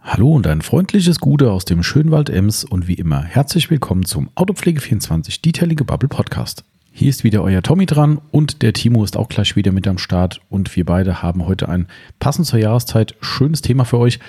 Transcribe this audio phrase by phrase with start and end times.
[0.00, 4.30] Hallo und ein freundliches Gute aus dem Schönwald Ems und wie immer herzlich willkommen zum
[4.36, 6.64] Autopflege24 Detailige Bubble Podcast.
[6.92, 9.98] Hier ist wieder euer Tommy dran und der Timo ist auch gleich wieder mit am
[9.98, 11.88] Start und wir beide haben heute ein
[12.20, 14.20] passend zur Jahreszeit schönes Thema für euch,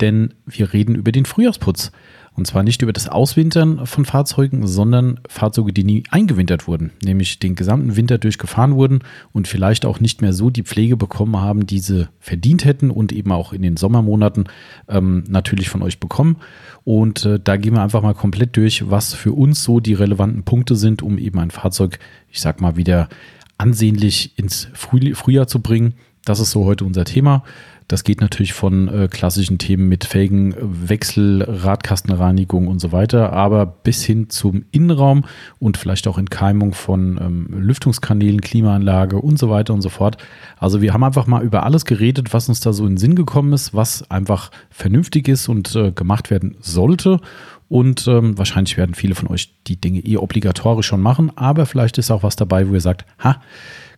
[0.00, 1.92] denn wir reden über den Frühjahrsputz.
[2.38, 7.40] Und zwar nicht über das Auswintern von Fahrzeugen, sondern Fahrzeuge, die nie eingewintert wurden, nämlich
[7.40, 9.00] den gesamten Winter durchgefahren wurden
[9.32, 13.10] und vielleicht auch nicht mehr so die Pflege bekommen haben, die sie verdient hätten und
[13.10, 14.44] eben auch in den Sommermonaten
[14.86, 16.36] ähm, natürlich von euch bekommen.
[16.84, 20.44] Und äh, da gehen wir einfach mal komplett durch, was für uns so die relevanten
[20.44, 21.98] Punkte sind, um eben ein Fahrzeug,
[22.30, 23.08] ich sag mal, wieder
[23.56, 25.94] ansehnlich ins Früh Frühjahr zu bringen.
[26.24, 27.42] Das ist so heute unser Thema.
[27.88, 34.04] Das geht natürlich von äh, klassischen Themen mit Felgenwechsel, Radkastenreinigung und so weiter, aber bis
[34.04, 35.24] hin zum Innenraum
[35.58, 40.18] und vielleicht auch Entkeimung von ähm, Lüftungskanälen, Klimaanlage und so weiter und so fort.
[40.58, 43.14] Also wir haben einfach mal über alles geredet, was uns da so in den Sinn
[43.14, 47.22] gekommen ist, was einfach vernünftig ist und äh, gemacht werden sollte.
[47.70, 51.96] Und ähm, wahrscheinlich werden viele von euch die Dinge eh obligatorisch schon machen, aber vielleicht
[51.96, 53.40] ist auch was dabei, wo ihr sagt, ha,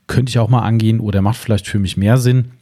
[0.06, 2.52] könnte ich auch mal angehen oder macht vielleicht für mich mehr Sinn.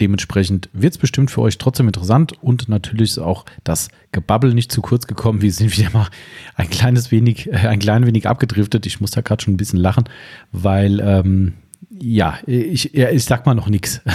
[0.00, 4.72] Dementsprechend wird es bestimmt für euch trotzdem interessant und natürlich ist auch das Gebabbel nicht
[4.72, 5.42] zu kurz gekommen.
[5.42, 6.08] Wir sind wieder mal
[6.54, 8.86] ein kleines wenig, äh, ein klein wenig abgedriftet.
[8.86, 10.04] Ich muss da gerade schon ein bisschen lachen,
[10.52, 11.52] weil ähm,
[11.88, 14.00] ja, ich, ich sag mal noch nichts.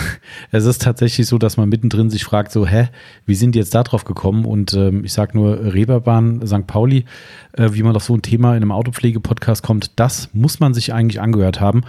[0.52, 2.90] Es ist tatsächlich so, dass man mittendrin sich fragt, so, hä,
[3.26, 4.46] wie sind die jetzt da drauf gekommen?
[4.46, 6.68] Und ähm, ich sag nur Reeperbahn, St.
[6.68, 7.06] Pauli,
[7.54, 10.94] äh, wie man auf so ein Thema in einem Autopflege-Podcast kommt, das muss man sich
[10.94, 11.84] eigentlich angehört haben.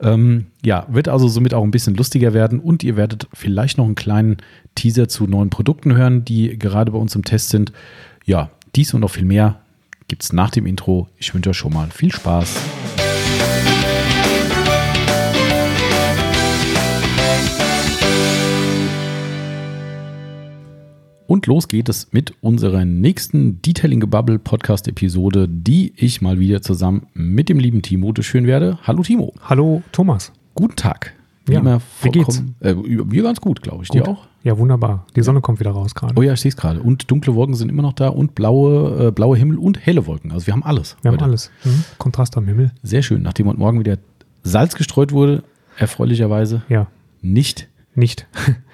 [0.00, 3.86] Ähm, ja, wird also somit auch ein bisschen lustiger werden und ihr werdet vielleicht noch
[3.86, 4.38] einen kleinen
[4.74, 7.72] Teaser zu neuen Produkten hören, die gerade bei uns im Test sind.
[8.24, 9.60] Ja, dies und noch viel mehr
[10.08, 11.08] gibt es nach dem Intro.
[11.16, 12.99] Ich wünsche euch schon mal viel Spaß.
[21.30, 26.60] Und los geht es mit unserer nächsten Detailing Bubble Podcast Episode, die ich mal wieder
[26.60, 28.80] zusammen mit dem lieben Timo durchführen werde.
[28.82, 29.32] Hallo Timo.
[29.40, 30.32] Hallo Thomas.
[30.56, 31.12] Guten Tag.
[31.46, 32.42] Wie ja, immer wie geht's?
[32.58, 33.90] Äh, mir ganz gut, glaube ich.
[33.90, 34.00] Gut.
[34.00, 34.26] Dir auch?
[34.42, 35.06] Ja, wunderbar.
[35.14, 36.14] Die Sonne kommt wieder raus gerade.
[36.16, 36.82] Oh ja, ich sehe es gerade.
[36.82, 40.32] Und dunkle Wolken sind immer noch da und blaue, äh, blaue Himmel und helle Wolken.
[40.32, 40.96] Also wir haben alles.
[41.02, 41.22] Wir heute.
[41.22, 41.52] haben alles.
[41.62, 41.84] Mhm.
[41.98, 42.72] Kontrast am Himmel.
[42.82, 43.22] Sehr schön.
[43.22, 43.98] Nachdem heute Morgen wieder
[44.42, 45.44] Salz gestreut wurde,
[45.76, 46.62] erfreulicherweise.
[46.68, 46.88] Ja.
[47.22, 47.68] Nicht
[48.00, 48.26] nicht.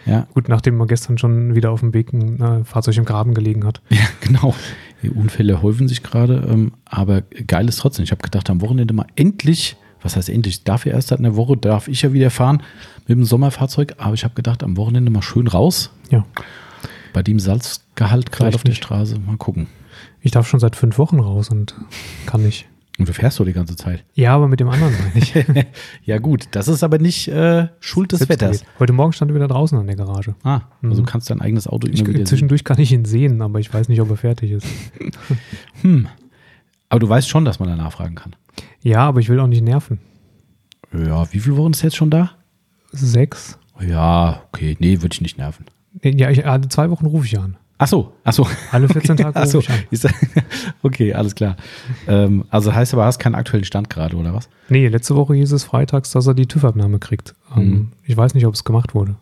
[0.06, 0.26] Ja.
[0.34, 3.66] Gut, nachdem man gestern schon wieder auf dem Weg ein äh, Fahrzeug im Graben gelegen
[3.66, 3.82] hat.
[3.90, 4.54] Ja, genau.
[5.02, 8.04] Die Unfälle häufen sich gerade, ähm, aber geil ist trotzdem.
[8.04, 11.56] Ich habe gedacht, am Wochenende mal endlich, was heißt endlich, dafür erst seit einer Woche,
[11.58, 12.62] darf ich ja wieder fahren
[13.06, 15.90] mit dem Sommerfahrzeug, aber ich habe gedacht, am Wochenende mal schön raus.
[16.10, 16.24] Ja.
[17.12, 19.66] Bei dem Salzgehalt gerade auf der Straße, mal gucken.
[20.20, 21.74] Ich darf schon seit fünf Wochen raus und
[22.24, 22.66] kann nicht.
[22.98, 24.04] Und du fährst so die ganze Zeit.
[24.14, 25.34] Ja, aber mit dem anderen meine ich.
[26.04, 26.48] ja, gut.
[26.52, 28.64] Das ist aber nicht äh, Schuld des Selbst Wetters.
[28.78, 30.34] Heute Morgen stand er wieder draußen an der Garage.
[30.44, 31.06] Ah, also mhm.
[31.06, 32.64] kannst dein eigenes Auto immer ich, wieder Zwischendurch sehen.
[32.64, 34.66] kann ich ihn sehen, aber ich weiß nicht, ob er fertig ist.
[35.82, 36.08] hm.
[36.88, 38.34] Aber du weißt schon, dass man da nachfragen kann.
[38.82, 39.98] Ja, aber ich will auch nicht nerven.
[40.92, 42.30] Ja, wie viele Wochen ist jetzt schon da?
[42.92, 43.58] Sechs.
[43.80, 44.76] Ja, okay.
[44.78, 45.66] Nee, würde ich nicht nerven.
[46.02, 47.56] Ja, ich, alle zwei Wochen rufe ich an.
[47.78, 48.46] Ach so, ach so.
[48.72, 49.60] Alle 14 okay, Tage so.
[50.82, 51.56] okay, alles klar.
[52.08, 54.48] Ähm, also heißt aber, hast keinen aktuellen Stand gerade, oder was?
[54.70, 57.34] Nee, letzte Woche hieß es freitags, dass er die TÜV-Abnahme kriegt.
[57.54, 57.92] Ähm, mhm.
[58.04, 59.16] Ich weiß nicht, ob es gemacht wurde.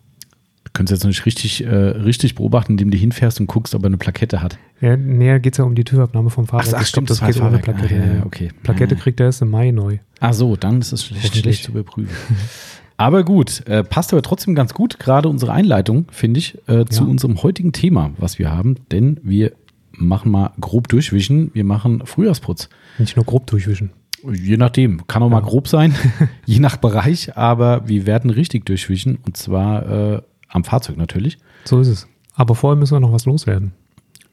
[0.63, 3.83] Du könntest jetzt noch nicht richtig, äh, richtig beobachten, indem du hinfährst und guckst, ob
[3.83, 4.57] er eine Plakette hat.
[4.79, 6.73] Ja, näher geht es ja um die TÜV-Abnahme vom Fahrrad.
[6.73, 7.93] Ach, ach stimmt, das, das geht ohne Plakette.
[7.93, 8.51] Ah, ja, okay.
[8.63, 9.99] Plakette kriegt er erst im Mai neu.
[10.21, 12.15] Ach so, dann ist es schlecht, schlecht zu überprüfen.
[12.97, 17.03] Aber gut, äh, passt aber trotzdem ganz gut, gerade unsere Einleitung, finde ich, äh, zu
[17.03, 17.09] ja.
[17.09, 19.53] unserem heutigen Thema, was wir haben, denn wir
[19.91, 22.69] machen mal grob durchwischen, wir machen Frühjahrsputz.
[22.97, 23.91] Nicht nur grob durchwischen.
[24.31, 25.35] Je nachdem, kann auch ja.
[25.35, 25.93] mal grob sein,
[26.45, 31.37] je nach Bereich, aber wir werden richtig durchwischen und zwar äh, am Fahrzeug natürlich.
[31.65, 32.07] So ist es.
[32.33, 33.73] Aber vorher müssen wir noch was loswerden.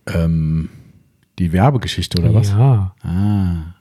[0.07, 0.71] Ähm,
[1.39, 2.51] die Werbegeschichte oder was?
[2.51, 2.95] Ja.
[3.03, 3.75] Ah.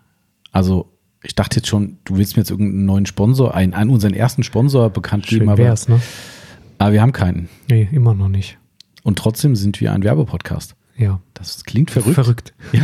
[0.51, 0.91] Also
[1.23, 4.43] ich dachte jetzt schon, du willst mir jetzt irgendeinen neuen Sponsor, einen, einen unseren ersten
[4.43, 6.01] Sponsor bekannt Schön geben, aber, wär's, ne?
[6.77, 7.49] aber wir haben keinen.
[7.69, 8.57] Nee, immer noch nicht.
[9.03, 10.75] Und trotzdem sind wir ein Werbepodcast.
[10.97, 11.19] Ja.
[11.33, 12.15] Das klingt verrückt.
[12.15, 12.53] Verrückt.
[12.73, 12.83] Ja.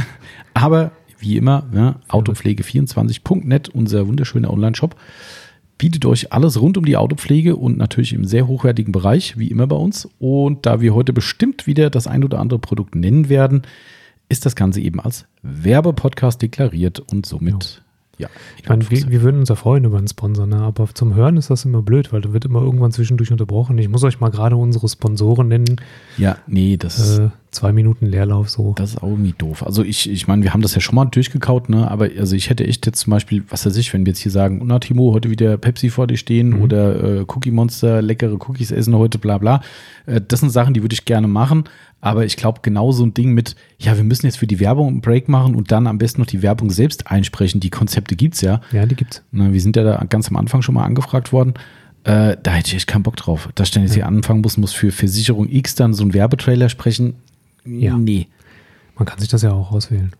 [0.53, 4.95] Aber wie immer, ja, autopflege24.net, unser wunderschöner Online-Shop,
[5.77, 9.67] bietet euch alles rund um die Autopflege und natürlich im sehr hochwertigen Bereich, wie immer
[9.67, 10.09] bei uns.
[10.19, 13.63] Und da wir heute bestimmt wieder das ein oder andere Produkt nennen werden,
[14.29, 17.81] ist das Ganze eben als Werbepodcast deklariert und somit ja.
[18.17, 18.29] Ja.
[18.61, 20.57] Ich meine, wir, wir, würden uns ja freuen über einen Sponsor, ne?
[20.57, 23.77] aber zum Hören ist das immer blöd, weil da wird immer irgendwann zwischendurch unterbrochen.
[23.77, 25.79] Ich muss euch mal gerade unsere Sponsoren nennen.
[26.17, 27.19] Ja, nee, das ist.
[27.19, 28.73] Äh, zwei Minuten Leerlauf so.
[28.75, 29.63] Das ist auch irgendwie doof.
[29.65, 31.89] Also ich, ich meine, wir haben das ja schon mal durchgekaut, ne?
[31.89, 34.31] Aber also ich hätte echt jetzt zum Beispiel, was weiß ich, wenn wir jetzt hier
[34.31, 36.61] sagen, na Timo, heute wieder Pepsi vor dir stehen mhm.
[36.61, 39.61] oder äh, Cookie Monster, leckere Cookies essen heute, bla bla.
[40.05, 41.65] Äh, das sind Sachen, die würde ich gerne machen.
[41.99, 44.87] Aber ich glaube, genau so ein Ding mit, ja, wir müssen jetzt für die Werbung
[44.87, 47.59] einen Break machen und dann am besten noch die Werbung selbst einsprechen.
[47.59, 48.61] Die Konzepte gibt's ja.
[48.71, 49.23] Ja, die gibt's.
[49.31, 51.55] Na, wir sind ja da ganz am Anfang schon mal angefragt worden.
[52.03, 53.49] Äh, da hätte ich echt keinen Bock drauf.
[53.55, 56.69] Dass ich dann jetzt hier anfangen muss, muss für Versicherung X dann so einen Werbetrailer
[56.69, 57.15] sprechen.
[57.65, 57.97] Ja.
[57.97, 58.27] Nee.
[58.95, 60.13] Man kann sich das ja auch auswählen.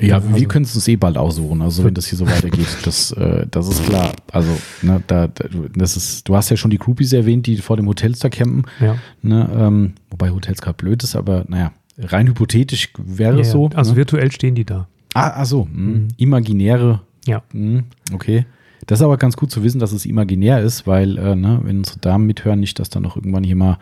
[0.00, 2.66] Ja, Also- wir können es uns eh bald aussuchen, also wenn das hier so weitergeht.
[2.84, 4.12] Das, äh, das ist klar.
[4.32, 4.50] Also,
[4.82, 5.44] ne, da, da,
[5.76, 8.64] das ist, du hast ja schon die Groupies erwähnt, die vor dem Hotels da campen.
[8.80, 8.96] Ja.
[9.22, 13.70] Ne, ähm, wobei Hotels gerade blöd ist, aber naja, rein hypothetisch wäre ja, es so.
[13.74, 13.96] also ne?
[13.98, 14.88] virtuell stehen die da.
[15.14, 17.42] ah, ach so, mh, imaginäre, Ja.
[17.52, 18.46] mh, okay.
[18.86, 21.78] Das ist aber ganz gut zu wissen, dass es imaginär ist, weil, äh, ne, wenn
[21.78, 23.78] unsere Damen mithören, nicht, dass da noch irgendwann hier mal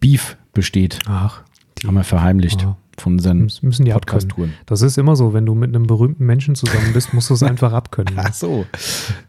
[0.00, 0.98] Beef besteht.
[1.06, 1.42] Ach,
[1.80, 2.76] die Haben wir verheimlicht Ja.
[3.00, 4.28] Von unseren müssen müssen die abkönnen.
[4.28, 4.52] Podcast-Touren.
[4.66, 7.42] Das ist immer so, wenn du mit einem berühmten Menschen zusammen bist, musst du es
[7.44, 8.14] einfach abkönnen.
[8.16, 8.66] Ach so.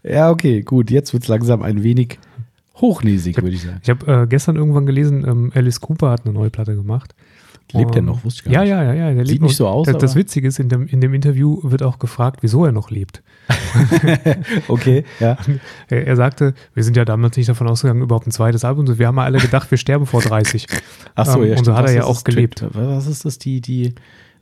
[0.02, 0.90] Ja, okay, gut.
[0.90, 2.18] Jetzt wird es langsam ein wenig
[2.76, 3.80] hochnäsig, würde ich sagen.
[3.82, 7.14] Ich habe äh, gestern irgendwann gelesen, ähm, Alice Cooper hat eine neue Platte gemacht.
[7.72, 8.24] Lebt er Und- noch?
[8.24, 8.70] Wusste ich gar ja, nicht.
[8.70, 9.14] ja, ja, ja.
[9.14, 11.82] Der Sieht nicht so aus, Das, das Witzige ist, in dem, in dem Interview wird
[11.82, 13.22] auch gefragt, wieso er noch lebt.
[14.68, 15.36] Okay, ja.
[15.88, 18.86] Er, er sagte, wir sind ja damals nicht davon ausgegangen, überhaupt ein zweites Album.
[18.86, 20.66] zu- Wir haben ja alle gedacht, wir sterben vor 30.
[21.14, 21.58] Ach so, Ähm, ja.
[21.58, 22.64] und so hat er ja auch gelebt.
[22.72, 23.38] Was ist das?
[23.38, 23.94] Die, die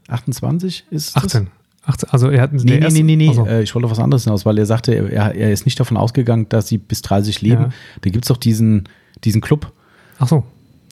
[0.09, 1.25] 28 ist das?
[1.25, 1.49] 18.
[1.85, 2.09] 18.
[2.11, 3.49] Also er hat Nee, nee, erste- nee, nee, nee.
[3.49, 5.97] Äh, ich wollte auf was anderes hinaus, weil er sagte, er, er ist nicht davon
[5.97, 7.63] ausgegangen, dass sie bis 30 leben.
[7.63, 7.69] Ja.
[8.01, 8.89] Da gibt es doch diesen,
[9.25, 9.73] diesen Club.
[10.19, 10.45] Ach so,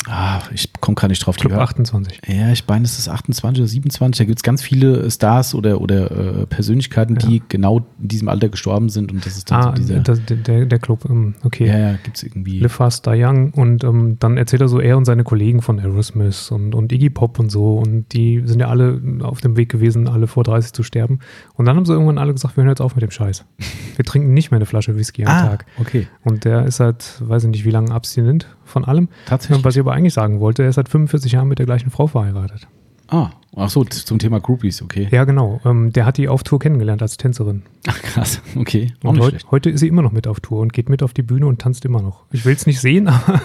[0.07, 1.37] Ah, ich komme gerade nicht drauf.
[1.37, 2.21] Club Die hör- 28.
[2.27, 4.19] Ja, ich meine, es ist 28 oder 27.
[4.19, 6.11] Da gibt es ganz viele Stars oder, oder
[6.43, 9.13] äh, Persönlichkeiten, die genau in diesem Alter gestorben sind.
[9.13, 10.01] Und das ist dann Ah, so dieser.
[10.01, 11.67] das, der, der Club, ähm, okay.
[11.67, 12.59] ja, ja, gibt es irgendwie.
[12.61, 15.79] Live Fast, Die Young und ähm, dann erzählt er so er und seine Kollegen von
[15.81, 19.71] Aerosmith und, und Iggy Pop und so und die sind ja alle auf dem Weg
[19.71, 21.21] gewesen, alle vor 30 zu sterben
[21.55, 23.45] und dann haben sie irgendwann alle gesagt, wir hören jetzt auf mit dem Scheiß.
[23.97, 25.67] Wir trinken nicht mehr eine Flasche Whisky am ah, Tag.
[25.81, 26.09] okay.
[26.25, 29.09] Und der ist halt, weiß ich nicht, wie lange abstinent von allem.
[29.27, 29.65] Tatsächlich.
[29.65, 32.07] Was ich aber eigentlich sagen wollte, er ist seit 45 Jahren mit der gleichen Frau
[32.07, 32.67] verheiratet.
[33.09, 35.09] Ah, ach so, zum Thema Groupies, okay.
[35.11, 35.61] Ja, genau.
[35.65, 37.63] Ähm, der hat die auf Tour kennengelernt als Tänzerin.
[37.87, 38.95] Ach, krass, okay.
[39.05, 41.13] Auch Und heut, heute ist sie immer noch mit auf Tour und geht mit auf
[41.13, 42.25] die Bühne und tanzt immer noch.
[42.33, 43.41] Ich will es nicht sehen, aber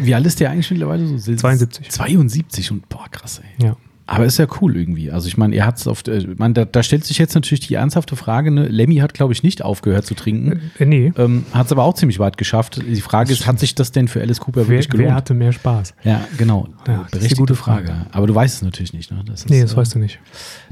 [0.00, 1.34] Wie alt ist der eigentlich mittlerweile so?
[1.34, 1.90] 72.
[1.90, 3.66] 72 und boah, krass, ey.
[3.66, 3.76] ja.
[4.06, 5.10] Aber ist ja cool irgendwie.
[5.10, 7.66] Also ich meine, er hat es auf, äh, meine, da, da stellt sich jetzt natürlich
[7.66, 8.66] die ernsthafte Frage, ne?
[8.68, 10.60] Lemmy hat, glaube ich, nicht aufgehört zu trinken.
[10.78, 11.12] Äh, nee.
[11.16, 12.82] Ähm, hat es aber auch ziemlich weit geschafft.
[12.86, 15.08] Die Frage ist, hat sich das denn für Alice Cooper Wer, wirklich gelohnt?
[15.08, 15.94] wer hatte mehr Spaß?
[16.04, 16.68] ja, genau.
[16.86, 17.86] Ja, das ist Berechtigte gute Frage.
[17.88, 18.06] Frage.
[18.12, 19.22] Aber du weißt es natürlich nicht, ne?
[19.26, 20.18] Das ist, Nee, das äh, weißt du nicht.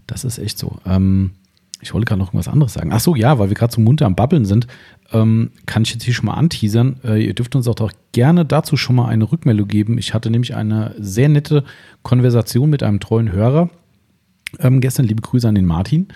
[0.06, 0.76] Das ist echt so.
[0.84, 1.30] Ähm,
[1.82, 2.90] ich wollte gerade noch irgendwas anderes sagen.
[2.92, 4.68] Ach so, ja, weil wir gerade so munter am Babbeln sind,
[5.12, 7.00] ähm, kann ich jetzt hier schon mal anteasern.
[7.04, 9.98] Äh, ihr dürft uns auch doch gerne dazu schon mal eine Rückmeldung geben.
[9.98, 11.64] Ich hatte nämlich eine sehr nette
[12.02, 13.68] Konversation mit einem treuen Hörer.
[14.60, 16.08] Ähm, gestern liebe Grüße an den Martin,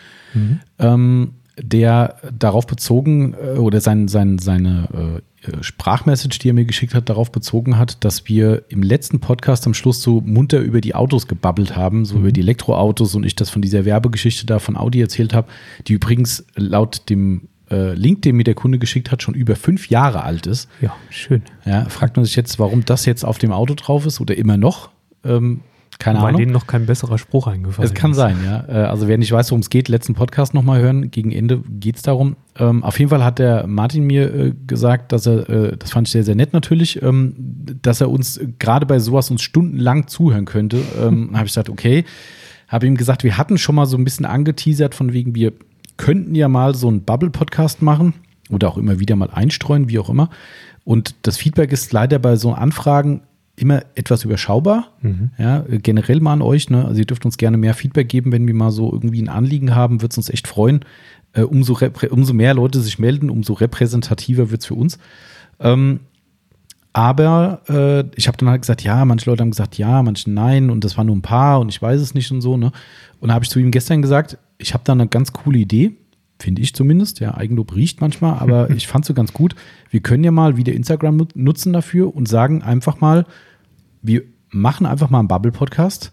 [0.78, 6.64] ähm, der darauf bezogen äh, oder sein, sein, seine äh, äh, Sprachmessage, die er mir
[6.64, 10.80] geschickt hat, darauf bezogen hat, dass wir im letzten Podcast am Schluss so munter über
[10.80, 14.58] die Autos gebabbelt haben, so über die Elektroautos und ich das von dieser Werbegeschichte da
[14.58, 15.48] von Audi erzählt habe,
[15.86, 19.88] die übrigens laut dem äh, Link, den mir der Kunde geschickt hat, schon über fünf
[19.88, 20.68] Jahre alt ist.
[20.80, 21.42] Ja, schön.
[21.64, 24.56] Ja, fragt man sich jetzt, warum das jetzt auf dem Auto drauf ist oder immer
[24.56, 24.90] noch.
[25.24, 25.62] Ähm,
[25.98, 26.40] keine Weil Ahnung.
[26.40, 28.16] denen noch kein besserer Spruch eingefallen Es kann ist.
[28.16, 28.64] sein, ja.
[28.68, 31.10] Äh, Also wer nicht weiß, worum es geht, letzten Podcast nochmal hören.
[31.10, 32.36] Gegen Ende geht es darum.
[32.58, 36.08] Ähm, auf jeden Fall hat der Martin mir äh, gesagt, dass er, äh, das fand
[36.08, 37.34] ich sehr, sehr nett natürlich, ähm,
[37.82, 40.78] dass er uns gerade bei sowas uns stundenlang zuhören könnte.
[41.00, 42.04] Ähm, habe ich gesagt, okay.
[42.68, 45.52] Habe ihm gesagt, wir hatten schon mal so ein bisschen angeteasert, von wegen, wir
[45.98, 48.14] könnten ja mal so einen Bubble-Podcast machen
[48.50, 50.30] oder auch immer wieder mal einstreuen, wie auch immer.
[50.84, 53.22] Und das Feedback ist leider bei so Anfragen
[53.56, 54.92] immer etwas überschaubar.
[55.38, 56.68] Ja, äh, generell mal an euch.
[56.70, 56.84] Ne?
[56.84, 59.74] Also ihr dürft uns gerne mehr Feedback geben, wenn wir mal so irgendwie ein Anliegen
[59.74, 60.80] haben, wird es uns echt freuen.
[61.32, 61.78] Äh, umso,
[62.10, 64.98] umso mehr Leute sich melden, umso repräsentativer wird es für uns.
[65.58, 66.00] Ähm,
[66.92, 70.70] aber äh, ich habe dann halt gesagt, ja, manche Leute haben gesagt, ja, manche nein
[70.70, 72.56] und das waren nur ein paar und ich weiß es nicht und so.
[72.56, 72.72] Ne?
[73.20, 75.92] Und da habe ich zu ihm gestern gesagt, ich habe da eine ganz coole Idee,
[76.38, 77.20] finde ich zumindest.
[77.20, 79.54] Ja, Eigenlob riecht manchmal, aber ich fand so ganz gut.
[79.90, 83.26] Wir können ja mal wieder Instagram nut- nutzen dafür und sagen einfach mal,
[84.06, 86.12] wir machen einfach mal einen Bubble-Podcast.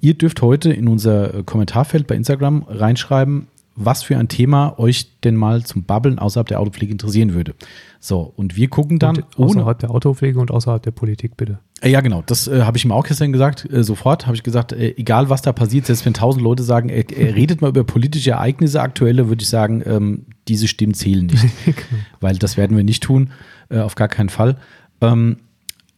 [0.00, 5.36] Ihr dürft heute in unser Kommentarfeld bei Instagram reinschreiben, was für ein Thema euch denn
[5.36, 7.54] mal zum Babbeln außerhalb der Autopflege interessieren würde.
[7.98, 11.58] So, und wir gucken dann Und außerhalb der Autopflege und außerhalb der Politik, bitte.
[11.80, 12.22] Äh, Ja, genau.
[12.24, 13.70] Das äh, habe ich ihm auch gestern gesagt.
[13.70, 16.90] Äh, sofort habe ich gesagt, äh, egal was da passiert, selbst wenn tausend Leute sagen,
[17.10, 21.46] redet mal über politische Ereignisse aktuelle, würde ich sagen, ähm, diese Stimmen zählen nicht.
[22.20, 23.30] Weil das werden wir nicht tun,
[23.68, 24.56] äh, auf gar keinen Fall.
[25.00, 25.36] Ähm,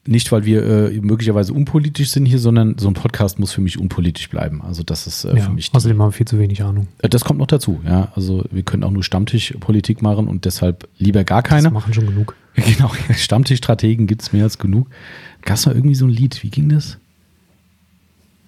[0.04, 3.78] nicht, weil wir äh, möglicherweise unpolitisch sind hier, sondern so ein Podcast muss für mich
[3.78, 4.61] unpolitisch bleiben.
[4.61, 5.71] Also das ist äh, ja, für mich.
[5.71, 6.88] Die, außerdem haben wir viel zu wenig Ahnung.
[6.99, 7.80] äh, das kommt noch dazu.
[7.87, 11.64] Ja, also wir können auch nur Stammtischpolitik machen und deshalb lieber gar keine.
[11.64, 12.37] Das machen schon genug.
[12.54, 14.88] Genau, Stammtischstrategen gibt es mehr als genug.
[15.40, 16.99] Gab es mal irgendwie so ein Lied, wie ging das?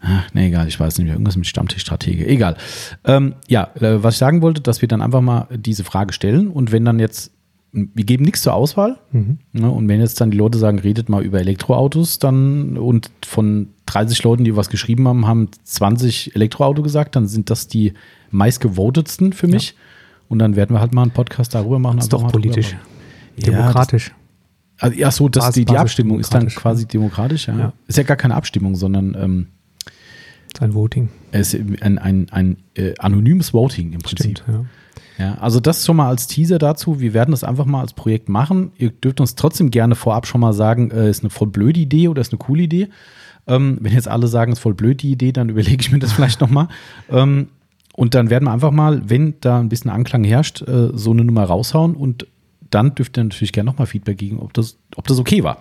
[0.03, 1.15] Ach, nee, egal, ich weiß nicht mehr.
[1.15, 2.27] Irgendwas mit Stammtischstrategie.
[2.27, 2.59] Egal.
[3.05, 6.49] Ähm, ja, äh, was ich sagen wollte, dass wir dann einfach mal diese Frage stellen
[6.49, 7.31] und wenn dann jetzt,
[7.75, 8.99] wir geben nichts zur Auswahl.
[9.11, 9.39] Mhm.
[9.53, 13.69] Ne, und wenn jetzt dann die Leute sagen, redet mal über Elektroautos, dann und von
[13.87, 17.93] 30 Leuten, die was geschrieben haben, haben 20 Elektroauto gesagt, dann sind das die
[18.31, 19.75] meistgevotetsten für mich.
[20.29, 21.99] Und dann werden wir halt mal einen Podcast darüber machen.
[21.99, 22.69] Ist einfach doch drüber politisch.
[22.69, 22.81] reden.
[23.37, 24.09] Ja, Demokratisch.
[24.79, 27.49] das, also, ja, so, dass Basis- die, die Abstimmung ist dann demokratisch, quasi demokratisch.
[27.49, 27.59] Ja.
[27.59, 27.73] Ja.
[27.89, 29.47] Ist ja gar keine Abstimmung, sondern ähm,
[30.59, 31.09] Sein Voting.
[31.33, 34.39] es ist ein, ein, ein äh, anonymes Voting im Prinzip.
[34.39, 34.65] Stimmt, ja.
[35.19, 37.01] Ja, also das schon mal als Teaser dazu.
[37.01, 38.73] Wir werden das einfach mal als Projekt machen.
[38.79, 42.09] Ihr dürft uns trotzdem gerne vorab schon mal sagen, äh, ist eine voll blöde Idee
[42.09, 42.89] oder ist eine coole Idee.
[43.47, 46.13] Ähm, wenn jetzt alle sagen, ist voll blöd die Idee, dann überlege ich mir das
[46.13, 46.69] vielleicht noch mal.
[47.11, 47.49] Ähm,
[47.95, 51.25] und dann werden wir einfach mal, wenn da ein bisschen Anklang herrscht, äh, so eine
[51.25, 52.27] Nummer raushauen und
[52.71, 55.59] dann dürft ihr natürlich gerne noch mal Feedback geben, ob das, ob das okay war.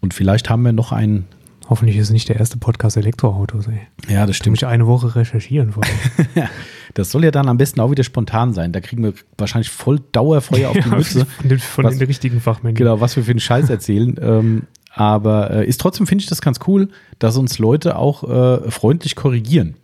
[0.00, 1.26] Und vielleicht haben wir noch einen.
[1.68, 3.80] Hoffentlich ist es nicht der erste Podcast Elektroautos, ey.
[4.12, 5.94] Ja, das Ich muss eine Woche recherchieren vorher.
[6.92, 8.70] Das soll ja dann am besten auch wieder spontan sein.
[8.70, 11.24] Da kriegen wir wahrscheinlich voll Dauerfeuer auf die Mütze.
[11.26, 12.76] Von, den, von Was- den richtigen Fachmännern.
[12.76, 14.14] Genau, was wir für einen Scheiß erzählen.
[14.22, 18.70] ähm, aber äh, ist trotzdem, finde ich das ganz cool, dass uns Leute auch äh,
[18.70, 19.74] freundlich korrigieren.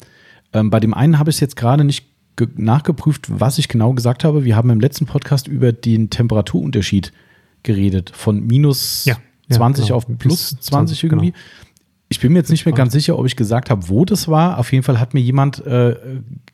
[0.53, 2.07] Ähm, bei dem einen habe ich es jetzt gerade nicht
[2.37, 4.45] ge- nachgeprüft, was ich genau gesagt habe.
[4.45, 7.13] Wir haben im letzten Podcast über den Temperaturunterschied
[7.65, 8.13] geredet.
[8.15, 9.17] Von minus Ja,
[9.49, 9.97] ja, 20 genau.
[9.97, 11.33] auf plus Bis 20, 20, irgendwie.
[12.13, 14.59] Ich bin mir jetzt nicht mehr ganz sicher, ob ich gesagt habe, wo das war.
[14.59, 15.95] Auf jeden Fall hat mir jemand äh,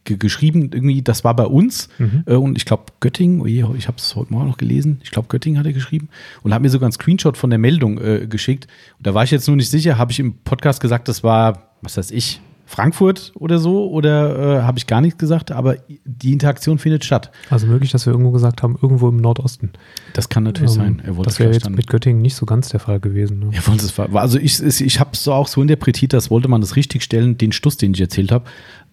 [0.04, 1.88] ge geschrieben, irgendwie, das war bei uns.
[1.96, 2.24] Mhm.
[2.26, 5.00] Äh, und ich glaube, Göttingen, oh je, ich habe es heute Morgen noch gelesen.
[5.02, 6.10] Ich glaube, Göttingen hat er geschrieben.
[6.42, 8.68] Und hat mir sogar einen Screenshot von der Meldung äh, geschickt.
[8.98, 11.70] Und da war ich jetzt nur nicht sicher, habe ich im Podcast gesagt, das war,
[11.80, 13.88] was weiß ich, Frankfurt oder so?
[13.90, 15.52] Oder äh, habe ich gar nichts gesagt?
[15.52, 17.30] Aber die Interaktion findet statt.
[17.48, 19.70] Also möglich, dass wir irgendwo gesagt haben, irgendwo im Nordosten.
[20.14, 20.98] Das kann natürlich sein.
[21.00, 23.38] Ähm, Er wollte das wäre jetzt dann- mit Göttingen nicht so ganz der Fall gewesen.
[23.38, 23.50] Ne?
[23.52, 26.60] Ja, wollte es also ich, ich habe es so auch so interpretiert, dass wollte man
[26.60, 28.44] das richtig stellen, den Stuss, den ich erzählt habe.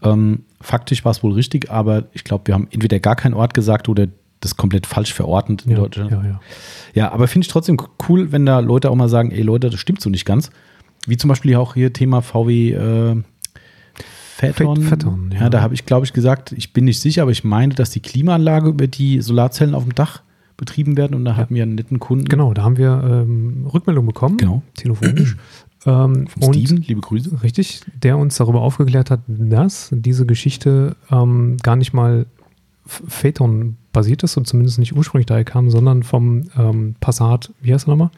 [0.04, 3.54] Ähm, faktisch war es wohl richtig, aber ich glaube, wir haben entweder gar keinen Ort
[3.56, 4.08] gesagt oder
[4.40, 6.12] das komplett falsch verordnet in Ja, Deutschland.
[6.12, 6.40] ja, ja.
[6.94, 7.78] Ja, aber finde ich trotzdem
[8.08, 10.52] cool, wenn da Leute auch mal sagen, ey Leute, das stimmt so nicht ganz.
[11.08, 13.16] Wie zum Beispiel auch hier Thema VW äh,
[14.52, 14.78] Phaeton.
[14.84, 15.42] Phae- Phaeton, ja.
[15.42, 15.50] ja.
[15.50, 18.00] da habe ich, glaube ich, gesagt, ich bin nicht sicher, aber ich meine, dass die
[18.02, 20.22] Klimaanlage über die Solarzellen auf dem Dach
[20.58, 22.26] betrieben werden und da hatten wir einen netten Kunden.
[22.26, 24.62] Genau, da haben wir ähm, Rückmeldung bekommen, Genau.
[24.76, 25.36] telefonisch.
[25.86, 27.42] ähm, und Steven, liebe Grüße.
[27.44, 32.26] Richtig, der uns darüber aufgeklärt hat, dass diese Geschichte ähm, gar nicht mal
[32.86, 37.88] Phaeton basiert ist und zumindest nicht ursprünglich daher kam, sondern vom ähm, Passat, wie heißt
[37.88, 38.10] er nochmal?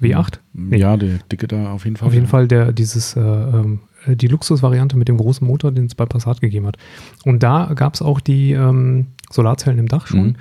[0.00, 0.38] W8?
[0.52, 0.78] Nee.
[0.78, 2.08] Ja, der dicke da auf jeden Fall.
[2.08, 2.30] Auf jeden ja.
[2.30, 6.06] Fall der, dieses, äh, ähm, äh, die Luxusvariante mit dem großen Motor, den es bei
[6.06, 6.76] Passat gegeben hat.
[7.24, 10.36] Und da gab es auch die ähm, Solarzellen im Dach schon Mhm.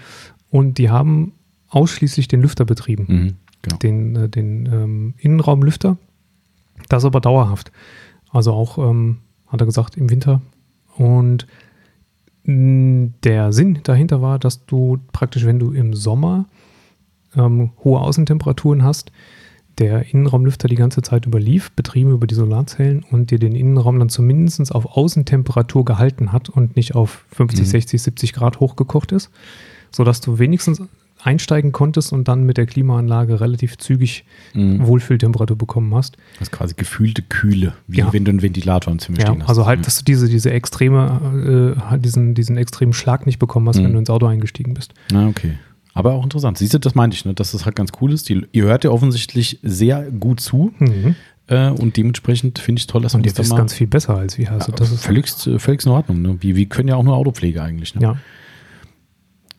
[0.49, 1.33] und die haben
[1.69, 3.77] ausschließlich den Lüfter betrieben Mhm, genau.
[3.77, 5.97] den, äh, den ähm, Innenraumlüfter.
[6.89, 7.71] Das aber dauerhaft.
[8.31, 9.17] Also auch, ähm,
[9.47, 10.41] hat er gesagt, im Winter.
[10.97, 11.47] Und
[12.45, 16.45] der Sinn dahinter war, dass du praktisch, wenn du im Sommer
[17.37, 19.11] ähm, hohe Außentemperaturen hast,
[19.79, 23.97] der Innenraumlüfter die ganze Zeit über lief, betrieben über die Solarzellen und dir den Innenraum
[23.99, 27.65] dann zumindest auf Außentemperatur gehalten hat und nicht auf 50, Mhm.
[27.71, 29.29] 60, 70 Grad hochgekocht ist,
[29.91, 30.81] sodass du wenigstens
[31.23, 34.85] einsteigen konntest und dann mit der Klimaanlage relativ zügig Mhm.
[34.85, 36.17] Wohlfühltemperatur bekommen hast.
[36.37, 38.11] Das ist quasi gefühlte Kühle, wie Ja.
[38.11, 39.49] wenn du einen Ventilator im Zimmer Ja, stehen hast.
[39.49, 39.83] also halt, Mhm.
[39.83, 43.85] dass du diese, diese extreme, äh, diesen, diesen extremen Schlag nicht bekommen hast, Mhm.
[43.85, 44.93] wenn du ins Auto eingestiegen bist.
[45.13, 45.53] Ah, okay.
[45.93, 46.57] Aber auch interessant.
[46.57, 47.33] Siehst du, das meinte ich, ne?
[47.33, 48.27] dass das halt ganz cool ist.
[48.29, 51.15] Die, ihr hört ja offensichtlich sehr gut zu Mhm.
[51.47, 53.73] äh, und dementsprechend finde ich toll, dass Und wir ihr uns da wisst mal- ganz
[53.73, 54.51] viel besser als wir.
[54.51, 56.21] Also ja, das ist völligst, äh, völligst in Ordnung.
[56.21, 56.37] Ne?
[56.41, 57.93] Wir, wir können ja auch nur Autopflege eigentlich.
[57.95, 58.01] Ne?
[58.01, 58.17] ja.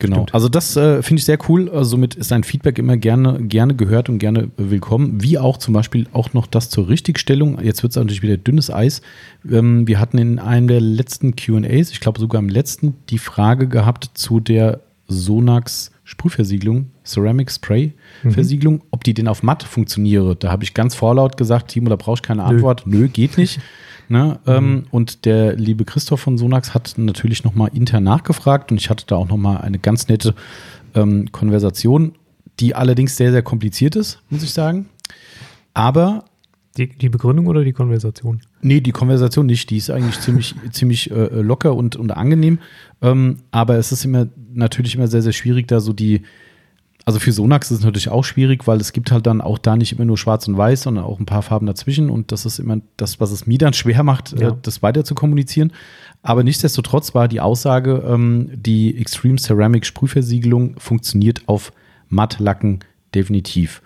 [0.00, 0.16] Genau.
[0.16, 0.34] Stimmt.
[0.34, 1.70] Also das äh, finde ich sehr cool.
[1.70, 5.22] Also somit ist ein Feedback immer gerne, gerne gehört und gerne äh, willkommen.
[5.22, 7.60] Wie auch zum Beispiel auch noch das zur Richtigstellung.
[7.62, 9.02] Jetzt wird es natürlich wieder dünnes Eis.
[9.48, 13.68] Ähm, wir hatten in einem der letzten QAs, ich glaube sogar im letzten, die Frage
[13.68, 17.94] gehabt zu der Sonax Sprühversiegelung, Ceramic Spray
[18.28, 20.36] Versiegelung, ob die denn auf matt funktioniere.
[20.36, 22.86] Da habe ich ganz vorlaut gesagt, Timo, da brauche ich keine Antwort.
[22.86, 23.60] Nö, geht nicht.
[24.08, 24.38] Ne?
[24.46, 29.06] Ähm, und der liebe Christoph von Sonax hat natürlich nochmal intern nachgefragt und ich hatte
[29.06, 30.34] da auch nochmal eine ganz nette
[30.94, 32.12] ähm, Konversation,
[32.60, 34.90] die allerdings sehr, sehr kompliziert ist, muss ich sagen.
[35.72, 36.26] Aber
[36.76, 38.40] Die, die Begründung oder die Konversation?
[38.60, 39.70] Nee, die Konversation nicht.
[39.70, 42.58] Die ist eigentlich ziemlich, ziemlich äh, locker und, und angenehm.
[43.00, 46.22] Ähm, aber es ist immer natürlich immer sehr, sehr schwierig, da so die.
[47.06, 49.76] Also für Sonax ist es natürlich auch schwierig, weil es gibt halt dann auch da
[49.76, 52.08] nicht immer nur schwarz und weiß, sondern auch ein paar Farben dazwischen.
[52.08, 54.48] Und das ist immer das, was es mir dann schwer macht, Ja.
[54.48, 55.70] äh, das weiter zu kommunizieren.
[56.22, 61.72] Aber nichtsdestotrotz war die Aussage, ähm, die Extreme Ceramic Sprühversiegelung funktioniert auf
[62.08, 62.80] Mattlacken
[63.14, 63.82] definitiv.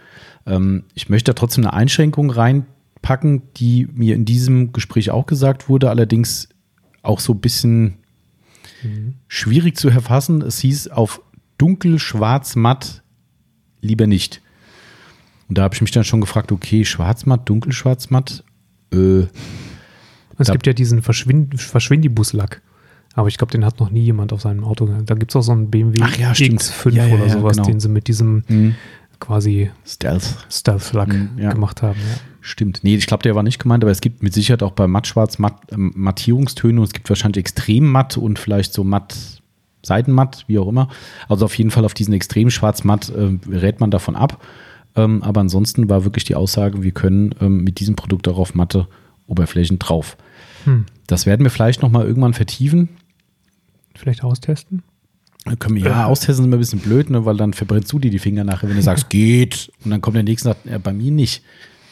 [0.46, 2.66] Ähm, ich möchte da trotzdem eine Einschränkung rein
[3.02, 6.48] packen, die mir in diesem Gespräch auch gesagt wurde, allerdings
[7.02, 7.94] auch so ein bisschen
[8.82, 9.14] Mhm.
[9.26, 10.40] schwierig zu erfassen.
[10.42, 11.20] Es hieß auf
[11.58, 13.02] dunkel, schwarz, matt
[13.80, 14.40] lieber nicht.
[15.48, 18.44] Und da habe ich mich dann schon gefragt, okay, schwarz, matt, dunkel, schwarz, matt.
[18.92, 19.22] Äh,
[20.38, 22.62] Es gibt ja diesen Verschwind Verschwindibus-Lack.
[23.14, 24.86] Aber ich glaube, den hat noch nie jemand auf seinem Auto.
[25.04, 26.60] Da gibt es auch so einen BMW ja, stimmt.
[26.62, 27.66] X5 Ja, ja, oder sowas, genau.
[27.68, 28.74] den sie mit diesem mh,
[29.20, 30.46] quasi Stealth.
[30.50, 31.52] Stealth-Lack Mhm, ja.
[31.52, 31.98] gemacht haben.
[31.98, 32.16] Ja.
[32.40, 32.80] Stimmt.
[32.82, 35.38] Nee, ich glaube, der war nicht gemeint, aber es gibt mit Sicherheit auch bei matt-schwarz
[35.38, 39.42] matt, ähm, Mattierungstöne und es gibt wahrscheinlich extrem matt und vielleicht so matt,
[39.84, 40.88] Seitenmatt, wie auch immer.
[41.28, 44.44] Also auf jeden Fall auf diesen extrem schwarz-matt äh, rät man davon ab.
[44.96, 48.54] Ähm, aber ansonsten war wirklich die Aussage, wir können ähm, mit diesem Produkt auch auf
[48.54, 48.88] matte
[49.26, 50.16] Oberflächen drauf.
[50.64, 50.86] Hm.
[51.06, 52.88] Das werden wir vielleicht nochmal irgendwann vertiefen.
[53.94, 54.82] Vielleicht austesten?
[55.56, 58.10] Können wir, ja, austesten ist immer ein bisschen blöd, ne, weil dann verbrennst du dir
[58.10, 59.70] die Finger nachher, wenn du sagst, geht.
[59.84, 61.42] Und dann kommt der nächste und sagt, ja, bei mir nicht.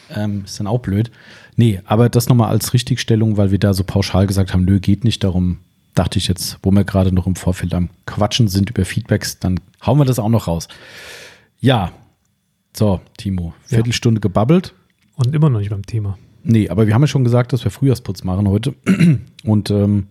[0.09, 1.11] Ähm, ist dann auch blöd.
[1.57, 5.03] Nee, aber das nochmal als Richtigstellung, weil wir da so pauschal gesagt haben, nö, geht
[5.03, 5.23] nicht.
[5.23, 5.57] Darum
[5.95, 9.59] dachte ich jetzt, wo wir gerade noch im Vorfeld am Quatschen sind über Feedbacks, dann
[9.85, 10.67] hauen wir das auch noch raus.
[11.59, 11.91] Ja,
[12.75, 14.73] so, Timo, Viertelstunde gebabbelt.
[15.15, 16.17] Und immer noch nicht beim Thema.
[16.43, 18.75] Nee, aber wir haben ja schon gesagt, dass wir Frühjahrsputz machen heute.
[19.43, 20.07] Und ähm,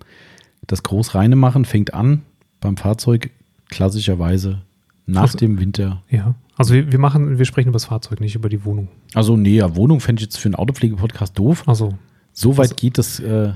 [0.67, 2.23] das Großreine machen fängt an
[2.67, 3.31] beim Fahrzeug
[3.69, 4.63] klassischerweise
[5.07, 6.03] nach Also- dem Winter.
[6.11, 6.35] Ja.
[6.59, 8.89] Also wir, wir machen, wir sprechen über das Fahrzeug, nicht über die Wohnung.
[9.15, 11.65] Also nee, ja, Wohnung fände ich jetzt für einen Autopflege-Podcast doof.
[11.69, 11.95] Also
[12.33, 13.53] So weit Also- geht das äh,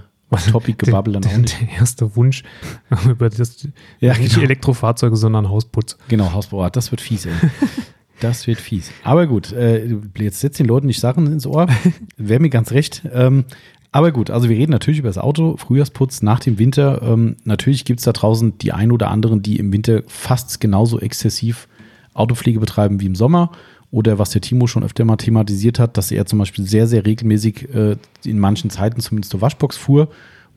[0.52, 1.60] Topic-Gebabbel dann auch nicht.
[1.60, 2.44] der erste Wunsch
[3.08, 3.66] über das
[4.00, 4.44] Ja, nicht genau.
[4.44, 5.96] Elektrofahrzeuge, sondern Hausputz.
[6.08, 7.32] Genau, Hausbau, ah, das wird fies, ey.
[8.20, 8.90] Das wird fies.
[9.02, 11.68] Aber gut, äh, jetzt setzt den Leuten nicht Sachen ins Ohr.
[12.18, 13.00] Wäre mir ganz recht.
[13.14, 13.46] Ähm,
[13.92, 17.02] aber gut, also wir reden natürlich über das Auto, Frühjahrsputz nach dem Winter.
[17.02, 21.00] Ähm, natürlich gibt es da draußen die ein oder anderen, die im Winter fast genauso
[21.00, 21.66] exzessiv
[22.14, 23.50] Autopflege betreiben wie im Sommer.
[23.90, 27.04] Oder was der Timo schon öfter mal thematisiert hat, dass er zum Beispiel sehr, sehr
[27.04, 30.08] regelmäßig äh, in manchen Zeiten zumindest zur Waschbox fuhr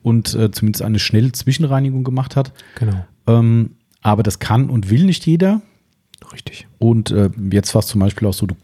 [0.04, 2.52] und äh, zumindest eine schnelle Zwischenreinigung gemacht hat.
[2.78, 3.04] Genau.
[3.26, 5.62] Ähm, aber das kann und will nicht jeder.
[6.32, 6.68] Richtig.
[6.78, 8.54] Und äh, jetzt war es zum Beispiel auch so, du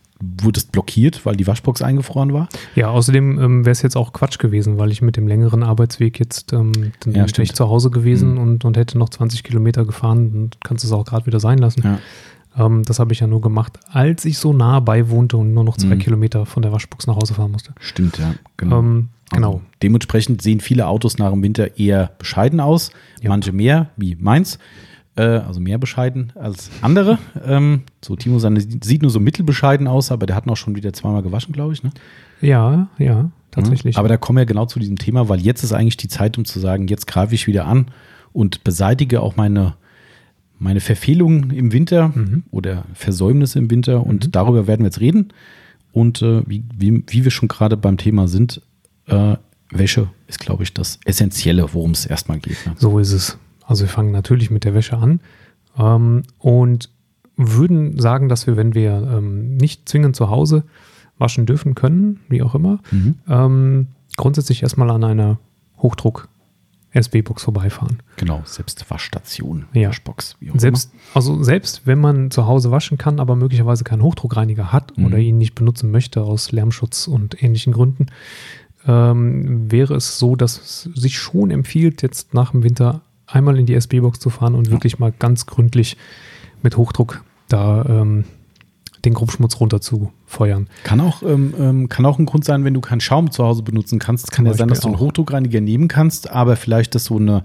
[0.43, 2.49] wurdest blockiert, weil die Waschbox eingefroren war.
[2.75, 6.19] Ja, außerdem ähm, wäre es jetzt auch Quatsch gewesen, weil ich mit dem längeren Arbeitsweg
[6.19, 8.39] jetzt, ähm, dann Ja, wäre ich zu Hause gewesen Mhm.
[8.39, 11.83] und, und hätte noch 20 Kilometer gefahren und kannst es auch gerade wieder sein lassen.
[11.85, 11.99] Ja.
[12.67, 15.65] Ähm, das habe ich ja nur gemacht, als ich so nah bei wohnte und nur
[15.65, 16.01] noch zwei Mhm.
[16.01, 17.73] Kilometer von der Waschbox nach Hause fahren musste.
[17.81, 18.35] Stimmt, ja.
[18.57, 18.81] Genau.
[18.81, 19.47] Ähm, genau.
[19.49, 22.91] Also, dementsprechend sehen viele Autos nach dem Winter eher bescheiden aus.
[23.23, 23.31] Ja.
[23.31, 24.59] Manche mehr, wie meins.
[25.17, 27.19] Äh, also mehr bescheiden als andere.
[27.45, 30.93] ähm, so, Timo seine sieht nur so mittelbescheiden aus, aber der hat noch schon wieder
[30.93, 31.83] zweimal gewaschen, glaube ich.
[31.83, 31.91] Ne?
[32.41, 33.97] Ja, ja, tatsächlich.
[33.99, 36.45] Aber da kommen wir genau zu diesem Thema, weil jetzt ist eigentlich die Zeit, um
[36.45, 37.87] zu sagen, jetzt greife ich wieder an
[38.33, 39.75] und beseitige auch meine,
[40.59, 42.45] meine Verfehlungen im Winter Mhm.
[42.53, 44.07] oder Versäumnisse im Winter.
[44.07, 45.33] Und darüber werden wir jetzt reden.
[45.93, 48.63] Und äh, wie, wie, wie wir schon gerade beim Thema sind,
[49.07, 49.37] äh,
[49.73, 52.65] Wäsche ist, glaube ich, das Essentielle, worum es erstmal geht.
[52.67, 52.75] Ne?
[52.77, 53.39] So ist es.
[53.71, 55.21] Also wir fangen natürlich mit der Wäsche an
[55.79, 56.91] ähm, und
[57.37, 60.65] würden sagen, dass wir, wenn wir ähm, nicht zwingend zu Hause
[61.19, 63.15] waschen dürfen können, wie auch immer, Mhm.
[63.29, 65.39] ähm, grundsätzlich erstmal an einer
[65.79, 67.99] Hochdruck-SB-Box vorbeifahren.
[68.17, 69.89] Genau, selbst Waschstation, Ja.
[69.91, 74.99] Waschbox, Selbst, also selbst wenn man zu Hause waschen kann, aber möglicherweise keinen Hochdruckreiniger hat
[74.99, 75.07] Mhm.
[75.07, 78.07] oder ihn nicht benutzen möchte aus Lärmschutz und ähnlichen Gründen,
[78.87, 83.67] ähm, wäre es so, dass es sich schon empfiehlt, jetzt nach dem Winter einmal in
[83.67, 85.97] die SB-Box zu fahren und wirklich mal ganz gründlich
[86.63, 88.25] mit Hochdruck da ähm,
[89.05, 90.69] den Grobschmutz runter zu feuern.
[90.85, 93.63] Kann auch, ähm, ähm, kann auch ein Grund sein, wenn du keinen Schaum zu Hause
[93.63, 94.25] benutzen kannst.
[94.25, 94.99] Es kann ja sein, dass du einen.
[94.99, 97.43] Hochdruckreiniger nehmen kannst, aber vielleicht das so eine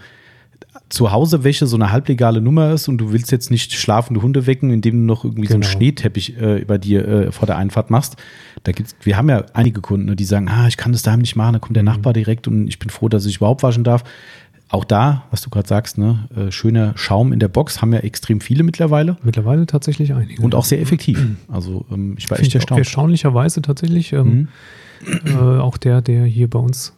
[0.89, 4.99] Zuhausewäsche so eine halblegale Nummer ist und du willst jetzt nicht schlafende Hunde wecken, indem
[4.99, 5.71] du noch irgendwie so einen Genau.
[5.71, 8.17] Schneeteppich äh, über dir äh, vor der Einfahrt machst.
[8.63, 11.21] Da gibt's, wir haben ja einige Kunden, ne, die sagen, ah, ich kann das daheim
[11.21, 11.83] nicht machen, da kommt der.
[11.83, 14.03] Nachbar direkt und ich bin froh, dass ich überhaupt waschen darf.
[14.75, 17.99] Auch da, was du gerade sagst, ne, äh, schöner Schaum in der Box haben ja
[17.99, 20.41] extrem viele mittlerweile Mittlerweile tatsächlich einige.
[20.41, 21.25] und auch sehr effektiv.
[21.47, 22.79] Also ähm, ich war Finde echt erstaunt.
[22.79, 24.11] erstaunlicherweise tatsächlich.
[24.13, 24.49] Ähm,
[25.01, 25.17] Mhm.
[25.27, 26.93] äh, auch der, der hier bei uns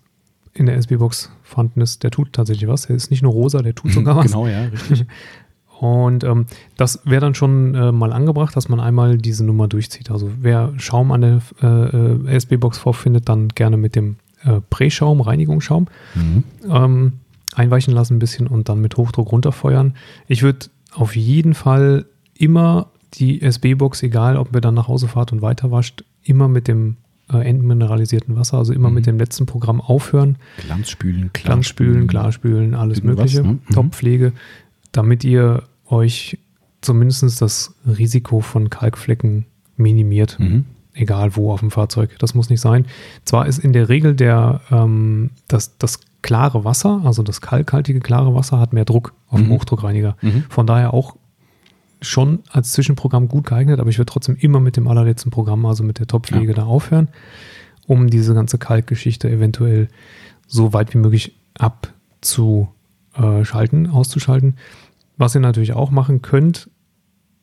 [0.53, 2.87] in der SB-Box vorhanden ist, der tut tatsächlich was.
[2.87, 4.25] Der ist nicht nur rosa, der tut sogar was.
[4.25, 5.05] Genau, ja, richtig.
[5.79, 10.09] Und ähm, das wäre dann schon äh, mal angebracht, dass man einmal diese Nummer durchzieht.
[10.09, 15.21] Also wer Schaum an der äh, äh, SB-Box vorfindet, dann gerne mit dem äh, Präschaum,
[15.21, 15.85] Reinigungsschaum,
[16.15, 16.43] Mhm.
[16.67, 17.13] ähm,
[17.57, 19.95] einweichen lassen ein bisschen und dann mit Hochdruck runterfeuern.
[20.27, 22.05] Ich würde auf jeden Fall
[22.37, 26.67] immer die SB-Box, egal ob ihr dann nach Hause fahrt und weiter wascht, immer mit
[26.67, 26.97] dem
[27.31, 28.95] äh, entmineralisierten Wasser, also immer Mhm.
[28.95, 30.37] mit dem letzten Programm aufhören.
[30.65, 33.41] Glanzspülen, Glanzspülen, Klarspülen, alles Mögliche.
[33.41, 33.53] ne?
[33.67, 33.73] Mhm.
[33.73, 34.31] Top-Pflege,
[34.93, 36.37] damit ihr euch
[36.81, 40.39] zumindest das Risiko von Kalkflecken minimiert.
[40.39, 40.65] Mhm.
[40.93, 42.15] egal wo auf dem Fahrzeug.
[42.17, 42.85] Das muss nicht sein.
[43.23, 48.35] Zwar ist in der Regel der, ähm, das, das klare Wasser, also das kalkhaltige klare
[48.35, 49.53] Wasser, hat mehr Druck auf dem Mhm.
[49.53, 50.17] Hochdruckreiniger.
[50.21, 50.43] Mhm.
[50.49, 51.15] Von daher auch
[52.01, 55.83] schon als Zwischenprogramm gut geeignet, aber ich würde trotzdem immer mit dem allerletzten Programm, also
[55.83, 57.07] mit der Topfpflege, da aufhören,
[57.87, 59.87] um diese ganze Kalkgeschichte eventuell
[60.47, 64.57] so weit wie möglich abzuschalten, auszuschalten.
[65.17, 66.69] Was ihr natürlich auch machen könnt,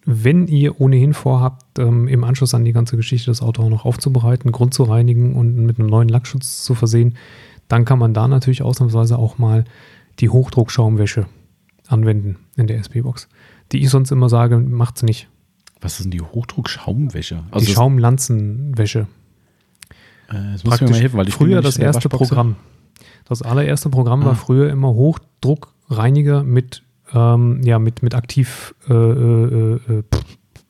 [0.07, 3.87] wenn ihr ohnehin vorhabt, ähm, im Anschluss an die ganze Geschichte das Auto auch noch
[3.87, 7.15] aufzubereiten, Grund zu reinigen und mit einem neuen Lackschutz zu versehen,
[7.69, 9.65] dann kann man da natürlich ausnahmsweise auch mal
[10.21, 11.27] die Hochdruckschaumwäsche
[11.89, 13.29] anwenden in der SB-Box.
[13.73, 15.29] Die ich sonst immer sage, macht's nicht.
[15.81, 17.43] Was ist denn die Hochdruck-Schaumwäsche?
[17.49, 19.07] die Also das, Schaumlanzenwäsche.
[20.31, 22.09] äh, das muss mir mal helfen, weil ich früher das erste.
[22.09, 22.57] Programm.
[23.27, 24.27] Das allererste Programm Ah.
[24.27, 30.03] war früher immer Hochdruckreiniger mit, ähm, ja, mit, mit aktiv äh, äh, äh,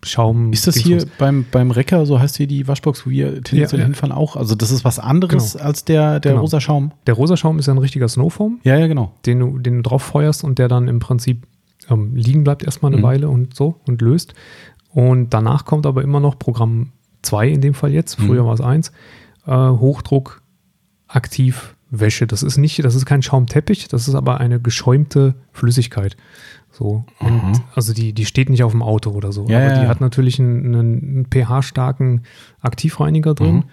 [0.05, 0.53] Schaum.
[0.53, 3.87] Ist das hier beim, beim Recker, so heißt hier die Waschbox, wo wir tendenziell Ja,
[3.87, 4.37] hinfahren, auch?
[4.37, 6.43] Also das ist was anderes als der, der Genau.
[6.43, 6.93] rosa Schaum?
[7.07, 9.13] Der rosa Schaum ist ja ein richtiger Snowfoam, Ja, ja, genau.
[9.27, 11.47] den du, den du drauf feuerst und der dann im Prinzip
[11.91, 13.05] ähm, liegen bleibt erstmal eine Mhm.
[13.07, 14.35] Weile und so und löst.
[14.93, 18.47] Und danach kommt aber immer noch Programm 2 in dem Fall jetzt, früher Mhm.
[18.47, 18.93] war es 1,
[19.47, 20.41] äh, Hochdruck
[21.09, 22.27] aktiv Wäsche.
[22.27, 26.17] Das ist nicht, das ist kein Schaumteppich, das ist aber eine geschäumte Flüssigkeit.
[26.77, 27.05] So.
[27.21, 27.53] Und Aha.
[27.75, 29.47] also die, die steht nicht auf dem Auto oder so.
[29.49, 32.23] Ja, aber ja, die hat natürlich einen, einen pH-starken
[32.61, 33.55] Aktivreiniger drin.
[33.57, 33.65] Mhm.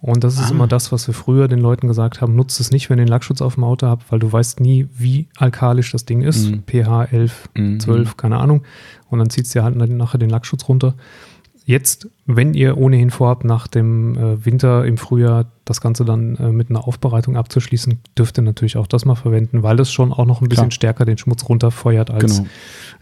[0.00, 0.50] Und das ist Ah.
[0.50, 3.08] immer das, was wir früher den Leuten gesagt haben, nutzt es nicht, wenn ihr den
[3.10, 6.50] Lackschutz auf dem Auto habt, weil du weißt nie, wie alkalisch das Ding ist.
[6.50, 6.62] Mhm.
[6.66, 7.80] pH 11, Mhm.
[7.80, 8.62] 12, keine Ahnung.
[9.10, 10.94] Und dann zieht es dir halt nachher den Lackschutz runter.
[11.68, 16.50] Jetzt, wenn ihr ohnehin vorhabt, nach dem äh, Winter im Frühjahr das Ganze dann äh,
[16.50, 20.24] mit einer Aufbereitung abzuschließen, dürft ihr natürlich auch das mal verwenden, weil das schon auch
[20.24, 20.76] noch ein bisschen Klar.
[20.76, 22.48] stärker den Schmutz runterfeuert als Genau.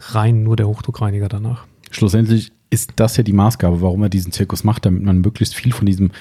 [0.09, 1.65] rein nur der Hochdruckreiniger danach.
[1.91, 5.71] Schlussendlich ist das ja die Maßgabe, warum er diesen Zirkus macht, damit man möglichst viel
[5.71, 6.11] von diesem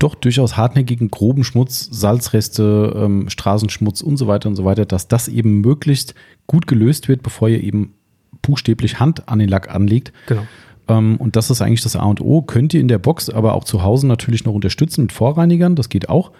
[0.00, 5.06] doch durchaus hartnäckigen, groben Schmutz, Salzreste, ähm, Straßenschmutz und so weiter und so weiter, dass
[5.06, 6.16] das eben möglichst
[6.48, 7.94] gut gelöst wird, bevor ihr eben
[8.42, 10.12] buchstäblich Hand an den Lack anlegt.
[10.26, 10.42] Genau.
[10.88, 12.42] Ähm, und das ist eigentlich das A und O.
[12.42, 15.88] Könnt ihr in der Box, aber auch zu Hause natürlich noch unterstützen mit Vorreinigern, das
[15.88, 16.32] geht auch.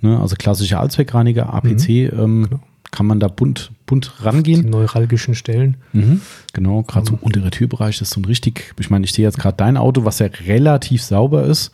[0.00, 0.18] Ne?
[0.18, 2.60] Also klassische Allzweckreiniger, APC, ähm, Genau.
[2.90, 4.70] kann man da bunt, bunt Die rangehen.
[4.70, 5.76] neuralgischen Stellen.
[5.92, 6.22] Mhm,
[6.54, 9.38] genau, gerade so untere Türbereich das ist so ein richtig, ich meine, ich sehe jetzt
[9.38, 11.70] gerade dein Auto, was ja relativ sauber ist.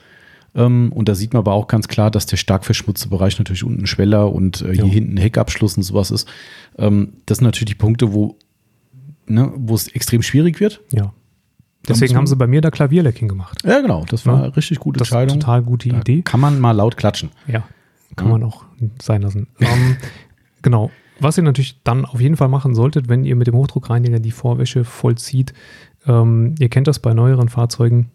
[0.56, 3.62] Ähm, und da sieht man aber auch ganz klar, dass der stark verschmutzte Bereich natürlich
[3.62, 4.90] unten Schweller und äh, hier Ja.
[4.90, 6.26] hinten Heckabschluss und sowas ist.
[6.78, 8.36] Ähm, das sind natürlich die Punkte, wo,
[9.26, 10.80] ne, wo es extrem schwierig wird.
[10.90, 11.12] Ja.
[11.88, 13.62] Deswegen haben sie bei mir da Klavierlecking gemacht.
[13.64, 14.42] Ja, genau, das war Ja.
[14.44, 15.40] eine richtig gute Das ist eine Entscheidung.
[15.40, 16.22] total gute Da Idee.
[16.22, 17.30] Kann man mal laut klatschen.
[17.46, 17.64] Ja,
[18.16, 18.32] kann Ja.
[18.32, 18.64] man auch
[19.00, 19.46] sein lassen.
[19.60, 19.96] ähm,
[20.62, 20.90] genau.
[21.20, 24.32] Was ihr natürlich dann auf jeden Fall machen solltet, wenn ihr mit dem Hochdruckreiniger die
[24.32, 25.54] Vorwäsche vollzieht,
[26.06, 28.10] ähm, ihr kennt das bei neueren Fahrzeugen,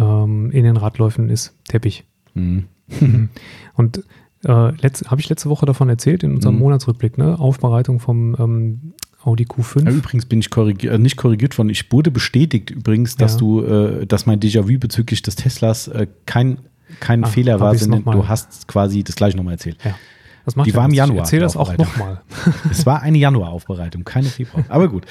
[0.00, 2.04] ähm, in den Radläufen ist Teppich.
[2.34, 2.64] Mhm.
[3.74, 3.98] Und
[4.44, 6.60] äh, habe ich letzte Woche davon erzählt in unserem Mhm.
[6.62, 7.38] Monatsrückblick, ne?
[7.38, 8.92] Aufbereitung vom ähm,
[9.24, 9.84] Audi Q5.
[9.84, 11.70] Ja, übrigens bin ich korrigiert, äh, nicht korrigiert worden.
[11.70, 13.38] Ich wurde bestätigt übrigens, dass Ja.
[13.38, 16.58] du, äh, dass mein Déjà-vu bezüglich des Teslas äh, kein,
[17.00, 19.78] kein Ah, Fehler war, sondern du hast quasi das gleiche nochmal erzählt.
[19.84, 19.94] Ja.
[20.44, 20.92] Das macht Die war im.
[20.92, 22.20] Januar, Ich erzähle die das auch nochmal.
[22.70, 24.64] Es war eine Januaraufbereitung, keine Februar.
[24.68, 25.06] Aber gut.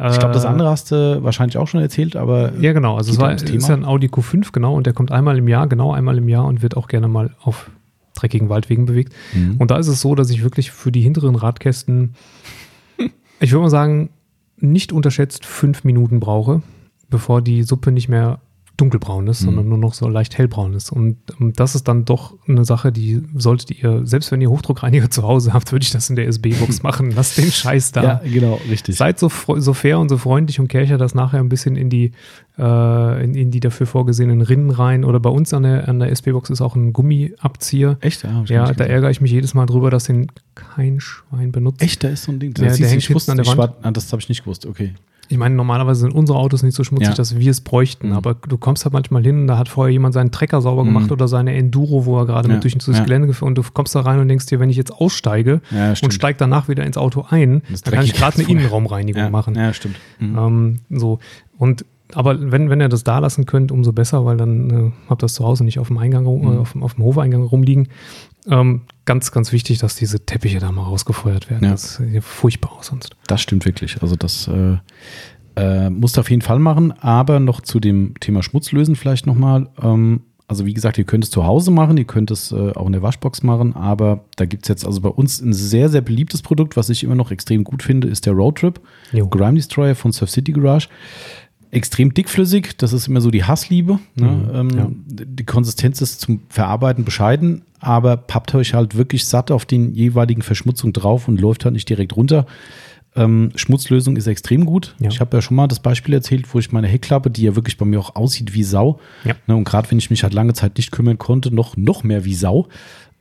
[0.00, 2.96] Ich glaube, das andere hast du wahrscheinlich auch schon erzählt, aber Äh, Ja, genau.
[2.96, 5.66] Also es war, ist ja ein Audi Q5, genau, und der kommt einmal im Jahr,
[5.66, 7.68] genau einmal im Jahr und wird auch gerne mal auf
[8.14, 9.12] dreckigen Waldwegen bewegt.
[9.34, 9.56] Mhm.
[9.58, 12.14] Und da ist es so, dass ich wirklich für die hinteren Radkästen,
[13.40, 14.10] ich würde mal sagen,
[14.56, 16.62] nicht unterschätzt fünf Minuten brauche,
[17.10, 18.40] bevor die Suppe nicht mehr
[18.76, 19.46] dunkelbraun ist, Mhm.
[19.46, 20.92] sondern nur noch so leicht hellbraun ist.
[20.92, 25.22] Und das ist dann doch eine Sache, die solltet ihr, selbst wenn ihr Hochdruckreiniger zu
[25.24, 27.10] Hause habt, würde ich das in der SB-Box machen.
[27.10, 28.02] Lasst den Scheiß da.
[28.02, 28.96] ja, genau, richtig.
[28.96, 32.12] Seid so, so fair und so freundlich und kercher das nachher ein bisschen in die,
[32.58, 35.04] äh, in, in die dafür vorgesehenen Rinnen rein.
[35.04, 37.96] Oder bei uns an der, an der SP-Box ist auch ein Gummiabzieher.
[38.00, 38.22] Echt?
[38.24, 41.52] Ja, ich Ja, nicht da ärgere ich mich jedes Mal drüber, dass den kein Schwein
[41.52, 41.82] benutzt.
[41.82, 42.54] Echt, da ist so ein Ding.
[42.58, 43.58] Ja, der hängt hinten an der Wand.
[43.58, 44.66] war- ah, das habe ich nicht gewusst.
[44.66, 44.94] Okay.
[45.30, 47.14] Ich meine, normalerweise sind unsere Autos nicht so schmutzig, Ja.
[47.14, 48.08] dass wir es bräuchten.
[48.08, 48.12] Mhm.
[48.14, 50.88] Aber du kommst halt manchmal hin und da hat vorher jemand seinen Trecker sauber Mhm.
[50.94, 53.04] gemacht oder seine Enduro, wo er gerade Ja, mit durch das ja.
[53.04, 55.90] Gelände gefahren und du kommst da rein und denkst dir, wenn ich jetzt aussteige Ja,
[56.02, 58.48] und steige danach wieder ins Auto ein, dann kann ich gerade eine.
[58.48, 59.54] Innenraumreinigung ja, machen.
[59.54, 59.96] Ja, stimmt.
[60.18, 60.38] Mhm.
[60.38, 61.18] Ähm, so.
[61.58, 65.22] Und aber wenn, wenn ihr das da lassen könnt, umso besser, weil dann äh, habt
[65.22, 66.54] ihr das zu Hause nicht auf dem Eingang, rum- Mhm.
[66.54, 67.88] äh, auf, dem- auf dem Hofeingang rumliegen.
[68.48, 71.64] Ähm, ganz, ganz wichtig, dass diese Teppiche da mal rausgefeuert werden.
[71.64, 71.70] Ja.
[71.72, 73.14] Das sieht furchtbar aus sonst.
[73.26, 74.00] Das stimmt wirklich.
[74.02, 74.78] Also das äh,
[75.56, 76.92] äh, musst du auf jeden Fall machen.
[76.92, 79.68] Aber noch zu dem Thema Schmutzlösen vielleicht nochmal.
[79.82, 82.86] Ähm, also wie gesagt, ihr könnt es zu Hause machen, ihr könnt es äh, auch
[82.86, 86.00] in der Waschbox machen, aber da gibt es jetzt also bei uns ein sehr, sehr
[86.00, 88.80] beliebtes Produkt, was ich immer noch extrem gut finde, ist der Roadtrip.
[89.12, 90.88] Grime Destroyer von Surf City Garage.
[91.70, 93.98] Extrem dickflüssig, das ist immer so die Hassliebe.
[94.14, 94.26] Ne?
[94.26, 94.88] Mhm, ähm, ja.
[95.06, 100.42] Die Konsistenz ist zum Verarbeiten bescheiden, aber pappt euch halt wirklich satt auf den jeweiligen
[100.42, 102.46] Verschmutzung drauf und läuft halt nicht direkt runter.
[103.16, 104.94] Ähm, Schmutzlösung ist extrem gut.
[105.00, 105.08] Ja.
[105.10, 107.76] Ich habe ja schon mal das Beispiel erzählt, wo ich meine Heckklappe, die ja wirklich
[107.76, 109.34] bei mir auch aussieht wie Sau, Ja.
[109.46, 112.24] ne, und gerade wenn ich mich halt lange Zeit nicht kümmern konnte, noch, noch mehr
[112.24, 112.68] wie Sau,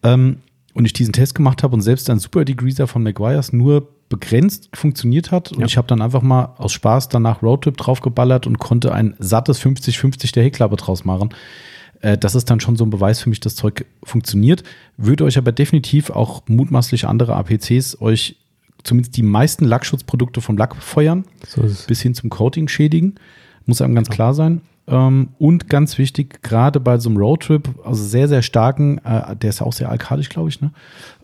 [0.03, 0.37] ähm,
[0.73, 4.69] und ich diesen Test gemacht habe und selbst ein Super Degreaser von McGuire's nur begrenzt
[4.73, 5.51] funktioniert hat.
[5.51, 5.65] Und Ja.
[5.65, 10.31] ich habe dann einfach mal aus Spaß danach Roadtrip draufgeballert und konnte ein sattes 50-50
[10.33, 11.29] der Heckklappe draus machen.
[12.01, 14.63] Äh, Das ist dann schon so ein Beweis für mich, das Zeug funktioniert.
[14.97, 18.37] Würde euch aber definitiv auch mutmaßlich andere APCs euch
[18.83, 23.15] zumindest die meisten Lackschutzprodukte vom Lack feuern So bis hin zum Coating schädigen.
[23.65, 24.61] Muss einem ganz klar sein.
[24.87, 29.49] Ähm, und ganz wichtig, gerade bei so einem Roadtrip, also sehr, sehr starken, äh, der
[29.49, 30.71] ist ja auch sehr alkalisch, glaube ich, ne?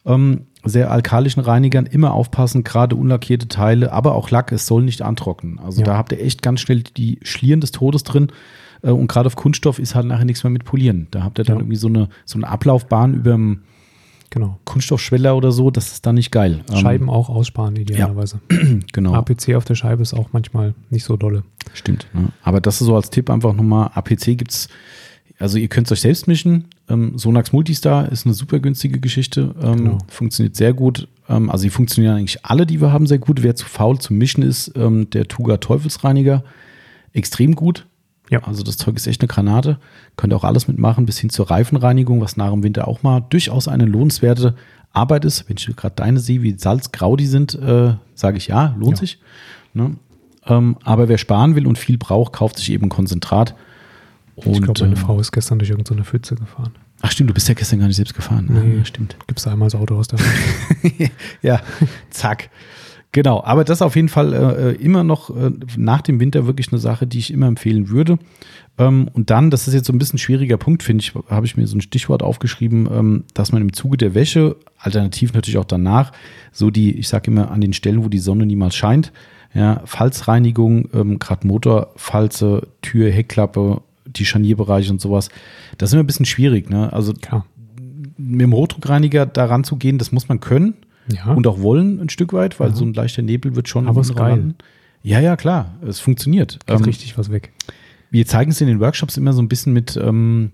[0.05, 5.01] Ähm, sehr alkalischen Reinigern immer aufpassen, gerade unlackierte Teile, aber auch Lack, es soll nicht
[5.01, 5.59] antrocknen.
[5.59, 5.85] Also Ja.
[5.85, 8.27] da habt ihr echt ganz schnell die Schlieren des Todes drin.
[8.81, 11.07] Äh, und gerade auf Kunststoff ist halt nachher nichts mehr mit Polieren.
[11.11, 11.61] Da habt ihr dann Ja.
[11.61, 13.63] irgendwie so eine, so eine Ablaufbahn über dem
[14.33, 14.57] Genau.
[14.65, 16.61] Kunststoffschweller oder so, das ist dann nicht geil.
[16.71, 18.41] Ähm, Scheiben auch aussparen, idealerweise.
[18.91, 19.13] genau.
[19.13, 21.43] APC auf der Scheibe ist auch manchmal nicht so dolle.
[21.75, 22.07] Stimmt.
[22.13, 22.29] Ne?
[22.41, 23.91] Aber das ist so als Tipp einfach nochmal.
[23.93, 24.69] APC gibt's,
[25.37, 26.65] also ihr könnt es euch selbst mischen.
[26.89, 29.53] Ähm, Sonax Multistar ist eine super günstige Geschichte.
[29.61, 29.97] Ähm, Genau.
[30.07, 31.07] Funktioniert sehr gut.
[31.29, 33.43] Ähm, also die funktionieren eigentlich alle, die wir haben, sehr gut.
[33.43, 36.43] Wer zu faul zum Mischen ist, ähm, der Tuga Teufelsreiniger.
[37.13, 37.85] Extrem gut.
[38.33, 38.43] Ja.
[38.47, 39.77] Also das Zeug ist echt eine Granate.
[40.17, 43.67] Könnt auch alles mitmachen, bis hin zur Reifenreinigung, was nach dem Winter auch mal durchaus
[43.67, 44.55] eine lohnenswerte
[44.91, 45.47] Arbeit ist.
[45.47, 49.01] Wenn ich gerade deine sehe, wie salzgrau die sind, äh, sage ich ja, lohnt Ja.
[49.01, 49.19] sich.
[49.73, 49.97] Ne?
[50.47, 53.55] Ähm, aber wer sparen will und viel braucht, kauft sich eben Konzentrat.
[54.35, 56.71] ich Und, glaube, meine äh, Frau ist gestern durch irgendeine Pfütze gefahren.
[57.01, 58.47] Ach stimmt, du bist ja gestern gar nicht selbst gefahren.
[58.49, 58.77] Nee.
[58.77, 59.15] Ja, stimmt.
[59.27, 60.19] Gibst du einmal das Auto aus der
[61.41, 61.61] ja,
[62.09, 62.49] zack.
[63.13, 66.47] Genau, aber das ist auf jeden Fall äh, äh, immer noch äh, nach dem Winter
[66.47, 68.17] wirklich eine Sache, die ich immer empfehlen würde.
[68.79, 71.45] Ähm, und dann, das ist jetzt so ein bisschen ein schwieriger Punkt, finde ich, habe
[71.45, 75.59] ich mir so ein Stichwort aufgeschrieben, ähm, dass man im Zuge der Wäsche, alternativ natürlich
[75.59, 76.11] auch danach,
[76.51, 79.13] so die, ich sage immer, an den Stellen, wo die Sonne niemals scheint,
[79.53, 85.29] ja, Falzreinigung, ähm, gerade Motorfalze, Tür, Heckklappe, die Scharnierbereiche und sowas,
[85.77, 86.67] das ist immer ein bisschen schwierig.
[86.67, 86.91] Ne?
[86.91, 87.45] Also Klar.
[88.17, 90.73] mit dem Hochdruckreiniger daran zu gehen, das muss man können
[91.11, 91.33] Ja.
[91.33, 92.75] und auch wollen ein Stück weit, weil Ja.
[92.75, 94.29] so ein leichter Nebel wird schon Aber geil.
[94.37, 94.55] landen.
[95.01, 96.59] Ja, ja, klar, es funktioniert.
[96.65, 97.51] geht Ähm, richtig was weg.
[98.09, 100.51] wir zeigen es in den Workshops immer so ein bisschen mit, ähm,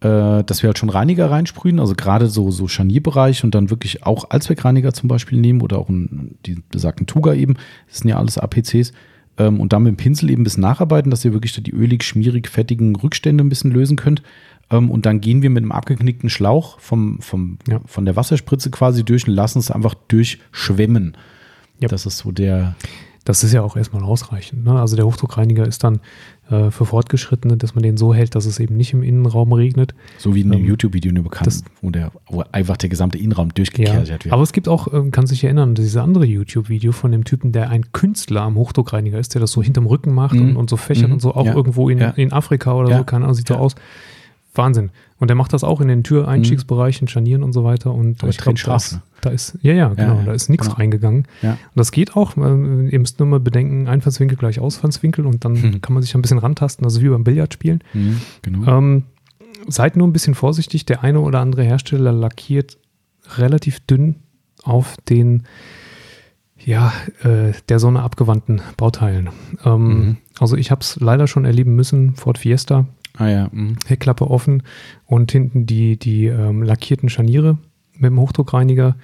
[0.00, 4.04] äh, dass wir halt schon Reiniger reinsprühen, also gerade so, so Scharnierbereich und dann wirklich
[4.04, 7.54] auch Allzweckreiniger zum Beispiel nehmen oder auch einen, die besagten Tuga eben.
[7.88, 8.92] Das sind ja alles APCs.
[9.38, 11.70] Ähm, und dann mit dem Pinsel eben ein bisschen nacharbeiten, dass ihr wirklich da die
[11.72, 14.22] ölig, schmierig, fettigen Rückstände ein bisschen lösen könnt.
[14.72, 17.80] Ähm, und dann gehen wir mit einem abgeknickten Schlauch vom, vom, Ja.
[17.86, 21.16] von der Wasserspritze quasi durch und lassen es einfach durchschwemmen.
[21.78, 21.88] Ja.
[21.88, 22.74] Das ist so der,
[23.24, 24.64] Das ist ja auch erstmal ausreichend.
[24.64, 24.80] Ne?
[24.80, 26.00] Also der Hochdruckreiniger ist dann
[26.50, 29.94] äh, für Fortgeschrittene, dass man den so hält, dass es eben nicht im Innenraum regnet.
[30.18, 33.18] so wie in dem Ähm, YouTube-Video nur bekannt, das- wo, der, wo einfach der gesamte
[33.18, 34.32] Innenraum Ja, durchgekerchert wird.
[34.34, 37.70] aber es gibt auch, ähm, kann sich erinnern, dieses andere YouTube-Video von dem Typen, der
[37.70, 40.42] ein Künstler am Hochdruckreiniger ist, der das so hinterm Rücken macht Mhm.
[40.50, 41.14] und, und so fächert Mhm.
[41.14, 41.54] und so, auch Ja.
[41.54, 42.10] irgendwo in, Ja.
[42.10, 42.98] in Afrika oder Ja.
[42.98, 43.60] so, keine Ahnung, sieht so Ja.
[43.60, 43.76] aus.
[44.54, 44.90] Wahnsinn.
[45.18, 47.92] Und der macht das auch in den Türeinstiegsbereichen, Scharnieren und so weiter.
[47.94, 49.02] Und Aber ich glaube, da ne?
[49.22, 50.78] da ist, ja, ja, genau, ja, da ist nichts genau.
[50.78, 51.26] reingegangen.
[51.42, 51.52] Ja.
[51.52, 52.36] Und das geht auch.
[52.36, 55.80] äh, Ihr müsst nur mal bedenken, Einfallswinkel gleich Ausfallswinkel und dann Mhm.
[55.80, 57.82] kann man sich ein bisschen rantasten, also wie beim Billardspielen.
[57.94, 58.78] Mhm, genau.
[58.78, 59.04] Ähm,
[59.68, 60.84] seid nur ein bisschen vorsichtig.
[60.86, 62.76] Der eine oder andere Hersteller lackiert
[63.36, 64.16] relativ dünn
[64.64, 65.44] auf den
[66.64, 66.92] ja,
[67.24, 69.30] äh, der Sonne abgewandten Bauteilen.
[69.64, 70.16] Ähm, Mhm.
[70.38, 73.76] Also ich habe es leider schon erleben müssen, Ford Fiesta, ah ja, mhm.
[73.86, 74.62] Heckklappe offen
[75.06, 77.58] und hinten die, die ähm, lackierten Scharniere
[77.94, 78.96] mit dem Hochdruckreiniger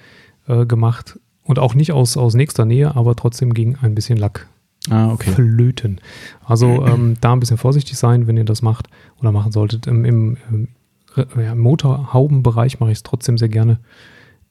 [0.47, 1.19] äh, gemacht.
[1.43, 4.47] Und auch nicht aus, aus nächster Nähe, aber trotzdem ging ein bisschen Lack
[4.89, 5.31] ah, okay.
[5.31, 5.99] flöten.
[6.45, 8.87] Also ähm, da ein bisschen vorsichtig sein, wenn ihr das macht
[9.19, 9.87] oder machen solltet.
[9.87, 10.37] Im, im,
[11.15, 13.79] ja, im Motorhaubenbereich mache ich es trotzdem sehr gerne,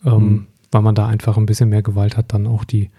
[0.05, 0.47] ähm, Mhm.
[0.73, 2.91] weil man da einfach ein bisschen mehr Gewalt hat, dann auch die,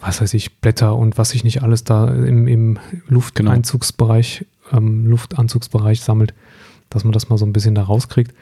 [0.00, 6.00] was weiß ich, Blätter und was sich nicht alles da im, im Lufteinzugsbereich, ähm, Luftanzugsbereich
[6.00, 6.34] sammelt,
[6.90, 8.34] dass man das mal so ein bisschen da rauskriegt.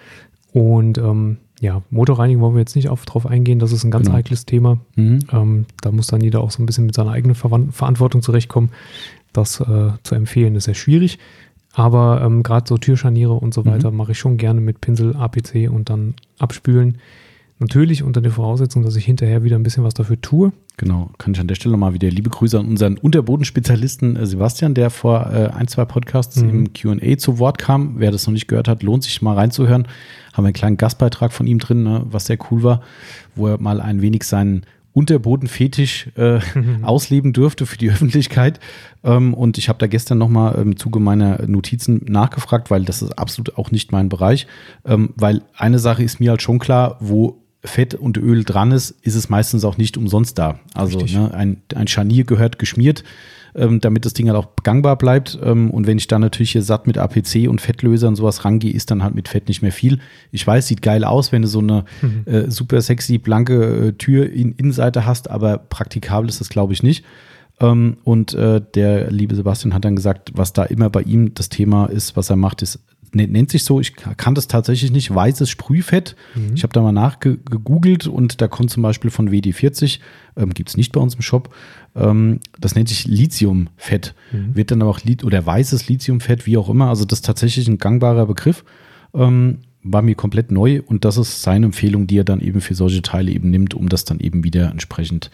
[0.53, 4.07] Und ähm, ja, Motorreinigung wollen wir jetzt nicht auf, drauf eingehen, das ist ein ganz
[4.07, 4.17] Genau.
[4.19, 4.79] heikles Thema.
[4.97, 5.21] Mhm.
[5.33, 8.71] Ähm, da muss dann jeder auch so ein bisschen mit seiner eigenen Verwan Verantwortung zurechtkommen.
[9.33, 11.19] Das äh, zu empfehlen ist sehr schwierig.
[11.73, 13.67] Aber ähm, gerade so Türscharniere und so Mhm.
[13.67, 16.99] weiter mache ich schon gerne mit Pinsel, APC und dann abspülen.
[17.61, 20.51] Natürlich unter der Voraussetzung, dass ich hinterher wieder ein bisschen was dafür tue.
[20.79, 24.73] Genau, kann ich an der Stelle nochmal wieder liebe Grüße an unseren Unterbodenspezialisten äh, Sebastian,
[24.73, 26.49] der vor äh, ein, zwei Podcasts Mhm.
[26.49, 27.97] im QA zu Wort kam.
[27.99, 29.87] Wer das noch nicht gehört hat, lohnt sich mal reinzuhören.
[30.33, 32.81] Haben wir einen kleinen Gastbeitrag von ihm drin, ne, was sehr cool war,
[33.35, 36.79] wo er mal ein wenig seinen Unterbodenfetisch äh, mhm.
[36.85, 38.59] ausleben dürfte für die Öffentlichkeit.
[39.05, 43.19] Ähm, und ich habe da gestern nochmal im Zuge meiner Notizen nachgefragt, weil das ist
[43.19, 44.47] absolut auch nicht mein Bereich.
[44.87, 48.91] Ähm, weil eine Sache ist mir halt schon klar, wo Fett und Öl dran ist,
[49.03, 50.59] ist es meistens auch nicht umsonst da.
[50.75, 53.05] Also ne, ein, ein Scharnier gehört geschmiert
[53.55, 55.39] ähm, damit das Ding halt auch gangbar bleibt.
[55.43, 58.73] Ähm, und wenn ich dann natürlich hier satt mit APC und Fettlöser und sowas rangehe,
[58.73, 59.99] ist dann halt mit Fett nicht mehr viel.
[60.31, 62.25] Ich weiß, sieht geil aus, wenn du so eine mhm.
[62.27, 66.83] äh, super sexy blanke äh, Tür in Innenseite hast, aber praktikabel ist das, glaube ich,
[66.83, 67.05] nicht.
[67.61, 71.49] Ähm, und äh, der liebe Sebastian hat dann gesagt, was da immer bei ihm das
[71.49, 72.81] Thema ist, was er macht, ist
[73.13, 76.17] nennt sich so, ich kann das tatsächlich nicht, weißes Sprühfett.
[76.35, 76.55] Mhm.
[76.55, 79.99] Ich habe da mal nachgegoogelt und da kommt zum Beispiel von WD40,
[80.37, 81.53] ähm, gibt es nicht bei uns im Shop,
[81.97, 84.15] ähm, das nennt sich Lithiumfett.
[84.33, 84.55] Mhm.
[84.55, 86.89] Wird dann aber auch Li oder weißes Lithiumfett, wie auch immer.
[86.89, 88.65] Also das ist tatsächlich ein gangbarer Begriff.
[89.15, 92.75] Ähm, war mir komplett neu und das ist seine Empfehlung, die er dann eben für
[92.75, 95.31] solche Teile eben nimmt, um das dann eben wieder entsprechend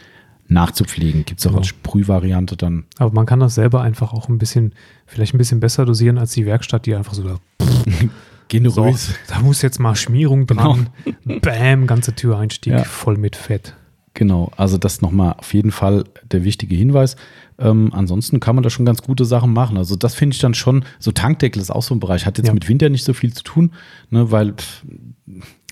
[0.49, 1.25] nachzupflegen.
[1.25, 1.61] Gibt es auch genau.
[1.61, 2.85] als Sprühvariante dann.
[2.99, 4.73] Aber man kann das selber einfach auch ein bisschen,
[5.07, 7.39] vielleicht ein bisschen besser dosieren als die Werkstatt, die einfach so da.
[8.49, 9.07] Generös.
[9.07, 10.89] So, da muss jetzt mal Schmierung dran.
[11.05, 11.41] Genau.
[11.41, 12.85] Bam, ganze Türeinstieg ja.
[12.85, 13.75] voll mit Fett.
[14.15, 17.17] Genau, also das nochmal auf jeden Fall der wichtige Hinweis.
[17.59, 19.77] Ähm, ansonsten kann man da schon ganz gute Sachen machen.
[19.77, 22.47] Also das finde ich dann schon, so Tankdeckel ist auch so ein Bereich, hat jetzt
[22.47, 22.55] ja.
[22.55, 23.73] mit Winter nicht so viel zu tun,
[24.11, 24.55] ne, weil.
[24.55, 24.85] Pff,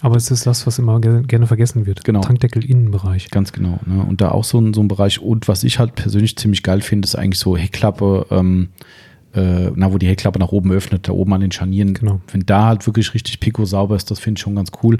[0.01, 2.05] Aber es ist das, was immer gerne vergessen wird.
[2.05, 2.21] Genau.
[2.21, 3.31] Tankdeckel Innenbereich.
[3.31, 3.79] Ganz genau.
[3.87, 4.03] Ne?
[4.03, 5.21] Und da auch so ein, so ein Bereich.
[5.21, 8.69] Und was ich halt persönlich ziemlich geil finde, ist eigentlich so Heckklappe, ähm,
[9.35, 11.95] äh, na, wo die Heckklappe nach oben öffnet, da oben an den Scharnieren.
[11.95, 12.21] Genau.
[12.31, 14.99] Wenn da halt wirklich richtig pico sauber ist, das finde ich schon ganz cool.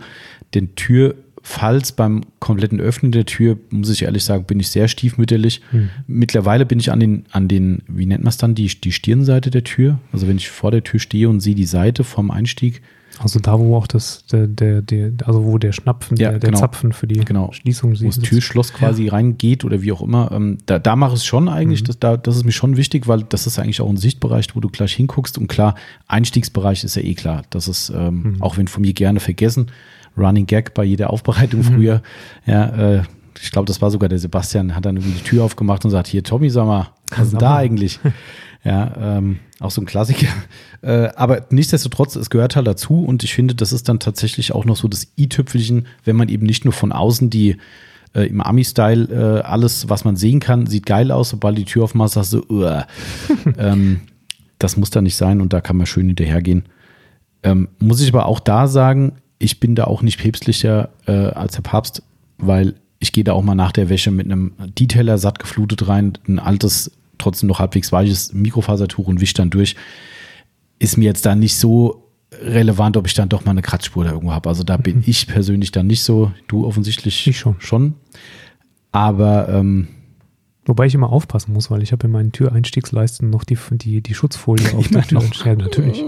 [0.55, 4.89] Den Tür, Falls beim kompletten Öffnen der Tür, muss ich ehrlich sagen, bin ich sehr
[4.89, 5.61] stiefmütterlich.
[5.73, 5.91] Hm.
[6.07, 9.51] Mittlerweile bin ich an den, an den, wie nennt man es dann, die, die Stirnseite
[9.51, 9.99] der Tür.
[10.11, 12.81] Also wenn ich vor der Tür stehe und sehe die Seite vom Einstieg.
[13.21, 16.51] Also da, wo auch das, der, der, der also wo der Schnapfen, ja, der, der
[16.51, 16.61] genau.
[16.61, 17.53] Zapfen für die genau.
[17.53, 19.13] Schließung Wo das Türschloss quasi ja.
[19.13, 20.33] reingeht oder wie auch immer.
[20.33, 21.87] Ähm, da, da mache ich es schon eigentlich, mhm.
[21.87, 24.61] das, da, das ist mir schon wichtig, weil das ist eigentlich auch ein Sichtbereich, wo
[24.61, 25.39] du gleich hinguckst.
[25.39, 25.75] Und klar,
[26.09, 27.43] Einstiegsbereich ist ja eh klar.
[27.51, 28.43] Das ist, ähm, mhm.
[28.43, 29.71] auch wenn von mir gerne vergessen,
[30.17, 31.65] Running Gag bei jeder Aufbereitung mhm.
[31.65, 32.03] früher.
[32.47, 33.03] Ja, äh,
[33.41, 36.07] ich glaube, das war sogar der Sebastian, hat dann irgendwie die Tür aufgemacht und sagt,
[36.07, 37.99] hier, Tommy, sag mal, was ist denn da eigentlich?
[38.65, 40.29] Ja, ähm, auch so ein Klassiker.
[40.83, 44.67] Äh, aber nichtsdestotrotz, es gehört halt dazu und ich finde, das ist dann tatsächlich auch
[44.67, 47.57] noch so das i-Tüpfelchen, wenn man eben nicht nur von außen die
[48.15, 51.85] äh, im Ami-Style äh, alles, was man sehen kann, sieht geil aus, sobald die Tür
[51.85, 52.45] aufmacht, sagst du,
[53.57, 54.03] ähm,
[54.59, 56.65] das muss da nicht sein und da kann man schön hinterhergehen.
[57.43, 61.55] Ähm, muss ich aber auch da sagen, ich bin da auch nicht päpstlicher äh, als
[61.55, 62.03] der Papst,
[62.39, 66.19] weil ich gehe da auch mal nach der Wäsche mit einem Detailer satt geflutet rein,
[66.27, 66.93] ein altes,
[67.25, 69.77] trotzdem noch halbwegs weiches Mikrofasertuch und wisch dann durch.
[70.79, 74.13] Ist mir jetzt da nicht so relevant, ob ich dann doch mal eine Kratzspur da
[74.13, 74.49] irgendwo habe.
[74.49, 75.05] Also da bin mhm.
[75.07, 76.33] ich persönlich dann nicht so.
[76.49, 77.57] Du offensichtlich ich schon.
[77.59, 77.95] schon.
[78.93, 79.89] Aber ähm,
[80.67, 84.15] Wobei ich immer aufpassen muss, weil ich habe in meinen Türeinstiegsleisten noch die, die, die
[84.15, 85.23] Schutzfolie auf der Tür.
[85.45, 86.03] Ja, natürlich.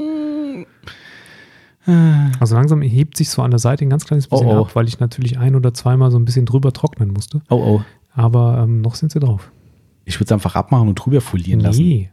[1.86, 2.30] Ah.
[2.40, 4.60] Also langsam hebt sich so an der Seite ein ganz kleines bisschen oh, oh.
[4.62, 7.42] ab, weil ich natürlich ein oder zweimal so ein bisschen drüber trocknen musste.
[7.48, 7.82] Oh oh.
[8.12, 9.52] Aber ähm, noch sind sie drauf.
[10.06, 11.66] Ich würde es einfach abmachen und drüber folieren nee.
[11.66, 12.08] lassen.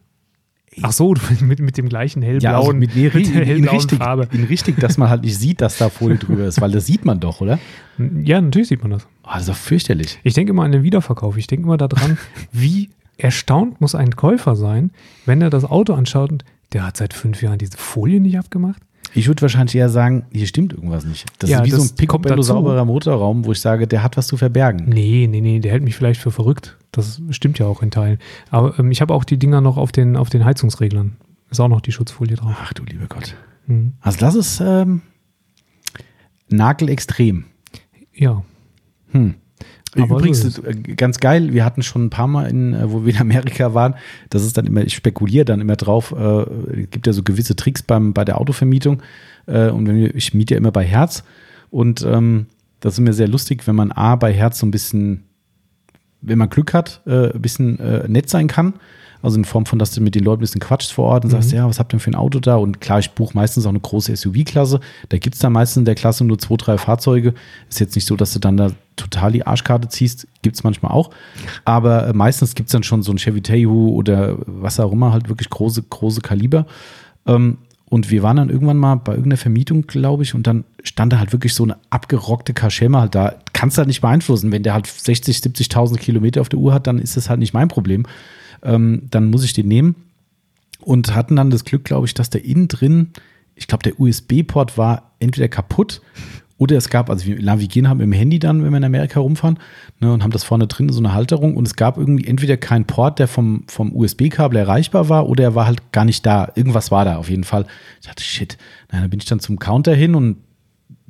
[0.82, 4.00] Ach so, mit, mit dem gleichen hellblauen, ja, also mit, nee, mit der hellblauen richtig,
[4.00, 4.28] Farbe.
[4.32, 7.06] In richtig, dass man halt nicht sieht, dass da Folie drüber ist, weil das sieht
[7.06, 7.60] man doch, oder?
[8.24, 9.08] Ja, natürlich sieht man das.
[9.24, 10.20] Oh, das ist doch fürchterlich.
[10.24, 11.38] Ich denke immer an den Wiederverkauf.
[11.38, 12.18] Ich denke immer daran,
[12.52, 14.90] wie erstaunt muss ein Käufer sein,
[15.28, 18.82] wenn er das Auto anschaut und der hat seit fünf Jahren diese Folie nicht abgemacht.
[19.16, 21.26] Ich würde wahrscheinlich eher sagen, hier stimmt irgendwas nicht.
[21.40, 24.18] Das ja, ist wie das so ein picobello sauberer Motorraum, wo ich sage, der hat
[24.18, 24.86] was zu verbergen.
[24.88, 26.78] Nee, nee, nee, der hält mich vielleicht für verrückt.
[26.92, 28.20] Das stimmt ja auch in Teilen.
[28.50, 31.18] Aber ähm, ich habe auch die Dinger noch auf den, auf den Heizungsreglern.
[31.50, 32.56] Ist auch noch die Schutzfolie drauf.
[32.60, 33.36] Ach du lieber Gott.
[33.68, 33.94] Mhm.
[34.02, 35.02] Also das ist ähm,
[36.50, 37.46] nagelextrem.
[38.14, 38.44] Ja.
[39.12, 39.36] Hm.
[39.96, 43.14] Aber Übrigens, äh, ganz geil, wir hatten schon ein paar Mal, in, äh, wo wir
[43.14, 43.96] in Amerika waren,
[44.30, 47.84] das ist dann immer, ich spekuliere dann immer drauf, äh, gibt ja so gewisse Tricks
[47.84, 49.02] beim, bei der Autovermietung.
[49.46, 51.24] Äh, und wenn wir, ich miete ja immer bei Herz.
[51.70, 52.48] Und ähm,
[52.80, 55.24] das ist mir sehr lustig, wenn man A bei Herz so ein bisschen,
[56.22, 58.74] wenn man Glück hat, äh, ein bisschen äh, nett sein kann.
[59.24, 61.30] Also in Form von, dass du mit den Leuten ein bisschen quatschst vor Ort und
[61.30, 61.36] mhm.
[61.36, 62.58] sagst, ja, was habt ihr denn für ein Auto da?
[62.58, 64.82] Und klar, ich buche meistens auch eine große SUV-Klasse.
[65.08, 67.34] Da gibt es dann meistens in der Klasse nur zwei, drei Fahrzeuge.
[67.70, 70.28] Ist jetzt nicht so, dass du dann da total die Arschkarte ziehst.
[70.42, 71.10] Gibt es manchmal auch.
[71.64, 75.14] Aber äh, meistens gibt es dann schon so ein Chevy Tahoe oder was auch immer,
[75.14, 76.66] halt wirklich große, große Kaliber.
[77.26, 81.14] Ähm, und wir waren dann irgendwann mal bei irgendeiner Vermietung, glaube ich, und dann stand
[81.14, 83.36] da halt wirklich so eine abgerockte Kaschemme halt da.
[83.54, 84.52] Kannst du halt nicht beeinflussen.
[84.52, 87.54] Wenn der halt 60, 70.000 Kilometer auf der Uhr hat, dann ist das halt nicht
[87.54, 88.06] mein Problem
[88.64, 89.96] ähm, dann muss ich den nehmen.
[90.80, 93.12] Und hatten dann das Glück, glaube ich, dass der innen drin,
[93.56, 96.02] ich glaube, der USB-Port war entweder kaputt
[96.64, 99.60] Oder es gab, also wir navigieren haben im Handy dann, wenn wir in Amerika rumfahren,
[100.00, 101.58] ne, und haben das vorne drin, so eine Halterung.
[101.58, 105.56] Und es gab irgendwie entweder keinen Port, der vom, vom USB-Kabel erreichbar war, oder er
[105.56, 106.52] war halt gar nicht da.
[106.56, 107.66] Irgendwas war da auf jeden Fall.
[108.00, 108.58] Ich dachte, shit.
[108.92, 110.38] Na, dann bin ich dann zum Counter hin und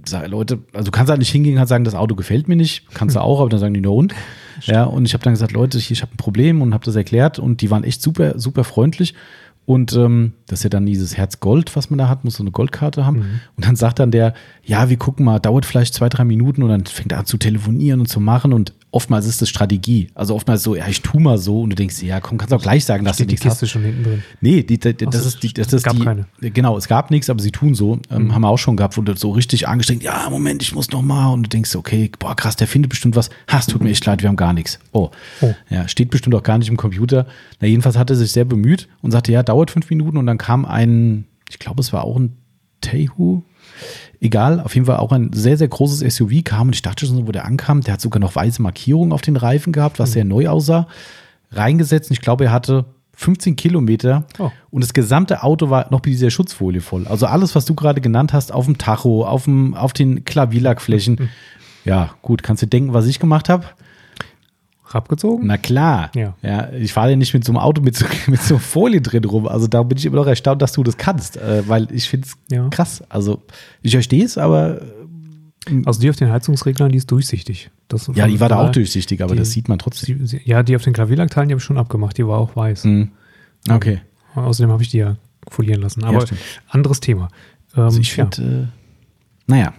[0.05, 2.87] sage, Leute, also du kannst halt nicht hingehen und sagen, das Auto gefällt mir nicht.
[2.93, 4.13] Kannst du auch, aber dann sagen die nur und.
[4.61, 6.95] Ja, und ich habe dann gesagt, Leute, ich, ich habe ein Problem und habe das
[6.95, 9.13] erklärt und die waren echt super, super freundlich.
[9.65, 12.43] Und ähm, das ist ja dann dieses Herz Gold, was man da hat, muss so
[12.43, 13.19] eine Goldkarte haben.
[13.19, 13.39] Mhm.
[13.55, 14.33] Und dann sagt dann der,
[14.63, 17.37] ja, wir gucken mal, dauert vielleicht zwei, drei Minuten und dann fängt er an zu
[17.37, 18.51] telefonieren und zu machen.
[18.51, 20.09] Und oftmals ist das Strategie.
[20.13, 22.57] Also oftmals so, ja, ich tu mal so und du denkst, ja, komm, kannst du
[22.57, 23.59] auch gleich sagen, dass du Steht die nichts hast.
[23.59, 24.23] Kiste schon hinten drin.
[24.39, 26.27] Nee, die, die, das so, ist die, das ist gab die, keine.
[26.39, 27.99] genau, es gab nichts, aber sie tun so.
[28.11, 30.91] Ähm, Haben wir auch schon gehabt, wo du so richtig angestrengt, ja, Moment, ich muss
[30.91, 33.31] noch mal und du denkst, okay, boah, krass, der findet bestimmt was.
[33.51, 34.77] Ha, es tut mir echt leid, wir haben gar nichts.
[34.91, 35.09] Oh.
[35.41, 35.55] Oh.
[35.69, 37.25] Ja, steht bestimmt auch gar nicht im Computer.
[37.59, 40.37] Na, jedenfalls hat er sich sehr bemüht und sagte, ja, dauert fünf Minuten und dann
[40.37, 42.37] kam ein, ich glaube, es war auch ein
[42.81, 43.41] Tehu.
[44.23, 47.17] Egal, auf jeden Fall auch ein sehr, sehr großes SUV kam und ich dachte schon,
[47.17, 50.13] so, wo der ankam, der hat sogar noch weiße Markierungen auf den Reifen gehabt, was
[50.13, 50.87] sehr neu aussah.
[51.51, 54.49] Reingesetzt und ich glaube, er hatte 15 Kilometer Oh.
[54.71, 57.05] und das gesamte Auto war noch mit dieser Schutzfolie voll.
[57.05, 61.29] Also alles, was du gerade genannt hast, auf dem Tacho, auf, dem, auf den Klavierlackflächen.
[61.85, 63.65] Ja, gut, kannst du denken, was ich gemacht habe?
[64.95, 65.47] Abgezogen?
[65.47, 66.11] Na klar.
[66.15, 66.35] Ja.
[66.41, 69.23] ja ich fahre ja nicht mit so einem Auto mit so, mit so Folie drin
[69.25, 69.47] rum.
[69.47, 72.27] Also da bin ich immer noch erstaunt, dass du das kannst, äh, weil ich finde
[72.27, 72.67] es Ja.
[72.69, 73.03] krass.
[73.09, 73.41] Also
[73.81, 74.81] ich verstehe es, aber
[75.85, 77.71] Also die auf den Heizungsreglern, die ist durchsichtig.
[77.87, 78.73] Das ja, die war da auch durch.
[78.87, 80.25] durchsichtig, aber die- das sieht man trotzdem.
[80.27, 82.17] Sie, ja, die auf den Klavierlackteilen, die habe ich schon abgemacht.
[82.17, 82.83] Die war auch weiß.
[82.85, 83.11] Mhm.
[83.69, 84.01] Okay.
[84.35, 85.15] Außerdem habe ich die ja
[85.49, 86.03] folieren lassen.
[86.03, 86.41] Aber stimmt.
[86.69, 87.29] anderes Thema.
[87.77, 88.67] Ähm, Also ich ja, finde, äh,
[89.47, 89.73] naja,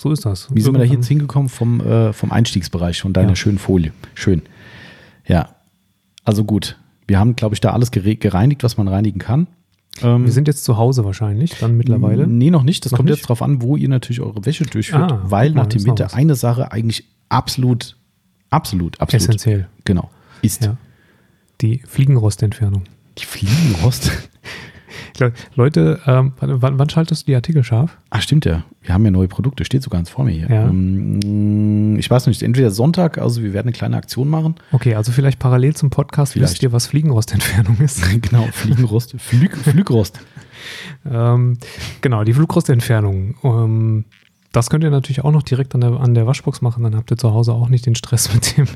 [0.00, 0.48] so ist das.
[0.54, 3.36] wie sind wir da jetzt hingekommen vom, äh, vom Einstiegsbereich von deiner Ja.
[3.36, 3.92] schönen Folie?
[4.14, 4.42] Schön.
[5.26, 5.50] Ja,
[6.24, 6.78] also gut.
[7.06, 9.46] Wir haben, glaube ich, da alles gere- gereinigt, was man reinigen kann.
[10.02, 12.26] Ähm, Wir sind jetzt zu Hause wahrscheinlich, dann mittlerweile.
[12.26, 12.84] Nee, noch nicht.
[12.84, 13.18] Das Noch kommt nicht?
[13.18, 16.34] jetzt drauf an, wo ihr natürlich eure Wäsche durchführt, Ah, weil nach dem Winter eine
[16.36, 17.96] Sache eigentlich absolut,
[18.48, 19.68] absolut, absolut, Essentiell.
[19.84, 20.08] genau,
[20.42, 20.76] ist Ja.
[21.60, 22.84] Die Fliegenrostentfernung.
[23.18, 24.12] die Fliegenrost.
[25.18, 27.98] Le- Leute, ähm, wann, wann- schaltest du die Artikel scharf?
[28.10, 28.64] Ach, stimmt ja.
[28.82, 30.48] Wir haben ja neue Produkte, steht sogar ganz vor mir hier.
[30.50, 30.68] Ja.
[30.68, 34.54] Ähm, ich weiß nicht, entweder Sonntag, also wir werden eine kleine Aktion machen.
[34.72, 36.52] Okay, also vielleicht parallel zum Podcast Vielleicht.
[36.54, 38.02] wisst ihr, was Fliegenrostentfernung ist.
[38.22, 40.20] genau, Fliegenrost, Flüg, Flügrost.
[41.10, 41.58] ähm,
[42.00, 43.34] genau, die Flugrostentfernung.
[43.42, 44.04] Ähm,
[44.52, 47.10] das könnt ihr natürlich auch noch direkt an der, an der Waschbox machen, dann habt
[47.12, 48.66] ihr zu Hause auch nicht den Stress mit dem,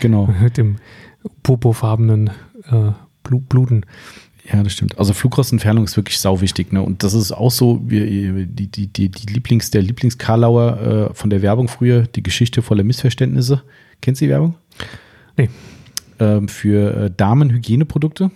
[0.00, 0.26] Genau.
[0.42, 0.76] mit dem
[1.42, 2.28] popofarbenen
[2.70, 2.92] äh,
[3.24, 3.84] Blu- Bluten.
[4.50, 4.98] Ja, das stimmt.
[4.98, 6.82] Also Flugrostentfernung ist wirklich sau wichtig, ne?
[6.82, 11.28] Und das ist auch so, wie, die, die, die, die Lieblings, der Lieblings-Karlauer äh, von
[11.28, 13.62] der Werbung früher, die Geschichte voller Missverständnisse.
[14.00, 14.54] Kennst du die Werbung?
[15.36, 15.50] Nee.
[16.18, 18.30] Ähm, für äh, Damenhygieneprodukte.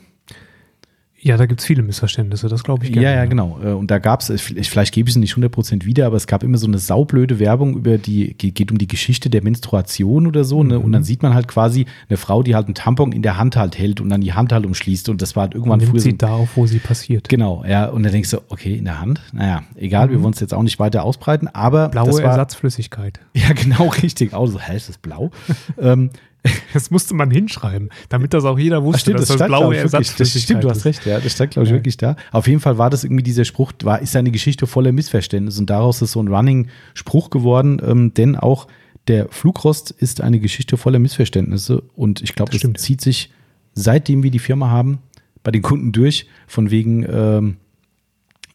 [1.25, 3.17] Ja, da gibt es viele Missverständnisse, das glaube ich Ja, gerne.
[3.17, 3.61] ja, genau.
[3.65, 6.43] Äh, Und da gab es, vielleicht gebe ich es nicht 100% wieder, aber es gab
[6.43, 10.43] immer so eine saublöde Werbung über die, ge- geht um die Geschichte der Menstruation oder
[10.43, 10.65] so.
[10.65, 10.81] Ne?
[10.81, 10.93] Und Mhm.
[10.93, 13.79] dann sieht man halt quasi eine Frau, die halt einen Tampon in der Hand halt
[13.79, 15.09] hält und dann die Hand halt umschließt.
[15.11, 17.29] Und das war halt irgendwann Man nimmt früher so sie da auf, wo sie passiert.
[17.29, 20.41] Genau, ja, und dann denkst du, okay, in der Hand, naja, egal, wir wollen es
[20.41, 21.91] jetzt auch nicht weiter ausbreiten, aber Mhm.
[21.93, 23.21] Blaue war, Ersatzflüssigkeit.
[23.35, 24.35] Ja, genau, richtig.
[24.35, 25.31] Auch so, hä, ist das blau?
[25.81, 26.11] ähm,
[26.73, 29.83] Das musste man hinschreiben, damit das auch jeder wusste, stimmt, dass das das blaue wirklich.
[29.83, 31.77] Ersatzflüssigkeit Das stimmt, du hast recht, ja, das stand, glaube ich, Ja.
[31.77, 32.17] wirklich da.
[32.33, 35.69] Auf jeden Fall war das irgendwie dieser Spruch, war, ist eine Geschichte voller Missverständnisse und
[35.71, 38.67] daraus ist so ein Running-Spruch geworden, ähm, denn auch
[39.09, 43.31] der Flugrost ist eine Geschichte voller Missverständnisse und ich glaube, Das das zieht sich,
[43.75, 44.99] seitdem wir die Firma haben,
[45.45, 47.57] bei den Kunden durch, von wegen, ähm,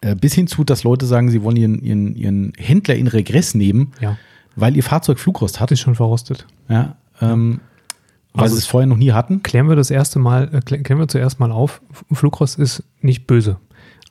[0.02, 3.54] äh, bis hin zu, dass Leute sagen, sie wollen ihren, ihren, ihren Händler in Regress
[3.56, 4.18] nehmen, Ja,
[4.56, 5.72] weil ihr Fahrzeug Flugrost hat.
[5.72, 6.48] ist schon verrostet.
[6.70, 7.60] Ja, ähm,
[8.34, 9.42] weil Also sie es vorher noch nie hatten.
[9.44, 13.28] Klären wir das erste Mal, äh, klä- klären wir zuerst mal auf, Flugrost ist nicht
[13.28, 13.58] böse.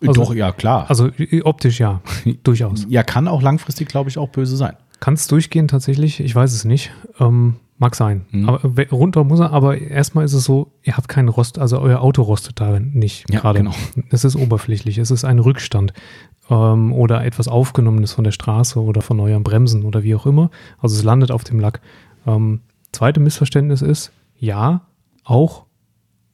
[0.06, 0.86] Also- Doch, ja, klar.
[0.88, 2.00] Also äh, optisch ja,
[2.44, 2.86] durchaus.
[2.88, 4.74] ja, kann auch langfristig, glaube ich, auch böse sein.
[5.00, 6.20] Kann es durchgehen tatsächlich?
[6.20, 6.90] Ich weiß es nicht.
[7.20, 8.24] Ähm, mag sein.
[8.30, 8.48] Mhm.
[8.48, 8.60] Aber
[8.90, 12.22] runter muss er, aber erstmal ist es so, ihr habt keinen Rost, also euer Auto
[12.22, 13.58] rostet darin nicht Ja, gerade.
[13.58, 13.74] genau.
[14.10, 15.92] Es ist oberflächlich, es ist ein Rückstand
[16.48, 20.50] ähm, oder etwas Aufgenommenes von der Straße oder von euren Bremsen oder wie auch immer.
[20.78, 21.80] Also es landet auf dem Lack.
[22.26, 22.60] Ähm,
[22.92, 24.82] zweite Missverständnis ist, ja,
[25.24, 25.64] auch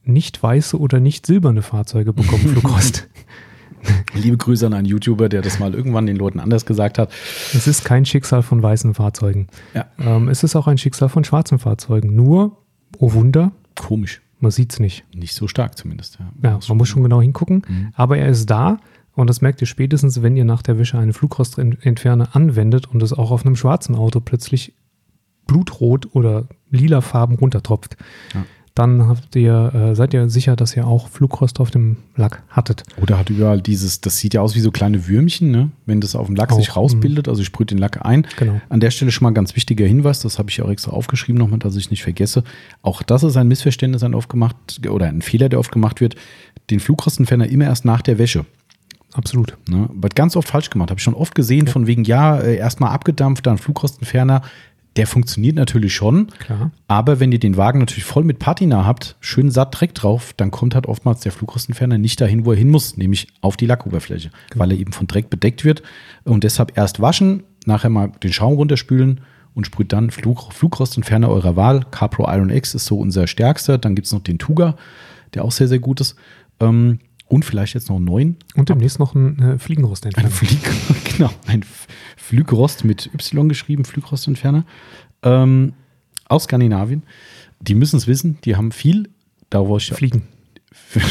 [0.05, 3.09] nicht weiße oder nicht silberne Fahrzeuge bekommen Flugrost.
[4.14, 7.11] Liebe Grüße an einen YouTuber, der das mal irgendwann den Leuten anders gesagt hat.
[7.53, 9.48] Es ist kein Schicksal von weißen Fahrzeugen.
[9.74, 9.86] Ja.
[9.98, 12.14] Ähm, es ist auch ein Schicksal von schwarzen Fahrzeugen.
[12.14, 12.59] Nur,
[12.98, 14.20] oh Wunder, Komisch.
[14.38, 15.05] man sieht es nicht.
[15.14, 16.18] Nicht so stark zumindest.
[16.20, 17.62] Ja, Ja, man muss schon genau hingucken.
[17.66, 17.92] Mhm.
[17.94, 18.78] Aber er ist da
[19.14, 23.12] und das merkt ihr spätestens, wenn ihr nach der Wäsche eine Flugrostentferner anwendet und es
[23.12, 24.74] auch auf einem schwarzen Auto plötzlich
[25.47, 27.97] blutrot oder lila Farben runtertropft.
[28.34, 28.45] Ja.
[28.74, 32.84] dann habt ihr, äh, seid ihr sicher, dass ihr auch Flugrost auf dem Lack hattet.
[33.03, 35.70] Oder hat überall dieses, das sieht ja aus wie so kleine Würmchen, ne?
[35.84, 38.26] wenn das auf dem Lack Auch, sich rausbildet, also ich sprühe den Lack ein.
[38.38, 38.62] Genau.
[38.70, 41.38] An der Stelle schon mal ein ganz wichtiger Hinweis, das habe ich auch extra aufgeschrieben
[41.38, 42.45] nochmal, dass ich nicht vergesse.
[42.80, 44.57] Auch das ist ein Missverständnis, ein oft gemacht,
[44.88, 46.16] oder ein Fehler, der oft gemacht wird,
[46.70, 48.47] den Flugrostenferner immer erst nach der Wäsche.
[49.12, 49.59] Absolut.
[49.68, 49.90] Ne?
[49.93, 50.90] Wird ganz oft falsch gemacht.
[50.90, 54.43] Habe ich schon oft gesehen, von wegen, ja, äh, erstmal abgedampft, dann Flugrostenferner.
[54.97, 56.70] Der funktioniert natürlich schon, Klar.
[56.86, 60.51] aber wenn ihr den Wagen natürlich voll mit Patina habt, schön satt Dreck drauf, dann
[60.51, 64.30] kommt halt oftmals der Flugrostenferner nicht dahin, wo er hin muss, nämlich auf die Lackoberfläche,
[64.55, 65.82] weil er eben von Dreck bedeckt wird.
[66.24, 69.22] Und deshalb erst waschen, nachher mal den Schaum runterspülen
[69.55, 71.86] und sprüht dann Flug, Flugrostenferner eurer Wahl.
[71.90, 73.78] Capro Iron X ist so unser stärkster.
[73.78, 74.76] Dann gibt es noch den Tuga,
[75.34, 76.16] der auch sehr, sehr gut ist.
[76.61, 76.99] Ähm,
[77.32, 78.36] und vielleicht jetzt noch einen neuen.
[78.54, 80.28] Und demnächst noch ein äh, Fliegenrostentferner.
[80.28, 80.60] Ein Flieg,
[81.16, 84.64] genau, ein F- Flugrost mit Y geschrieben, Flugrostentferner.
[85.22, 85.72] Ähm,
[86.28, 87.02] aus Skandinavien.
[87.60, 89.08] Die müssen es wissen, die haben viel.
[89.50, 90.22] Da wo ich Fliegen.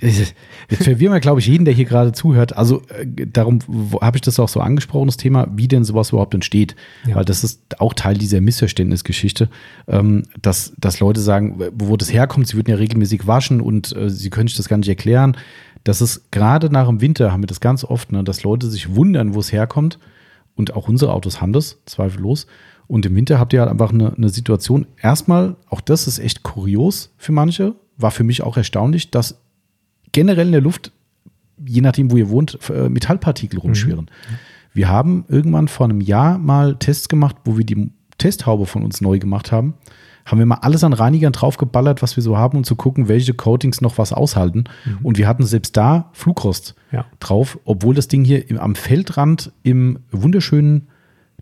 [0.00, 2.56] Jetzt verwirren wir, glaube ich, jeden, der hier gerade zuhört.
[2.56, 3.58] Also äh, darum
[4.00, 6.76] habe ich das auch so angesprochen, das Thema, wie denn sowas überhaupt entsteht.
[7.06, 7.16] Ja.
[7.16, 9.48] Weil das ist auch Teil dieser Missverständnisgeschichte,
[9.88, 14.08] ähm, dass, dass Leute sagen, wo das herkommt, sie würden ja regelmäßig waschen und äh,
[14.08, 15.36] sie können sich das gar nicht erklären.
[15.82, 18.94] Das ist gerade nach dem Winter haben wir das ganz oft, ne, dass Leute sich
[18.94, 19.98] wundern, wo es herkommt.
[20.54, 22.46] Und auch unsere Autos haben das, zweifellos.
[22.86, 24.86] Und im Winter habt ihr halt einfach eine, eine Situation.
[25.00, 29.40] Erstmal, auch das ist echt kurios für manche, war für mich auch erstaunlich, dass
[30.18, 30.90] generell in der Luft,
[31.64, 34.10] je nachdem, wo ihr wohnt, äh, Metallpartikel rumschwirren.
[34.74, 39.00] Wir haben irgendwann vor einem Jahr mal Tests gemacht, wo wir die Testhaube von uns
[39.00, 39.74] neu gemacht haben.
[40.26, 43.32] Haben wir mal alles an Reinigern draufgeballert, was wir so haben, um zu gucken, welche
[43.32, 44.64] Coatings noch was aushalten.
[45.04, 47.06] Und wir hatten selbst da Flugrost Ja.
[47.20, 50.88] drauf, obwohl das Ding hier am Feldrand im wunderschönen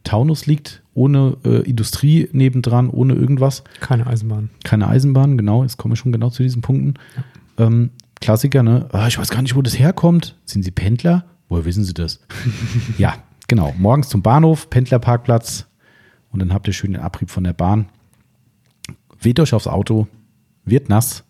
[0.04, 4.50] Taunus liegt, ohne äh, Industrie nebendran, ohne irgendwas Keine Eisenbahn.
[4.64, 6.94] keine Eisenbahn, genau, jetzt komme ich schon genau zu diesen Punkten.
[7.58, 7.90] Ähm,
[8.26, 8.88] Klassiker, ne?
[8.90, 10.36] Ah, ich weiß gar nicht, wo das herkommt.
[10.46, 11.26] Sind Sie Pendler?
[11.48, 12.18] Woher wissen Sie das?
[12.98, 13.14] ja,
[13.46, 13.72] genau.
[13.78, 15.66] Morgens zum Bahnhof, Pendlerparkplatz
[16.32, 17.86] und dann habt ihr schön den Abrieb von der Bahn.
[19.20, 20.08] Weht euch aufs Auto,
[20.64, 21.22] wird nass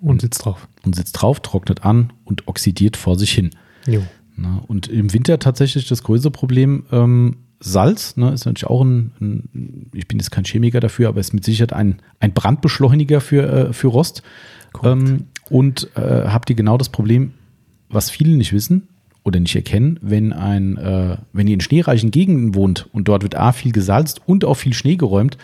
[0.00, 0.66] Und sitzt drauf.
[0.82, 3.50] und sitzt drauf, trocknet an und oxidiert vor sich hin.
[3.86, 4.02] Jo.
[4.34, 9.12] Na, und im Winter tatsächlich das größte Problem, ähm, Salz, ne, ist natürlich auch ein,
[9.20, 13.68] ein, ich bin jetzt kein Chemiker dafür, aber ist mit Sicherheit ein, ein Brandbeschleuniger für,
[13.68, 14.22] äh, für Rost.
[14.82, 17.34] Ähm, und äh, habt ihr genau das Problem,
[17.90, 18.88] was viele nicht wissen
[19.22, 23.34] oder nicht erkennen, wenn ein, äh, wenn ihr in schneereichen Gegenden wohnt und dort wird
[23.34, 25.36] A viel gesalzt und auch viel Schnee geräumt.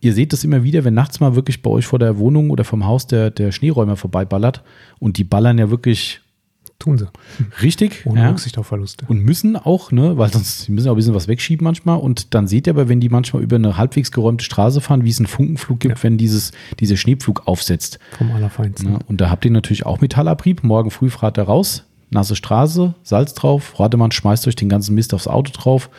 [0.00, 2.64] Ihr seht das immer wieder, wenn nachts mal wirklich bei euch vor der Wohnung oder
[2.64, 4.64] vom Haus der, der Schneeräumer vorbeiballert
[4.98, 6.20] und die ballern ja wirklich
[6.80, 7.08] Tun sie.
[7.60, 8.06] richtig.
[8.06, 9.04] Ohne ja Rücksicht auf Verluste.
[9.08, 11.98] und müssen auch, ne, weil sonst sie müssen auch ein bisschen was wegschieben manchmal.
[11.98, 15.10] Und dann seht ihr aber, wenn die manchmal über eine halbwegs geräumte Straße fahren, wie
[15.10, 16.02] es einen Funkenflug gibt, Ja.
[16.04, 17.98] wenn dieses, dieser Schneepflug aufsetzt.
[18.16, 18.92] Vom Allerfeinsten.
[18.92, 18.98] Ne?
[19.08, 20.62] Und da habt ihr natürlich auch Metallabrieb.
[20.62, 25.14] Morgen früh fahrt ihr raus, nasse Straße, Salz drauf, Rademann schmeißt euch den ganzen Mist
[25.14, 25.90] aufs Auto drauf.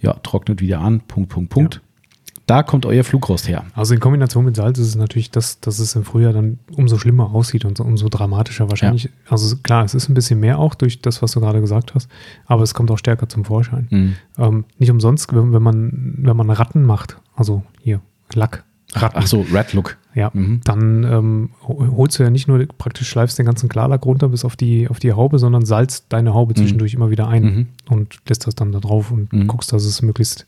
[0.00, 1.80] Ja, trocknet wieder an, Punkt, Punkt, Punkt.
[2.48, 3.66] Da kommt euer Flugrost her.
[3.74, 6.96] Also in Kombination mit Salz ist es natürlich, dass, dass es im Frühjahr dann umso
[6.96, 9.10] schlimmer aussieht und so, umso dramatischer wahrscheinlich.
[9.28, 12.08] Also klar, es ist ein bisschen mehr auch durch das, was du gerade gesagt hast,
[12.46, 13.86] aber es kommt auch stärker zum Vorschein.
[13.90, 14.16] Mhm.
[14.38, 18.00] Ähm, nicht umsonst, wenn, wenn, man, wenn man Ratten macht, also hier,
[18.32, 19.98] Lack, Ach, ach so, Red Look.
[20.18, 20.60] Ja, Mhm.
[20.64, 24.44] dann ähm, ho- holst du ja nicht nur praktisch schleifst den ganzen Klarlack runter bis
[24.44, 27.66] auf die, auf die Haube, sondern salzt deine Haube zwischendurch immer wieder ein Mhm.
[27.88, 29.46] und lässt das dann da drauf und Mhm.
[29.46, 30.44] guckst, dass es möglichst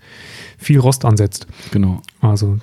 [0.58, 1.46] viel Rost ansetzt.
[1.70, 2.02] Genau.
[2.20, 2.58] Also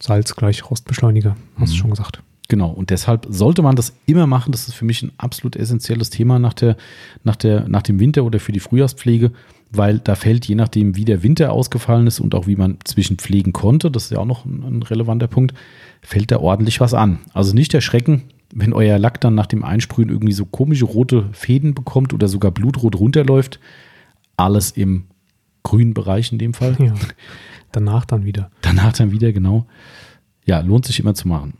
[0.00, 1.72] Salz gleich Rostbeschleuniger, hast Mhm.
[1.72, 2.20] du schon gesagt.
[2.48, 4.52] Genau, und deshalb sollte man das immer machen.
[4.52, 6.76] Das ist für mich ein absolut essentielles Thema nach, der,
[7.22, 9.32] nach, der, nach dem Winter oder für die Frühjahrspflege,
[9.70, 13.54] weil da fällt, je nachdem, wie der Winter ausgefallen ist und auch wie man zwischenpflegen
[13.54, 15.54] konnte, das ist ja auch noch ein, ein relevanter Punkt,
[16.04, 17.18] fällt da ordentlich was an.
[17.32, 18.22] Also nicht erschrecken,
[18.54, 22.52] wenn euer Lack dann nach dem Einsprühen irgendwie so komische rote Fäden bekommt oder sogar
[22.52, 23.58] blutrot runterläuft.
[24.36, 25.06] Alles im
[25.62, 26.76] grünen Bereich in dem Fall.
[26.78, 26.94] Ja.
[27.72, 28.50] Danach dann wieder.
[28.60, 29.66] Danach dann wieder, genau.
[30.44, 31.54] Ja, lohnt sich immer zu machen.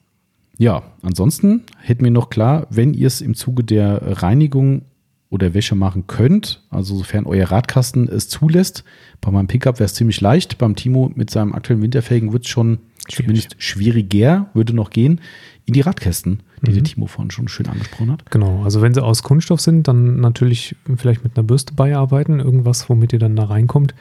[0.59, 4.83] Ja, ansonsten hätten wir noch klar, wenn ihr es im Zuge der Reinigung
[5.31, 8.85] oder Wäsche machen könnt, also sofern euer Radkasten es zulässt,
[9.21, 12.51] bei meinem Pickup wäre es ziemlich leicht, beim Timo mit seinem aktuellen Winterfelgen wird es
[12.51, 12.79] schon
[13.09, 13.27] Schwierig.
[13.27, 15.21] zumindest schwieriger, würde noch gehen,
[15.67, 16.75] in die Radkästen, die Mhm.
[16.75, 18.31] der Timo vorhin schon schön angesprochen hat.
[18.31, 22.89] Genau, also wenn sie aus Kunststoff sind, dann natürlich vielleicht mit einer Bürste beiarbeiten, irgendwas,
[22.89, 23.95] womit ihr dann da reinkommt,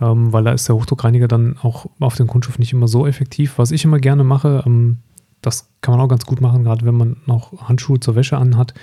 [0.00, 3.58] ähm, weil da ist der Hochdruckreiniger dann auch auf den Kunststoff nicht immer so effektiv.
[3.58, 4.98] Was ich immer gerne mache, ähm,
[5.40, 8.74] das kann man auch ganz gut machen, gerade wenn man noch Handschuhe zur Wäsche anhat,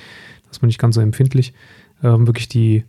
[0.44, 1.54] da ist man nicht ganz so empfindlich,
[2.04, 2.84] ähm, wirklich die,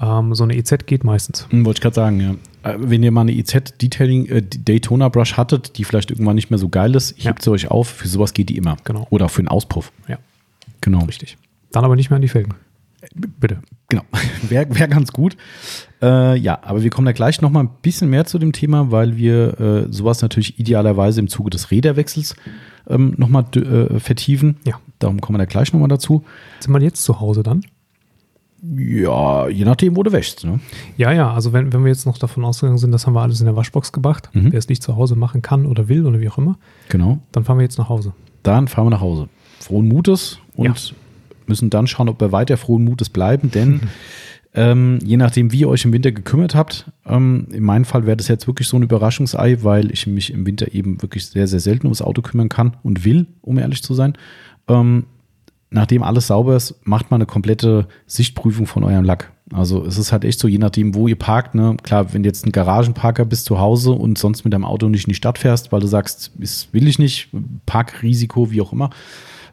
[0.00, 1.46] ähm, so eine EZ geht meistens.
[1.50, 2.34] Hm, wollte ich gerade sagen, ja.
[2.70, 6.50] Äh, wenn ihr mal eine EZ Detailing äh, Daytona Brush hattet, die vielleicht irgendwann nicht
[6.50, 7.30] mehr so geil ist, ja.
[7.30, 7.88] hebt sie euch auf.
[7.88, 8.76] Für sowas geht die immer.
[8.84, 9.06] Genau.
[9.10, 9.92] Oder für einen Auspuff.
[10.08, 10.18] Ja.
[10.80, 11.04] Genau.
[11.04, 11.38] Richtig.
[11.72, 12.54] Dann aber nicht mehr an die Felgen.
[13.14, 13.58] Bitte.
[13.88, 14.02] Genau.
[14.48, 15.36] Wäre wär ganz gut.
[16.02, 19.16] Äh, ja, aber wir kommen da gleich nochmal ein bisschen mehr zu dem Thema, weil
[19.16, 22.36] wir äh, sowas natürlich idealerweise im Zuge des Räderwechsels
[22.88, 24.56] ähm, nochmal äh, vertiefen.
[24.64, 24.80] Ja.
[24.98, 26.24] Darum kommen wir da gleich nochmal dazu.
[26.60, 27.62] Sind wir jetzt zu Hause dann?
[28.62, 30.44] Ja, je nachdem, wo du wäschst.
[30.44, 30.60] Ne?
[30.96, 33.40] Ja, ja, also wenn, wenn wir jetzt noch davon ausgegangen sind, das haben wir alles
[33.40, 34.52] in der Waschbox gebracht, mhm.
[34.52, 37.18] wer es nicht zu Hause machen kann oder will oder wie auch immer, genau.
[37.32, 38.14] dann fahren wir jetzt nach Hause.
[38.42, 39.28] Dann fahren wir nach Hause.
[39.60, 40.96] Frohen Mutes und ja.
[41.46, 43.82] müssen dann schauen, ob wir weiter frohen Mutes bleiben, denn
[44.56, 46.90] Ähm, je nachdem, wie ihr euch im Winter gekümmert habt.
[47.04, 50.46] Ähm, in meinem Fall wäre das jetzt wirklich so ein Überraschungsei, weil ich mich im
[50.46, 53.92] Winter eben wirklich sehr, sehr selten ums Auto kümmern kann und will, um ehrlich zu
[53.92, 54.14] sein.
[54.68, 55.04] Ähm,
[55.70, 59.32] nachdem alles sauber ist, macht man eine komplette Sichtprüfung von eurem Lack.
[59.52, 61.54] Also es ist halt echt so, je nachdem, wo ihr parkt.
[61.54, 61.76] Ne?
[61.82, 65.06] Klar, wenn du jetzt ein Garagenparker bist zu Hause und sonst mit deinem Auto nicht
[65.06, 67.28] in die Stadt fährst, weil du sagst, das will ich nicht,
[67.64, 68.90] Parkrisiko, wie auch immer,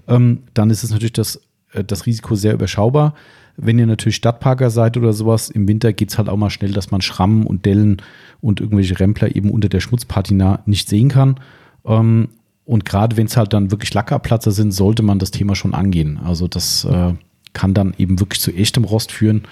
[0.07, 1.41] ähm, dann ist es natürlich das,
[1.73, 3.13] äh, das Risiko sehr überschaubar.
[3.55, 6.71] Wenn ihr natürlich Stadtparker seid oder sowas, im Winter geht es halt auch mal schnell,
[6.71, 8.01] dass man Schrammen und Dellen
[8.41, 11.39] und irgendwelche Rempler eben unter der Schmutzpatina nicht sehen kann.
[11.85, 12.29] Ähm,
[12.65, 16.19] und gerade wenn es halt dann wirklich Lackerplatzer sind, sollte man das Thema schon angehen.
[16.23, 17.13] Also das äh,
[17.53, 19.43] kann dann eben wirklich zu echtem Rost führen.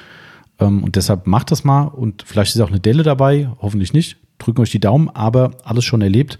[0.59, 1.83] Ähm, und deshalb macht das mal.
[1.83, 4.17] Und vielleicht ist auch eine Delle dabei, hoffentlich nicht.
[4.37, 6.39] Drücken euch die Daumen, aber alles schon erlebt,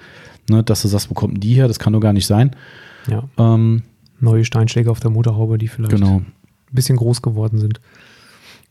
[0.49, 1.67] ne, dass du sagst, wo kommt die her?
[1.67, 2.55] Das kann doch gar nicht sein.
[3.07, 3.23] Ja.
[3.37, 3.83] Ähm,
[4.19, 6.21] Neue Steinschläge auf der Motorhaube, die vielleicht genau
[6.71, 7.79] bisschen groß geworden sind.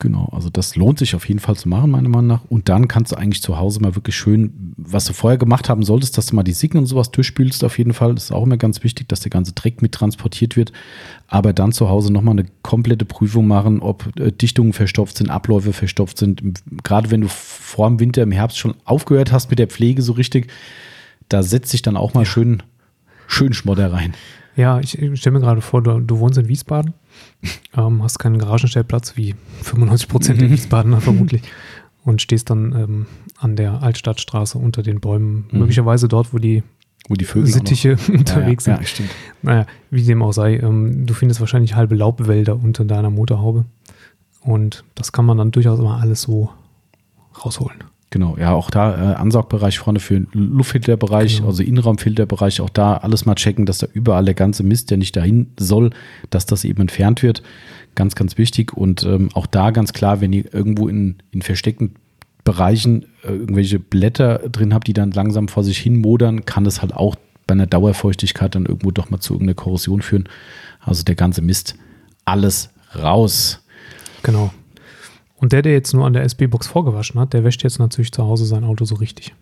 [0.00, 2.44] Genau, also das lohnt sich auf jeden Fall zu machen, meiner Meinung nach.
[2.48, 5.82] Und dann kannst du eigentlich zu Hause mal wirklich schön, was du vorher gemacht haben
[5.82, 8.14] solltest, dass du mal die Signen und sowas durchspülst auf jeden Fall.
[8.14, 10.72] Das ist auch immer ganz wichtig, dass der ganze Dreck mit transportiert wird.
[11.28, 15.74] Aber dann zu Hause nochmal eine komplette Prüfung machen, ob äh, Dichtungen verstopft sind, Abläufe
[15.74, 16.42] verstopft sind.
[16.82, 20.12] Gerade wenn du vor dem Winter im Herbst schon aufgehört hast mit der Pflege so
[20.12, 20.50] richtig,
[21.28, 22.62] da setzt sich dann auch mal schön,
[23.26, 24.14] schön Schmodder rein.
[24.56, 26.94] Ja, ich, ich stelle mir gerade vor, du, du wohnst in Wiesbaden
[27.76, 30.50] ähm, hast keinen Garagenstellplatz wie 95 Prozent der.
[30.50, 31.42] Wiesbadener vermutlich
[32.04, 33.06] und stehst dann ähm,
[33.38, 35.60] an der Altstadtstraße unter den Bäumen, mhm.
[35.60, 36.62] möglicherweise dort, wo die,
[37.08, 39.08] wo die Vögel Sittiche unterwegs ja, ja, sind.
[39.08, 43.64] Ja, naja, wie dem auch sei, ähm, du findest wahrscheinlich halbe Laubwälder unter deiner Motorhaube
[44.40, 46.50] und das kann man dann durchaus immer alles so
[47.44, 47.84] rausholen.
[48.10, 51.48] Genau, ja, auch da äh, Ansaugbereich vorne für Luftfilterbereich, genau.
[51.48, 55.16] also Innenraumfilterbereich, auch da alles mal checken, dass da überall der ganze Mist, der nicht
[55.16, 55.90] dahin soll,
[56.28, 57.44] dass das eben entfernt wird.
[57.94, 58.76] Ganz, ganz wichtig.
[58.76, 61.94] Und ähm, auch da ganz klar, wenn ihr irgendwo in, in versteckten
[62.42, 66.82] Bereichen äh, irgendwelche Blätter drin habt, die dann langsam vor sich hin modern, kann das
[66.82, 67.14] halt auch
[67.46, 70.28] bei einer Dauerfeuchtigkeit dann irgendwo doch mal zu irgendeiner Korrosion führen.
[70.80, 71.76] Also der ganze Mist,
[72.24, 73.62] alles raus.
[74.22, 74.52] Genau.
[75.40, 78.22] Und der, der jetzt nur an der SB-Box vorgewaschen hat, der wäscht jetzt natürlich zu
[78.22, 79.34] Hause sein Auto so richtig.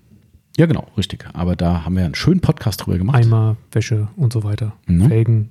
[0.56, 1.26] Ja, genau, richtig.
[1.32, 3.16] Aber da haben wir einen schönen Podcast drüber gemacht.
[3.16, 4.74] Eimer, Wäsche und so weiter.
[4.86, 5.08] Mhm.
[5.08, 5.50] Felgen.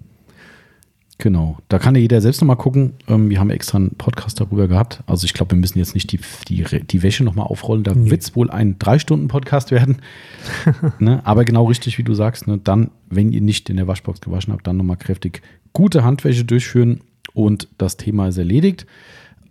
[1.18, 2.94] Genau, da kann ja jeder selbst nochmal gucken.
[3.10, 5.04] Ähm, wir haben extra einen Podcast darüber gehabt.
[5.06, 7.84] Also ich glaube, wir müssen jetzt nicht die, die, die Wäsche nochmal aufrollen.
[7.84, 8.10] Da nee.
[8.10, 10.02] wird es wohl ein Drei-Stunden-Podcast werden.
[11.00, 11.26] ne?
[11.26, 12.58] Aber genau richtig, wie du sagst, ne?
[12.58, 15.42] dann, wenn ihr nicht in der Waschbox gewaschen habt, dann nochmal kräftig
[15.74, 17.02] gute Handwäsche durchführen
[17.34, 18.86] und das Thema ist erledigt.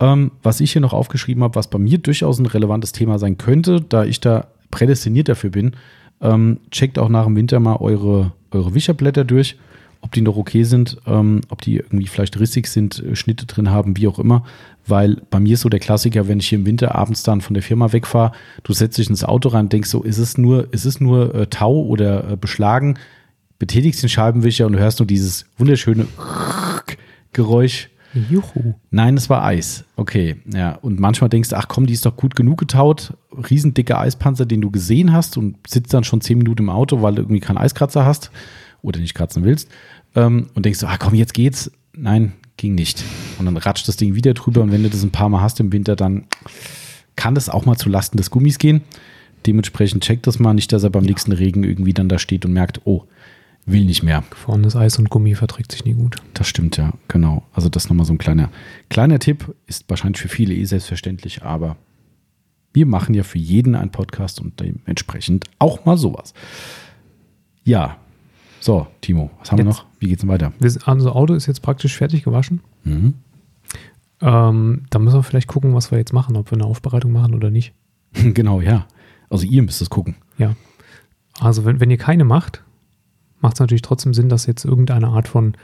[0.01, 3.39] Ähm, was ich hier noch aufgeschrieben habe, was bei mir durchaus ein relevantes Thema sein
[3.39, 5.73] könnte, da ich da prädestiniert dafür bin,
[6.21, 9.57] ähm, checkt auch nach dem Winter mal eure, eure Wischerblätter durch,
[10.01, 13.71] ob die noch okay sind, ähm, ob die irgendwie vielleicht rissig sind, äh, Schnitte drin
[13.71, 14.45] haben, wie auch immer.
[14.87, 17.55] Weil bei mir ist so der Klassiker, wenn ich hier im Winter abends dann von
[17.55, 18.33] der Firma wegfahre,
[18.63, 21.47] du setzt dich ins Auto rein denkst so, ist es nur, ist es nur äh,
[21.47, 22.99] Tau oder äh, beschlagen,
[23.59, 26.07] betätigst den Scheibenwischer und du hörst nur dieses wunderschöne
[27.33, 27.89] Geräusch
[28.31, 28.75] Juhu.
[28.91, 29.85] Nein, es war Eis.
[29.97, 30.73] Okay, ja.
[30.77, 33.15] Und manchmal denkst du, ach komm, die ist doch gut genug getaut.
[33.51, 37.15] Riesendicker Eispanzer, den du gesehen hast und sitzt dann schon zehn Minuten im Auto, weil
[37.15, 38.31] du irgendwie keinen Eiskratzer hast
[38.83, 39.69] oder nicht kratzen willst
[40.15, 41.71] ähm, und denkst so, ah komm, jetzt geht's.
[41.95, 43.05] Nein, ging nicht.
[43.39, 45.61] Und dann ratscht das Ding wieder drüber und wenn du das ein paar Mal hast
[45.61, 46.27] im Winter, dann
[47.17, 48.83] kann das auch mal zu Lasten des Gummis gehen.
[49.47, 51.11] Dementsprechend checkt das mal nicht, dass er beim ja.
[51.11, 53.05] nächsten Regen irgendwie dann da steht und merkt, oh,
[53.67, 54.23] will nicht mehr.
[54.31, 56.17] Gefrorenes Eis und Gummi verträgt sich nie gut.
[56.35, 57.43] Das stimmt, ja, genau.
[57.53, 58.49] Also das nochmal so ein kleiner,
[58.89, 61.77] kleiner Tipp, ist wahrscheinlich für viele eh selbstverständlich, aber
[62.73, 66.33] wir machen ja für jeden einen Podcast und dementsprechend auch mal sowas.
[67.65, 67.97] Ja,
[68.61, 69.87] so, Timo, was haben jetzt, wir noch?
[69.99, 70.53] Wie geht's denn weiter?
[70.61, 72.61] Unser also Auto ist jetzt praktisch fertig gewaschen.
[72.85, 73.15] Mhm.
[74.21, 77.35] Ähm, da müssen wir vielleicht gucken, was wir jetzt machen, ob wir eine Aufbereitung machen
[77.35, 77.75] oder nicht.
[78.13, 78.87] genau, ja.
[79.29, 80.17] Also ihr müsst es gucken.
[80.39, 80.55] Ja.
[81.41, 82.63] Also wenn, wenn ihr keine macht,
[83.41, 85.55] macht es natürlich trotzdem Sinn, dass jetzt irgendeine Art von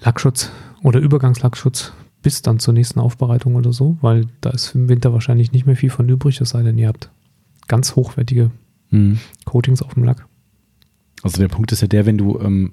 [0.00, 0.50] Lackschutz
[0.82, 1.92] oder Übergangslackschutz
[2.22, 5.76] bis dann zur nächsten Aufbereitung oder so, weil da ist im Winter wahrscheinlich nicht mehr
[5.76, 7.10] viel von übrig, es sei denn, ihr habt
[7.68, 8.50] ganz hochwertige
[8.90, 9.18] mhm.
[9.44, 10.26] Coatings auf dem Lack.
[11.22, 12.72] Also der Punkt ist ja der, wenn du, ähm,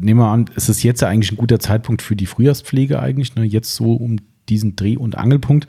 [0.00, 3.34] nehmen wir an, es ist jetzt ja eigentlich ein guter Zeitpunkt für die Frühjahrspflege eigentlich,
[3.34, 3.44] ne?
[3.44, 5.68] jetzt so um diesen Dreh- und Angelpunkt.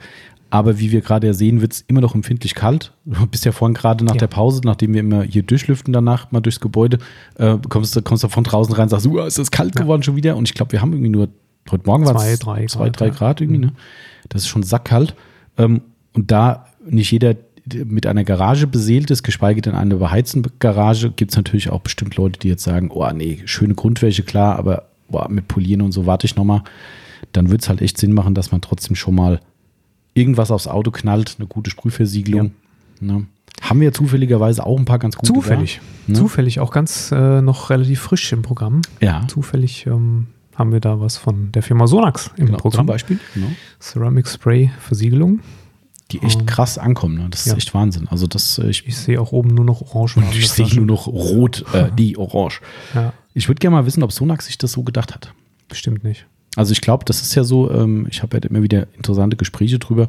[0.54, 2.92] Aber wie wir gerade ja sehen, wird es immer noch empfindlich kalt.
[3.04, 4.20] Du bist ja vorhin gerade nach ja.
[4.20, 6.98] der Pause, nachdem wir immer hier durchlüften danach mal durchs Gebäude,
[7.34, 9.82] äh, kommst du kommst du von draußen rein und sagst, ist das kalt ja.
[9.82, 10.36] geworden schon wieder?
[10.36, 11.26] Und ich glaube, wir haben irgendwie nur,
[11.72, 13.58] heute Morgen war es zwei, drei, zwei, drei Grad, irgendwie.
[13.58, 13.64] Mhm.
[13.64, 13.72] Ne?
[14.28, 15.16] Das ist schon sackkalt.
[15.58, 15.80] Ähm,
[16.12, 17.34] und da nicht jeder
[17.84, 22.14] mit einer Garage beseelt ist, geschweige denn eine beheizende Garage, gibt es natürlich auch bestimmt
[22.14, 26.06] Leute, die jetzt sagen, oh nee, schöne Grundwäsche, klar, aber boah, mit Polieren und so
[26.06, 26.62] warte ich nochmal.
[27.32, 29.40] Dann wird es halt echt Sinn machen, dass man trotzdem schon mal
[30.14, 32.52] irgendwas aufs Auto knallt, eine gute Sprühversiegelung.
[33.00, 33.06] Ja.
[33.06, 33.26] Ne?
[33.60, 35.32] Haben wir zufälligerweise auch ein paar ganz gute.
[35.32, 35.80] Zufällig.
[36.06, 36.14] Ne?
[36.14, 38.82] Zufällig, auch ganz äh, noch relativ frisch im Programm.
[39.00, 39.26] Ja.
[39.28, 42.80] Zufällig ähm, haben wir da was von der Firma Sonax im genau, Programm.
[42.80, 43.18] Zum Beispiel.
[43.34, 43.48] Genau.
[43.80, 45.40] Ceramic Spray Versiegelung.
[46.10, 47.16] Die echt um, krass ankommen.
[47.16, 47.28] Ne?
[47.30, 47.56] Das ist ja.
[47.56, 48.08] echt Wahnsinn.
[48.08, 50.18] Also das, äh, ich, ich sehe auch oben nur noch orange.
[50.18, 52.60] Und ich sehe nur noch rot, äh, die orange.
[52.94, 53.14] Ja.
[53.32, 55.32] Ich würde gerne mal wissen, ob Sonax sich das so gedacht hat.
[55.68, 56.26] Bestimmt nicht.
[56.56, 59.78] Also ich glaube, das ist ja so, ähm, ich habe ja immer wieder interessante Gespräche
[59.78, 60.08] drüber.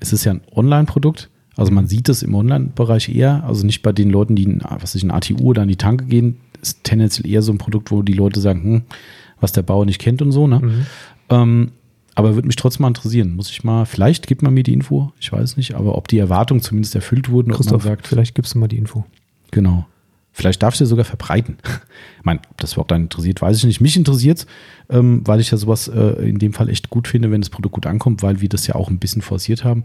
[0.00, 1.30] Es ist ja ein Online-Produkt.
[1.56, 4.94] Also man sieht es im Online-Bereich eher, also nicht bei den Leuten, die in, was
[4.94, 8.02] ich, in ATU oder an die Tanke gehen, ist tendenziell eher so ein Produkt, wo
[8.02, 8.82] die Leute sagen, hm,
[9.40, 10.46] was der Bauer nicht kennt und so.
[10.46, 10.60] Ne?
[10.60, 10.86] Mhm.
[11.30, 11.72] Ähm,
[12.14, 13.36] aber würde mich trotzdem mal interessieren.
[13.36, 16.18] Muss ich mal, vielleicht gibt man mir die Info, ich weiß nicht, aber ob die
[16.18, 18.06] Erwartungen zumindest erfüllt wurden, Christoph, sagt.
[18.06, 19.04] Vielleicht gibst du mal die Info.
[19.50, 19.86] Genau.
[20.36, 21.56] Vielleicht darfst du sogar verbreiten.
[22.18, 23.80] ich meine, ob das überhaupt einen interessiert, weiß ich nicht.
[23.80, 24.46] Mich interessiert es,
[24.90, 27.74] ähm, weil ich ja sowas äh, in dem Fall echt gut finde, wenn das Produkt
[27.74, 29.84] gut ankommt, weil wir das ja auch ein bisschen forciert haben.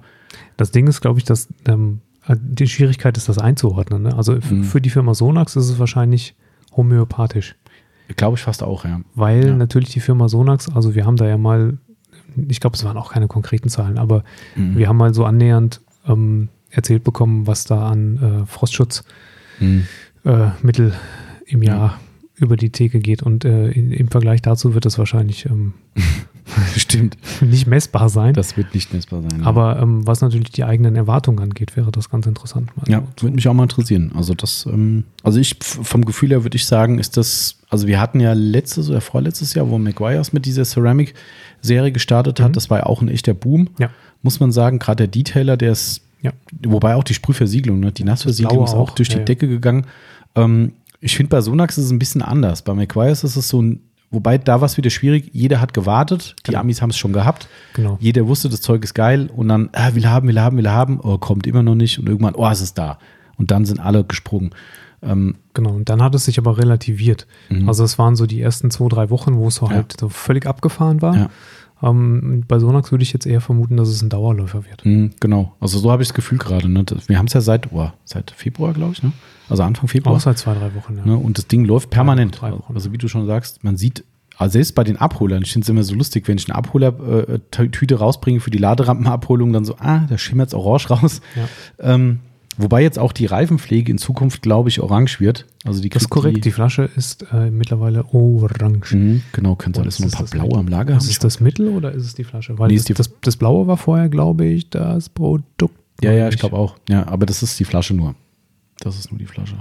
[0.57, 4.01] Das Ding ist, glaube ich, dass ähm, die Schwierigkeit ist, das einzuordnen.
[4.01, 4.17] Ne?
[4.17, 4.65] Also mhm.
[4.65, 6.35] für die Firma Sonax ist es wahrscheinlich
[6.75, 7.55] homöopathisch.
[8.17, 8.99] Glaube ich fast auch, ja.
[9.15, 9.55] Weil ja.
[9.55, 11.77] natürlich die Firma Sonax, also wir haben da ja mal,
[12.49, 14.25] ich glaube, es waren auch keine konkreten Zahlen, aber
[14.57, 14.77] mhm.
[14.77, 19.05] wir haben mal so annähernd ähm, erzählt bekommen, was da an äh, Frostschutz
[19.61, 19.85] mhm
[20.25, 20.93] äh, Mittel
[21.45, 21.99] im Jahr ja.
[22.35, 23.23] über die Theke geht.
[23.23, 25.73] Und äh, in, im Vergleich dazu wird das wahrscheinlich ähm,
[26.75, 27.17] Stimmt.
[27.41, 28.33] nicht messbar sein.
[28.33, 29.43] Das wird nicht messbar sein.
[29.43, 32.69] Aber ähm, was natürlich die eigenen Erwartungen angeht, wäre das ganz interessant.
[32.87, 34.11] ja, würde mich auch mal interessieren.
[34.15, 37.99] Also das, ähm, also ich vom Gefühl her würde ich sagen, ist das, also wir
[37.99, 42.53] hatten ja letztes oder vorletztes Jahr, wo McGuire's mit dieser Ceramic-Serie gestartet hat, mhm.
[42.53, 43.69] das war ja auch ein echter Boom.
[43.79, 43.89] Ja.
[44.21, 46.31] Muss man sagen, gerade der Detailer, der ist ja.
[46.63, 47.91] Wobei auch die Sprühversiegelung, ne?
[47.91, 49.85] die Nassversiegelung ist auch durch die ja, Decke gegangen.
[50.35, 52.61] Ähm, ich finde, bei Sonax ist es ein bisschen anders.
[52.61, 55.31] Bei McGuire's ist es so ein, wobei da war es wieder schwierig.
[55.33, 56.35] Jeder hat gewartet.
[56.45, 56.59] Die genau.
[56.61, 57.47] Amis haben es schon gehabt.
[57.73, 57.97] Genau.
[57.99, 59.29] Jeder wusste, das Zeug ist geil.
[59.35, 60.99] Und dann, ah, will haben, will haben, will haben.
[61.01, 61.97] Oh, kommt immer noch nicht.
[61.97, 62.99] Und irgendwann, oh, es ist da.
[63.37, 64.51] Und dann sind alle gesprungen.
[65.01, 65.71] Ähm, genau.
[65.71, 67.25] Und dann hat es sich aber relativiert.
[67.49, 67.67] Mhm.
[67.67, 69.73] Also es waren so die ersten zwei, drei Wochen, wo es so ja.
[69.73, 71.15] halt so völlig abgefahren war.
[71.15, 71.29] Ja.
[71.83, 74.85] Ähm, bei Sonax würde ich jetzt eher vermuten, dass es ein Dauerläufer wird.
[74.85, 75.53] Mhm, genau.
[75.59, 76.69] Also so habe ich das Gefühl gerade.
[76.69, 76.85] Ne?
[77.07, 79.11] Wir haben es ja seit, oh, seit Februar, glaube ich, ne?
[79.49, 80.15] Also Anfang Februar.
[80.15, 81.05] Auch seit zwei, drei Wochen, ja.
[81.05, 81.17] Ne?
[81.17, 82.39] Und das Ding läuft permanent.
[82.39, 84.03] Drei also wie du schon sagst, man sieht,
[84.37, 87.95] also selbst bei den Abholern, ich finde es immer so lustig, wenn ich eine Abholer-Tüte
[87.95, 91.21] äh, rausbringe für die Laderampenabholung, dann so, ah, da schimmert es orange raus.
[91.35, 91.93] Ja.
[91.93, 92.19] Ähm,
[92.61, 95.47] Wobei jetzt auch die Reifenpflege in Zukunft, glaube ich, orange wird.
[95.63, 96.37] Also die das ist korrekt.
[96.37, 98.95] Die, die Flasche ist äh, mittlerweile orange.
[98.95, 101.01] Mhm, genau, könnte alles noch ein paar blaue am Lager haben.
[101.01, 102.59] Ist es das Mittel oder ist es die Flasche?
[102.59, 105.75] Weil nee, das, das, das, Blaue war vorher, glaube ich, das Produkt.
[106.01, 106.75] Ja, ja, ich glaube auch.
[106.89, 108.15] Ja, aber das ist die Flasche nur.
[108.79, 109.55] Das ist nur die Flasche.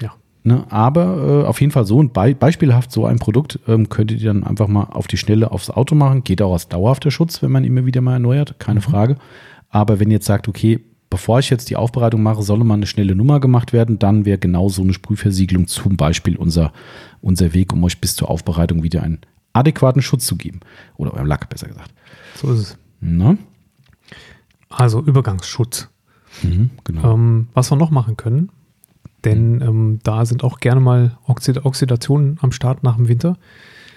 [0.00, 0.12] Ja.
[0.44, 4.20] Ne, aber äh, auf jeden Fall so ein Be beispielhaft so ein Produkt ähm, könntet
[4.20, 6.24] ihr dann einfach mal auf die Schnelle aufs Auto machen.
[6.24, 8.84] Geht auch als dauerhafter Schutz, wenn man immer wieder mal erneuert, keine mhm.
[8.84, 9.16] Frage.
[9.68, 10.80] Aber wenn ihr jetzt sagt, okay,
[11.16, 14.36] bevor ich jetzt die Aufbereitung mache, solle mal eine schnelle Nummer gemacht werden, dann wäre
[14.36, 16.74] genau so eine Sprühversiegelung zum Beispiel unser,
[17.22, 19.20] unser Weg, um euch bis zur Aufbereitung wieder einen
[19.54, 20.60] adäquaten Schutz zu geben.
[20.98, 21.94] Oder eurem Lack, besser gesagt.
[22.34, 22.78] So ist es.
[23.00, 23.38] Na?
[24.68, 25.88] Also Übergangsschutz.
[26.42, 27.14] Mhm, genau.
[27.14, 28.50] Ähm, was wir noch machen können,
[29.24, 33.38] Denn ähm, da sind auch gerne mal Oxid Oxidationen am Start nach dem Winter.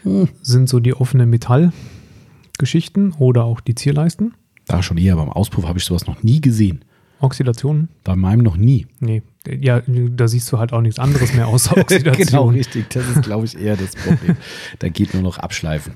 [0.03, 0.29] Hm.
[0.41, 4.35] Sind so die offene Metallgeschichten oder auch die Zierleisten.
[4.67, 6.85] Da schon eher, beim Auspuff habe ich sowas noch nie gesehen.
[7.19, 7.89] Oxidationen?
[8.03, 8.87] Bei meinem noch nie.
[8.99, 9.21] Nee.
[9.47, 12.25] Ja, da siehst du halt auch nichts anderes mehr außer Oxidation.
[12.27, 12.89] genau, richtig.
[12.89, 14.35] Das ist, glaube ich, eher das Problem.
[14.79, 15.93] da geht nur noch abschleifen.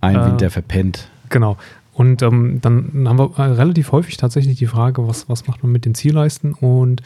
[0.00, 1.08] Ein Äh, Winter verpennt.
[1.30, 1.56] Genau.
[1.92, 5.72] Und ähm, dann haben wir äh, relativ häufig tatsächlich die Frage, was, was macht man
[5.72, 7.00] mit den Zielleisten und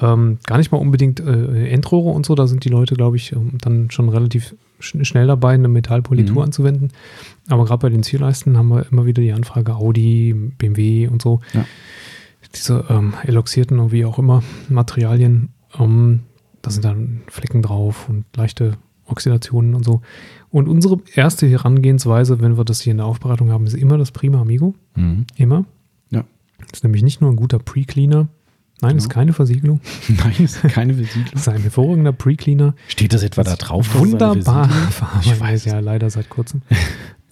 [0.00, 3.32] ähm, gar nicht mal unbedingt äh, Endrohre und so, da sind die Leute, glaube ich,
[3.32, 6.42] ähm, dann schon relativ sch schnell dabei, eine Metallpolitur Mhm.
[6.42, 6.88] anzuwenden.
[7.50, 11.40] Aber gerade bei den Zielleisten haben wir immer wieder die Anfrage Audi, BMW und so.
[11.52, 11.66] Ja.
[12.54, 16.20] Diese ähm, eloxierten und wie auch immer Materialien, ähm,
[16.60, 18.76] da sind dann Flecken drauf und leichte
[19.06, 20.00] Oxidationen und so.
[20.50, 24.10] Und unsere erste Herangehensweise, wenn wir das hier in der Aufbereitung haben, ist immer das
[24.12, 24.74] Prima Amigo.
[24.94, 25.26] Mhm.
[25.36, 25.64] Immer.
[26.10, 26.24] Ja.
[26.60, 28.28] Das ist nämlich nicht nur ein guter Pre-Cleaner.
[28.80, 29.14] Nein, ist Genau.
[29.14, 29.80] keine Versiegelung.
[30.08, 31.28] Nein, ist keine Versiegelung.
[31.32, 32.74] Das ist ein hervorragender Pre-Cleaner.
[32.88, 33.94] Steht das etwa da drauf?
[33.98, 35.02] Wunderbar ist?
[35.32, 36.62] Ich weiß ja leider seit kurzem.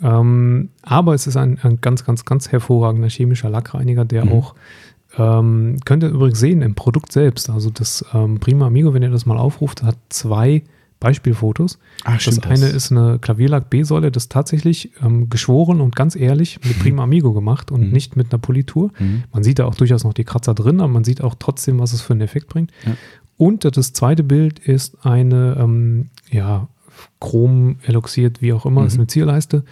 [0.03, 4.33] ähm, aber es ist ein, ein ganz, ganz, ganz hervorragender chemischer Lackreiniger, der Mhm.
[4.33, 4.55] auch
[5.19, 7.51] ähm, könnt ihr übrigens sehen im Produkt selbst.
[7.51, 10.63] Also das ähm, Prima Amigo, wenn ihr das mal aufruft, hat zwei
[11.01, 11.79] Beispielfotos.
[12.05, 12.47] Ah, Das stimmt.
[12.47, 17.33] eine ist eine Klavierlack B-Säule, das tatsächlich ähm, geschworen und ganz ehrlich mit Prima Amigo
[17.33, 17.91] gemacht und Mhm.
[17.93, 18.91] nicht mit einer Politur.
[18.99, 19.25] Mhm.
[19.33, 21.95] Man sieht da auch durchaus noch die Kratzer drin, aber man sieht auch trotzdem, was
[21.95, 22.71] es für einen Effekt bringt.
[22.85, 22.93] Ja.
[23.39, 26.69] Und das zweite Bild ist eine, ähm, ja,
[27.19, 28.87] chrom eloxiert, wie auch immer, Mhm.
[28.87, 29.65] ist eine Zierleiste.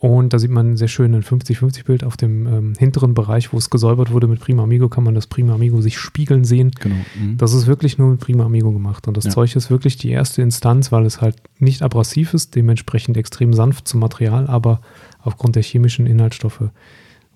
[0.00, 3.68] Und da sieht man sehr schön ein 50-50-Bild auf dem ähm, hinteren Bereich, wo es
[3.68, 6.70] gesäubert wurde mit Prima Amigo, kann man das Prima Amigo sich spiegeln sehen.
[6.78, 6.94] Genau.
[7.20, 7.36] Mhm.
[7.36, 9.08] Das ist wirklich nur mit Prima Amigo gemacht.
[9.08, 9.30] Und das Ja.
[9.32, 13.88] Zeug ist wirklich die erste Instanz, weil es halt nicht abrasiv ist, dementsprechend extrem sanft
[13.88, 14.80] zum Material, aber
[15.20, 16.70] aufgrund der chemischen Inhaltsstoffe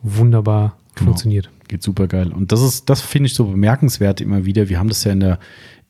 [0.02, 1.06] wunderbar Genau.
[1.10, 1.50] funktioniert.
[1.68, 2.32] Geht super geil.
[2.32, 4.68] Und das ist, das finde ich so bemerkenswert immer wieder.
[4.68, 5.38] Wir haben das ja in der,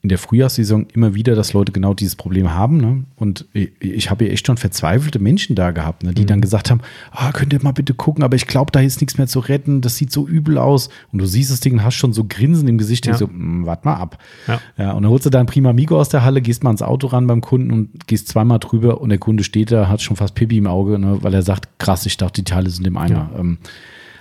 [0.04, 2.78] in der Frühjahrssaison immer wieder, dass Leute genau dieses Problem haben.
[2.78, 3.04] Ne?
[3.14, 6.12] Und ich, ich habe ja echt schon verzweifelte Menschen da gehabt, ne?
[6.12, 6.26] die Mhm.
[6.26, 6.80] dann gesagt haben,
[7.12, 9.80] ah, könnt ihr mal bitte gucken, aber ich glaube, da ist nichts mehr zu retten,
[9.80, 10.88] das sieht so übel aus.
[11.12, 13.14] Und du siehst das Ding und hast schon so Grinsen im Gesicht, Ja.
[13.14, 14.18] so, "Mm, warte mal ab.
[14.48, 14.60] Ja.
[14.76, 16.82] Ja, und dann holst du da ein Prima Amigo aus der Halle, gehst mal ans
[16.82, 20.16] Auto ran beim Kunden und gehst zweimal drüber und der Kunde steht da, hat schon
[20.16, 22.96] fast Pipi im Auge, ne, weil er sagt, krass, ich dachte, die Teile sind im
[22.96, 23.30] Eimer.
[23.38, 23.58] Ähm,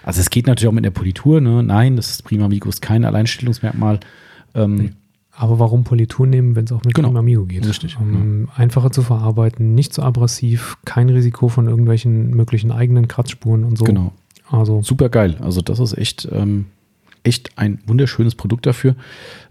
[0.03, 1.63] also es geht natürlich auch mit der Politur, ne?
[1.63, 3.99] Nein, das ist Prima Amigo ist kein Alleinstellungsmerkmal.
[4.53, 4.91] Ähm,
[5.41, 7.07] Aber warum Politur nehmen, wenn es auch mit Genau.
[7.07, 7.67] Prima Amigo geht?
[7.67, 13.63] Richtig, Um, Einfacher zu verarbeiten, nicht so abrasiv, kein Risiko von irgendwelchen möglichen eigenen Kratzspuren
[13.63, 13.83] und so.
[13.83, 14.13] Genau.
[14.51, 15.37] Also Super geil.
[15.41, 16.65] Also das ist echt, ähm,
[17.23, 18.95] echt ein wunderschönes Produkt dafür.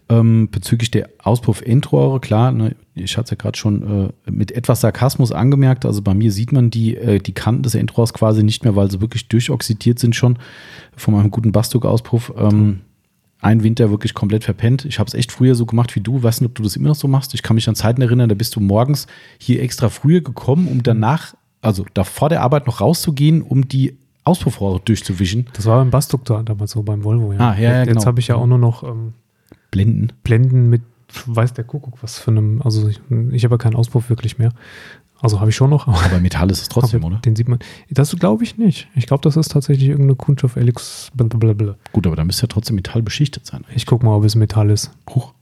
[0.09, 4.83] Ähm, bezüglich der Auspuff-Endrohre, klar, ne, ich hatte es ja gerade schon äh, mit etwas
[4.83, 5.85] Sarkasmus angemerkt.
[5.85, 8.93] Also bei mir sieht man die, äh, die Kanten des Endrohrs quasi nicht mehr, weil
[8.93, 10.39] sie wirklich durchoxidiert sind schon
[10.97, 12.33] von meinem guten Bastuk-Auspuff.
[12.37, 12.83] Ähm,
[13.43, 14.85] ein Winter wirklich komplett verpennt.
[14.85, 16.23] Ich habe es echt früher so gemacht wie du.
[16.23, 17.35] Weiß nicht, ob du das immer noch so machst.
[17.35, 19.07] Ich kann mich an Zeiten erinnern, da bist du morgens
[19.39, 23.97] hier extra früher gekommen, um danach, also da vor der Arbeit noch rauszugehen, um die
[24.25, 25.47] Auspuffrohre durchzuwischen.
[25.55, 27.33] das war beim Bastuktor damals so, beim Volvo.
[27.33, 27.39] Ja.
[27.39, 28.05] Ah, ja, ja, Jetzt genau.
[28.05, 29.15] habe ich ja auch nur noch ähm,
[29.71, 30.13] Blenden.
[30.23, 30.83] Blenden mit,
[31.27, 34.53] weiß der Kuckuck, was für einem, also ich, ich habe ja keinen Auspuff wirklich mehr.
[35.23, 37.17] Also habe ich schon noch, aber Metall ist es trotzdem, oder?
[37.19, 37.59] den sieht man.
[37.91, 38.89] Das glaube ich nicht.
[38.95, 41.11] Ich glaube, das ist tatsächlich irgendeine Kunststoff Elix.
[41.15, 41.77] blablabla.
[41.93, 43.65] Gut, aber da müsste ja trotzdem Metall beschichtet sein.
[43.75, 44.91] Ich gucke mal, ob es Metall ist.
[45.11, 45.33] Huch.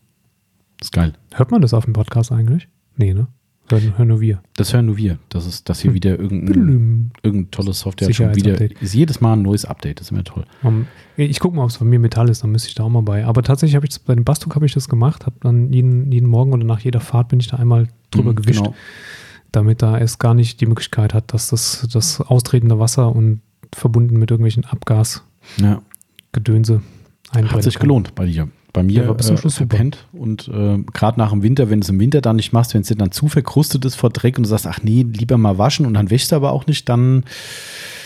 [0.79, 1.12] Das ist geil.
[1.35, 2.68] Hört man das auf dem Podcast eigentlich?
[2.97, 3.29] Nee, ne?
[3.70, 4.41] Hören, hören nur wir.
[4.57, 5.18] Das hören nur wir.
[5.29, 9.43] Das ist, dass hier wieder irgendein, irgendein tolles Software schon wieder ist jedes Mal ein
[9.43, 10.01] neues Update.
[10.01, 10.45] Das ist immer toll.
[10.62, 10.87] Um,
[11.18, 13.03] ich gucke mal, ob es bei mir Metall ist, dann müsste ich da auch mal
[13.03, 13.26] bei.
[13.26, 16.11] Aber tatsächlich habe ich das, bei dem Bastuk habe ich das gemacht, habe dann jeden,
[16.11, 18.74] jeden Morgen oder nach jeder Fahrt bin ich da einmal drüber Mhm, gewischt, genau.
[19.59, 23.40] Damit da es gar nicht die Möglichkeit hat, dass das, das austretende Wasser und
[23.74, 26.82] verbunden mit irgendwelchen Abgasgedönse
[27.34, 27.82] Ja, hat sich kann.
[27.82, 28.48] gelohnt bei dir.
[28.72, 31.80] Bei mir Ja, bis zum äh, Schluss verpennt und äh, gerade nach dem Winter, wenn
[31.80, 34.11] du es im Winter dann nicht machst, wenn es dir dann zu verkrustet ist vor
[34.11, 36.66] Dreck und du sagst, ach nee, lieber mal waschen und dann wäschst du aber auch
[36.66, 37.24] nicht, dann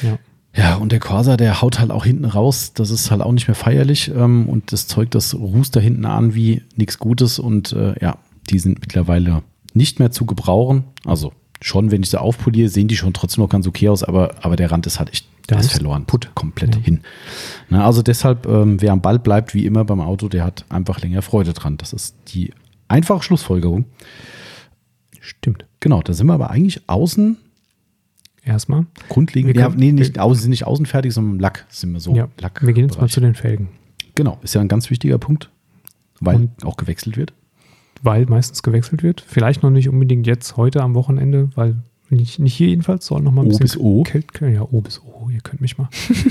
[0.03, 0.18] Ja.
[0.55, 2.72] Ja, und der Corsa, der haut halt auch hinten raus.
[2.74, 4.12] Das ist halt auch nicht mehr feierlich.
[4.14, 7.38] Ähm, und das Zeug, das rußt da hinten an wie nichts Gutes.
[7.38, 8.18] Und äh, ja,
[8.50, 9.42] die sind mittlerweile
[9.72, 10.84] nicht mehr zu gebrauchen.
[11.07, 11.32] Also
[11.63, 14.03] schon, wenn ich sie aufpoliere, sehen die schon trotzdem noch ganz okay aus.
[14.03, 16.05] Aber, aber der Rand ist halt echt Der ist verloren.
[16.07, 16.31] putt.
[16.35, 16.81] Komplett Ja.
[16.83, 17.01] hin.
[17.71, 21.01] Na, also deshalb, ähm, wer am Ball bleibt, wie immer beim Auto, der hat einfach
[21.01, 21.77] länger Freude dran.
[21.79, 22.53] Das ist die
[22.89, 23.85] einfache Schlussfolgerung.
[25.21, 25.65] Stimmt.
[25.81, 27.37] Genau, da sind wir aber eigentlich außen
[28.45, 28.87] Erstmal.
[29.09, 29.55] grundlegend.
[29.55, 32.15] Wir Ja, nee, nicht, außen sind nicht außen fertig, sondern im Lack sind wir so.
[32.15, 32.29] ja.
[32.41, 33.69] Lack Wir gehen jetzt mal zu den Felgen.
[34.15, 35.49] Genau, ist ja ein ganz wichtiger Punkt,
[36.21, 37.33] weil Und- auch gewechselt wird.
[38.03, 39.20] Weil meistens gewechselt wird.
[39.20, 41.76] Vielleicht noch nicht unbedingt jetzt, heute am Wochenende, weil
[42.11, 44.05] nicht, nicht hier jedenfalls, soll noch mal ein O bisschen bis O.
[44.40, 45.88] Ja, O bis O, ihr könnt mich mal.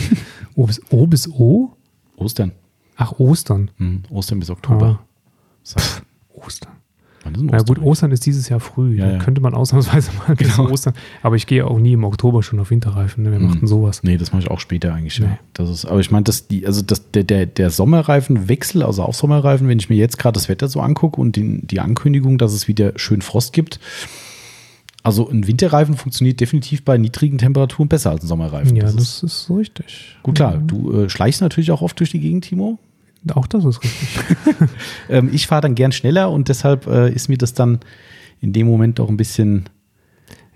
[0.55, 1.71] o, bis, o bis O?
[2.17, 2.51] Ostern.
[2.97, 3.71] Ach, Ostern.
[3.77, 5.01] Hm, Ostern bis Oktober.
[5.01, 5.81] Ah.
[6.33, 6.80] Ostern.
[7.23, 8.11] Na gut, Ostern?
[8.11, 8.97] Ist dieses Jahr früh.
[8.97, 9.17] Ja, ja.
[9.19, 10.69] könnte man ausnahmsweise mal Genau.
[10.69, 10.93] Ostern.
[11.21, 13.23] Aber ich gehe auch nie im Oktober schon auf Winterreifen.
[13.23, 13.31] Ne?
[13.31, 13.45] Wir Mhm.
[13.47, 14.01] machten sowas.
[14.03, 15.27] Nee, das mache ich auch später eigentlich, ja.
[15.27, 15.37] Nee.
[15.53, 19.15] Das ist, aber ich meine, dass die, also das, der, der, der Sommerreifenwechsel, also auf
[19.15, 22.53] Sommerreifen, wenn ich mir jetzt gerade das Wetter so angucke und die, die Ankündigung, dass
[22.53, 23.79] es wieder schön Frost gibt.
[25.03, 28.75] Also ein Winterreifen funktioniert definitiv bei niedrigen Temperaturen besser als ein Sommerreifen.
[28.75, 30.15] Ja, das das, ist, ist so richtig.
[30.21, 30.57] gut klar.
[30.57, 32.77] Du äh, schleichst natürlich auch oft durch die Gegend, Timo.
[33.33, 34.09] Auch das ist richtig.
[35.09, 37.79] Ähm, ich fahre dann gern schneller und deshalb äh, ist mir das dann
[38.39, 39.69] in dem Moment auch ein bisschen.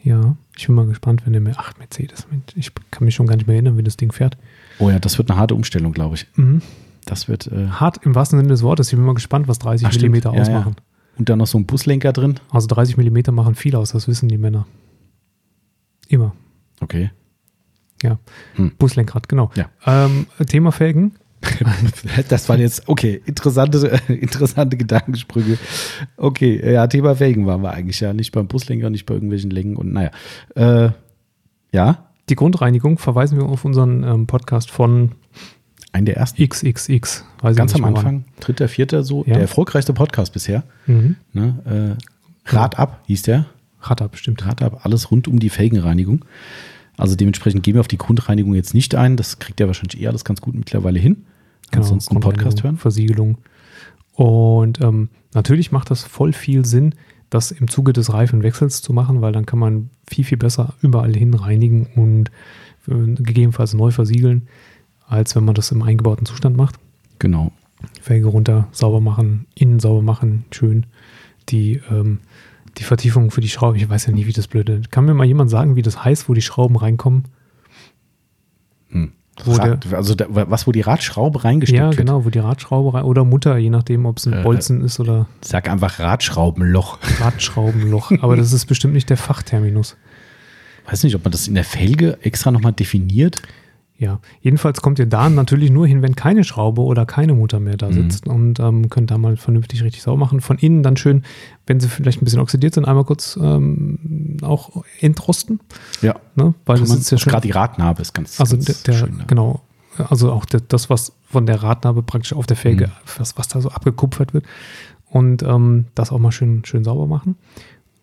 [0.04, 1.54] ja, ich bin mal gespannt, wenn der mir.
[1.58, 2.26] Ach, Mercedes.
[2.56, 4.38] Ich kann mich schon gar nicht mehr erinnern, wie das Ding fährt.
[4.80, 6.28] Oh ja, das wird eine harte Umstellung, glaube ich.
[6.36, 6.62] Mhm.
[7.06, 7.48] Das wird.
[7.48, 8.88] Äh, Hart im wahrsten Sinne des Wortes.
[8.92, 10.04] Ich bin mal gespannt, was 30 ach, stimmt.
[10.14, 10.42] Millimeter Ja, ja.
[10.42, 10.76] ausmachen.
[11.18, 12.40] Und dann noch so ein Buslenker drin.
[12.50, 14.66] Also 30 Millimeter machen viel aus, das wissen die Männer.
[16.08, 16.34] Immer.
[16.82, 17.12] Okay.
[18.02, 18.18] Ja.
[18.56, 18.72] Hm.
[18.78, 19.52] Buslenkrad, genau.
[19.56, 19.70] Ja.
[19.86, 21.16] Ähm, Thema Felgen.
[22.30, 25.58] Das waren jetzt, okay, interessante, interessante Gedankensprünge.
[26.18, 28.14] Okay, ja, Thema Felgen waren wir eigentlich ja.
[28.14, 30.12] Nicht beim Buslenker, nicht bei irgendwelchen Längen und naja.
[30.56, 30.90] Äh,
[31.72, 35.12] ja, Die Grundreinigung verweisen wir auf unseren ähm, Podcast von
[35.92, 36.46] ein der ersten.
[36.48, 37.24] XXX.
[37.42, 37.86] Weiß Ganz ich am.
[37.86, 39.34] Anfang, dritter, vierter, so, Ja.
[39.34, 40.64] der erfolgreichste Podcast bisher.
[40.88, 41.16] Mhm.
[41.34, 41.98] Ne?
[42.48, 43.46] Äh, Rad ab hieß der.
[43.82, 44.46] Rad bestimmt.
[44.46, 46.26] Rad ab, alles rund um die Felgenreinigung.
[46.98, 49.18] Also dementsprechend gehen wir auf die Grundreinigung jetzt nicht ein.
[49.18, 51.26] Das kriegt ja wahrscheinlich eh alles ganz gut mittlerweile hin.
[51.72, 52.78] Ansonsten einen Podcast hören.
[52.78, 53.38] Versiegelung.
[54.14, 56.96] Und ähm, natürlich macht das voll viel Sinn,
[57.30, 61.14] das im Zuge des Reifenwechsels zu machen, weil dann kann man viel, viel besser überall
[61.14, 62.32] hin reinigen und
[62.88, 64.48] äh, gegebenenfalls neu versiegeln,
[65.08, 66.76] als wenn man das im eingebauten Zustand macht.
[67.20, 67.52] Genau.
[68.02, 70.86] Felge runter, sauber machen, innen sauber machen, schön.
[71.50, 72.20] Die, ähm,
[72.78, 74.82] die Vertiefung für die Schrauben, ich weiß ja nie, wie das blöde.
[74.90, 77.26] Kann mir mal jemand sagen, wie das heißt, wo die Schrauben reinkommen?
[79.46, 81.98] Rad, also da, was, wo die Radschraube reingesteckt Ja, wird.
[81.98, 85.00] genau, wo die Radschraube rein, oder Mutter, je nachdem, ob es ein Äh, Bolzen ist
[85.00, 87.00] oder Sag einfach Radschraubenloch.
[87.20, 88.12] Radschraubenloch.
[88.22, 89.98] Aber das ist bestimmt nicht der Fachterminus.
[90.90, 93.42] Weiß nicht, ob man das in der Felge extra nochmal definiert.
[93.98, 97.78] Ja, jedenfalls kommt ihr da natürlich nur hin, wenn keine Schraube oder keine Mutter mehr
[97.78, 97.94] da Mhm.
[97.94, 100.42] sitzt und ähm, könnt da mal vernünftig richtig sauber machen.
[100.42, 101.24] Von innen dann schön,
[101.66, 105.62] wenn sie vielleicht ein bisschen oxidiert sind, einmal kurz ähm, auch entrosten.
[106.02, 106.16] Ja.
[106.36, 106.54] Ne?
[106.66, 107.32] Weil Kann das ist ja schon.
[107.32, 109.18] gerade die Radnabe ist ganz, Also ganz der, der schön.
[109.18, 109.24] ne?
[109.28, 109.62] genau,
[110.10, 112.92] also auch der, das, was von der Radnabe praktisch auf der Felge, Mhm.
[113.18, 114.44] was, was da so abgekupfert wird.
[115.10, 117.38] Und ähm, das auch mal schön, schön sauber machen.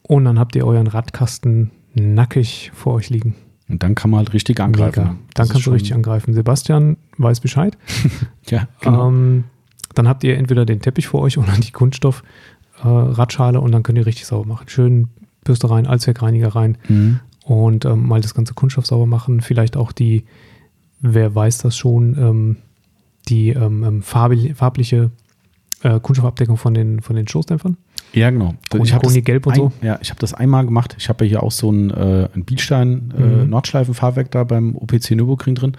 [0.01, 3.35] Und dann habt ihr euren Radkasten nackig vor euch liegen.
[3.73, 5.01] Und dann kann man halt richtig angreifen.
[5.01, 5.17] Mega.
[5.35, 6.35] Dann kannst du richtig angreifen.
[6.35, 7.77] Sebastian weiß Bescheid.
[8.51, 9.09] Ja, genau.
[9.09, 9.45] Ähm,
[9.95, 12.23] dann habt ihr entweder den Teppich vor euch oder die Kunststoff
[12.85, 14.69] äh, und dann könnt ihr richtig sauber machen.
[14.69, 15.09] Schön
[15.45, 17.21] Bürste rein, Allzweckreiniger rein Mhm.
[17.45, 19.41] und ähm, mal das ganze Kunststoff sauber machen.
[19.41, 20.25] Vielleicht auch die,
[21.01, 22.57] wer weiß das schon, ähm,
[23.29, 25.11] die ähm, ähm, farbli- farbliche
[25.83, 27.77] äh, Kunststoffabdeckung von den, von den Stoßdämpfern.
[28.13, 28.55] Ja, genau.
[28.71, 29.73] Koni- Ich Koni Gelb und ein, so.
[29.83, 30.95] Ja, ich habe das einmal gemacht.
[30.99, 33.51] Ich habe ja hier auch so ein, äh, ein Bielstein äh, Mhm.
[33.51, 35.73] Nordschleifen-Fahrwerk da beim OPC Nürburgring drin.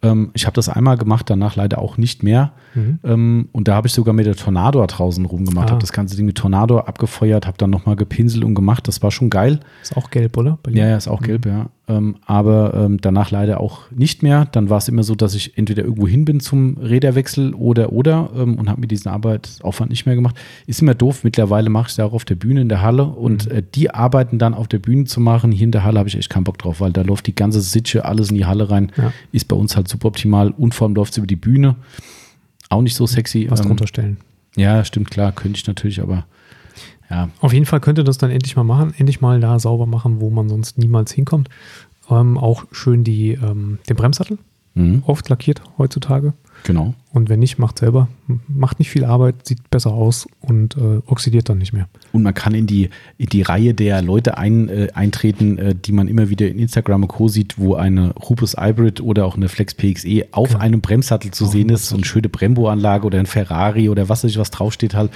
[0.00, 2.52] Ähm, ich habe das einmal gemacht, danach leider auch nicht mehr.
[2.74, 2.98] Mhm.
[3.04, 5.72] Ähm, und da habe ich sogar mit der Tornado draußen rumgemacht, Ah.
[5.72, 8.86] habe das ganze Ding mit Tornado abgefeuert, habe dann nochmal gepinselt und gemacht.
[8.86, 9.58] Das war schon geil.
[9.82, 10.58] Ist auch gelb, oder?
[10.70, 11.66] Ja, ja, ist auch gelb, ja.
[11.88, 14.46] Ähm, aber ähm, danach leider auch nicht mehr.
[14.52, 18.30] Dann war es immer so, dass ich entweder irgendwo hin bin zum Räderwechsel oder oder
[18.36, 20.36] ähm, und habe mir diesen Arbeitsaufwand nicht mehr gemacht.
[20.66, 21.24] Ist immer doof.
[21.24, 24.38] Mittlerweile mache ich es auch auf der Bühne in der Halle und äh, die Arbeiten
[24.38, 25.50] dann auf der Bühne zu machen.
[25.50, 27.60] Hier in der Halle habe ich echt keinen Bock drauf, weil da läuft die ganze
[27.62, 28.92] Sitsche, alles in die Halle rein.
[28.96, 29.12] Ja.
[29.32, 31.76] Ist bei uns halt super optimal und vor allem läuft es über die Bühne.
[32.68, 33.46] Auch nicht so sexy.
[33.48, 34.18] Was Ähm, drunter stellen.
[34.56, 36.26] Ja, stimmt, klar, könnte ich natürlich, aber
[37.10, 39.86] ja, Auf jeden Fall könnt ihr das dann endlich mal machen, endlich mal da sauber
[39.86, 41.48] machen, wo man sonst niemals hinkommt.
[42.10, 44.38] Ähm, auch schön die, ähm, den Bremssattel,
[44.74, 46.32] mhm, oft lackiert heutzutage.
[46.64, 46.94] genau.
[47.12, 48.08] Und wenn nicht, macht selber.
[48.46, 51.88] Macht nicht viel Arbeit, sieht besser aus und äh, oxidiert dann nicht mehr.
[52.12, 55.92] Und man kann in die, in die Reihe der Leute ein, äh, eintreten, äh, die
[55.92, 57.26] man immer wieder in Instagram und Co.
[57.28, 60.60] sieht, wo eine Rubus Hybrid oder auch eine Flex PXE auf Genau.
[60.60, 64.22] einem Bremssattel zu Auf sehen ist, so eine schöne Brembo-Anlage oder ein Ferrari oder was
[64.24, 65.10] weiß ich, was draufsteht halt.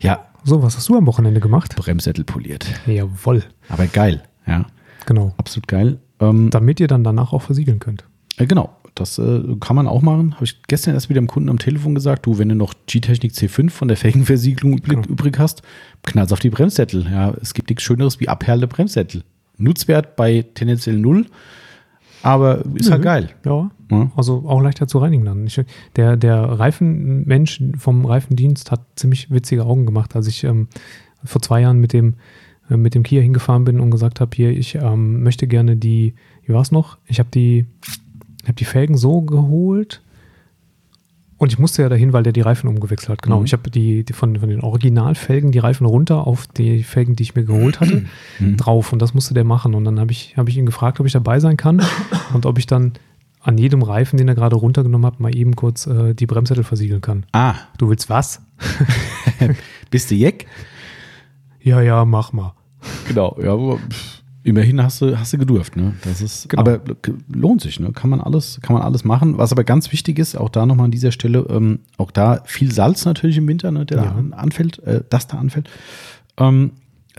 [0.00, 1.76] Ja, So, was hast du am Wochenende gemacht?
[1.76, 2.66] Bremssättel poliert.
[2.86, 3.42] Jawohl.
[3.68, 4.66] Aber geil, ja,
[5.06, 5.34] Genau.
[5.36, 5.98] absolut geil.
[6.20, 8.04] Ähm, Damit ihr dann danach auch versiegeln könnt.
[8.36, 10.34] äh, genau, das äh, kann man auch machen.
[10.34, 13.32] Habe ich gestern erst wieder dem Kunden am Telefon gesagt, du, wenn du noch G-Technik
[13.32, 15.08] C5 von der Felgenversiegelung übrig, Genau.
[15.08, 15.62] übrig hast,
[16.02, 17.04] knallst auf die Bremssättel.
[17.10, 19.22] Ja, es gibt nichts Schöneres wie abperlende Bremssättel.
[19.58, 21.26] Nutzwert bei tendenziell null,
[22.22, 23.04] aber ist halt Nö.
[23.04, 23.30] geil.
[23.44, 23.70] Ja.
[23.90, 24.10] Ja.
[24.16, 25.46] Also auch leichter zu reinigen dann.
[25.46, 25.60] Ich,
[25.96, 30.68] der, der Reifenmensch vom Reifendienst hat ziemlich witzige Augen gemacht, als ich ähm,
[31.24, 32.14] vor zwei Jahren mit dem,
[32.70, 36.14] äh, mit dem Kia hingefahren bin und gesagt habe, hier, ich ähm, möchte gerne die,
[36.44, 36.98] wie war es noch?
[37.06, 37.66] Ich habe die,
[38.46, 40.02] hab die Felgen so geholt
[41.40, 43.22] Und ich musste ja dahin, weil der die Reifen umgewechselt hat.
[43.22, 43.38] Genau.
[43.38, 43.46] Mhm.
[43.46, 47.22] Ich habe die, die von, von den Originalfelgen die Reifen runter auf die Felgen, die
[47.22, 48.04] ich mir geholt hatte,
[48.38, 48.58] Mhm.
[48.58, 48.92] drauf.
[48.92, 49.74] Und das musste der machen.
[49.74, 51.80] Und dann habe ich, hab ich ihn gefragt, ob ich dabei sein kann
[52.34, 52.92] und ob ich dann
[53.42, 57.00] an jedem Reifen, den er gerade runtergenommen hat, mal eben kurz äh, die Bremssättel versiegeln
[57.00, 57.24] kann.
[57.32, 58.42] Ah, Du willst was?
[59.90, 60.46] bist du Jeck?
[61.62, 62.52] Ja, ja, mach mal.
[63.08, 63.56] Genau, ja,
[64.42, 65.94] immerhin hast du, hast du gedurft, ne?
[66.04, 66.60] Das ist, Genau.
[66.62, 66.80] aber
[67.32, 67.92] lohnt sich, ne?
[67.92, 69.38] Kann man alles, kann man alles machen.
[69.38, 72.72] Was aber ganz wichtig ist, auch da nochmal an dieser Stelle, ähm, auch da viel
[72.72, 74.04] Salz natürlich im Winter, ne, der Ja.
[74.04, 75.68] da an- anfällt, äh, das da anfällt.
[76.38, 76.72] Ähm,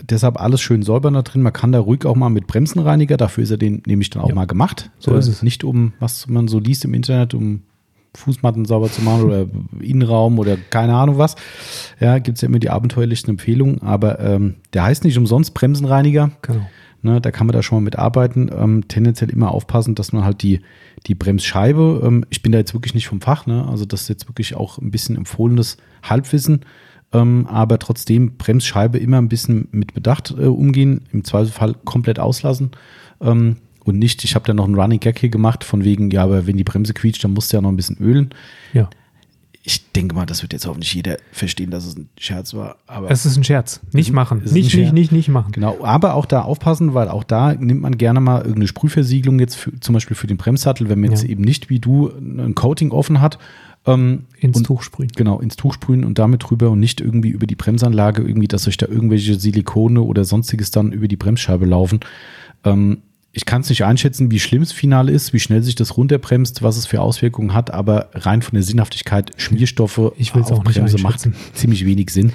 [0.08, 1.42] deshalb alles schön säubern da drin.
[1.42, 4.28] Man kann da ruhig auch mal mit Bremsenreiniger, dafür ist er den nämlich dann auch
[4.30, 4.34] Ja.
[4.34, 4.90] mal gemacht.
[4.98, 5.42] So ist es.
[5.42, 7.62] Nicht um, was man so liest im Internet, um
[8.14, 9.46] Fußmatten sauber zu machen oder
[9.80, 11.34] Innenraum oder keine Ahnung was.
[11.98, 16.30] Ja, gibt es ja immer die abenteuerlichsten Empfehlungen, aber ähm, der heißt nicht umsonst Bremsenreiniger.
[16.42, 16.66] Genau.
[17.04, 18.48] Ne, da kann man da schon mal mit arbeiten.
[18.56, 20.60] Ähm, tendenziell immer aufpassen, dass man halt die,
[21.08, 23.66] die Bremsscheibe, ähm, ich bin da jetzt wirklich nicht vom Fach, ne?
[23.68, 26.60] also das ist jetzt wirklich auch ein bisschen empfohlenes Halbwissen,
[27.12, 32.70] ähm, aber trotzdem Bremsscheibe immer ein bisschen mit Bedacht äh, umgehen, im Zweifelsfall komplett auslassen
[33.20, 36.22] ähm, und nicht, ich habe da noch einen Running Gag hier gemacht, von wegen, ja,
[36.22, 38.30] aber wenn die Bremse quietscht, dann musst du ja noch ein bisschen ölen.
[38.72, 38.88] Ja.
[39.64, 43.08] Ich denke mal, das wird jetzt nicht jeder verstehen, dass es ein Scherz war, aber
[43.10, 43.80] Es ist ein Scherz.
[43.92, 44.42] Nicht Es- machen.
[44.44, 45.52] Nicht, nicht, nicht, nicht machen.
[45.52, 49.54] Genau, aber auch da aufpassen, weil auch da nimmt man gerne mal irgendeine Sprühversiegelung jetzt
[49.54, 51.28] für, zum Beispiel für den Bremssattel, wenn man jetzt Ja.
[51.28, 53.38] eben nicht wie du ein Coating offen hat.
[53.86, 55.10] Ähm, Ins und, Tuch sprühen.
[55.16, 58.66] Genau, ins Tuch sprühen und damit drüber und nicht irgendwie über die Bremsanlage, irgendwie, dass
[58.68, 61.98] euch da irgendwelche Silikone oder sonstiges dann über die Bremsscheibe laufen.
[62.64, 62.98] Ähm,
[63.32, 66.62] ich kann es nicht einschätzen, wie schlimm das Finale ist, wie schnell sich das runterbremst,
[66.62, 70.64] was es für Auswirkungen hat, aber rein von der Sinnhaftigkeit, Schmierstoffe Ich will's auf auch
[70.64, 72.32] Bremse macht ziemlich wenig Sinn.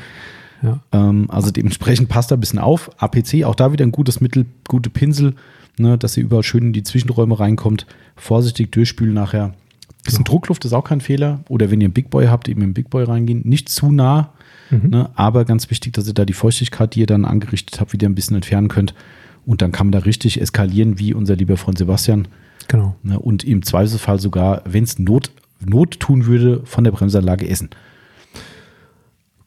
[0.63, 0.79] Ja.
[0.91, 2.89] Ähm, also dementsprechend passt da ein bisschen auf.
[2.97, 5.35] APC, auch da wieder ein gutes Mittel, gute Pinsel,
[5.77, 7.85] ne, dass ihr überall schön in die Zwischenräume reinkommt.
[8.15, 9.53] Vorsichtig durchspülen nachher.
[10.03, 11.41] Bisschen Druckluft ist auch kein Fehler.
[11.47, 13.41] Oder wenn ihr einen Big Boy habt, eben im Big Boy reingehen.
[13.45, 14.31] Nicht zu nah,
[14.69, 14.89] Mhm.
[14.89, 18.07] ne, aber ganz wichtig, dass ihr da die Feuchtigkeit, die ihr dann angerichtet habt, wieder
[18.09, 18.93] ein bisschen entfernen könnt.
[19.47, 22.27] Und dann kann man da richtig eskalieren, wie unser lieber Freund Sebastian.
[22.67, 22.95] Genau.
[23.01, 25.31] Ne, und im Zweifelsfall sogar, wenn es Not,
[25.65, 27.69] Not tun würde, von der Bremsanlage essen.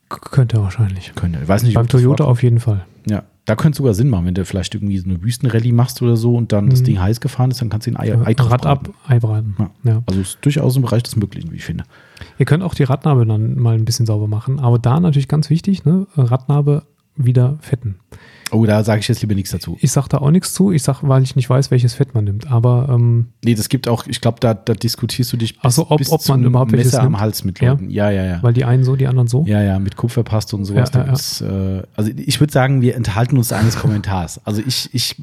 [0.08, 1.12] Könnte er wahrscheinlich.
[1.14, 1.38] Könnte.
[1.42, 2.84] Ich weiß nicht, Beim das Toyota auf jeden Fall.
[3.08, 6.02] Ja, da könnte es sogar Sinn machen, wenn du vielleicht irgendwie so eine Wüstenrallye machst
[6.02, 6.84] oder so und dann das Mhm.
[6.86, 9.54] Ding heiß gefahren ist, dann kannst du den Ei, Ei Rad ab, Ei braten.
[9.58, 9.70] Ja.
[9.84, 10.02] Ja.
[10.06, 11.84] Also ist durchaus im Bereich des Möglichen, wie ich finde.
[12.38, 14.58] Ihr könnt auch die Radnabe dann mal ein bisschen sauber machen.
[14.58, 16.06] Aber da natürlich ganz wichtig, ne?
[16.16, 16.82] Radnabe
[17.16, 17.96] wieder fetten.
[18.52, 19.76] Oh, da sage ich jetzt lieber nichts dazu.
[19.80, 20.72] Ich sage da auch nichts zu.
[20.72, 22.50] Ich sage, weil ich nicht weiß, welches Fett man nimmt.
[22.50, 25.90] Aber ähm, Nee, das gibt auch, ich glaube, da, da diskutierst du dich Ach so,
[25.90, 27.20] ob- ob man überhaupt Messer am nimmt?
[27.20, 27.70] Hals mit Ja.
[27.72, 27.90] Leuten.
[27.90, 28.42] Ja, ja, ja.
[28.42, 29.44] weil die einen so, die anderen so.
[29.46, 30.90] Ja, ja, mit Kupferpaste und sowas.
[30.94, 31.12] Ja, ja, ja.
[31.12, 34.40] Ist, äh, also ich würde sagen, wir enthalten uns eines Kommentars.
[34.44, 35.16] Also ich, ich,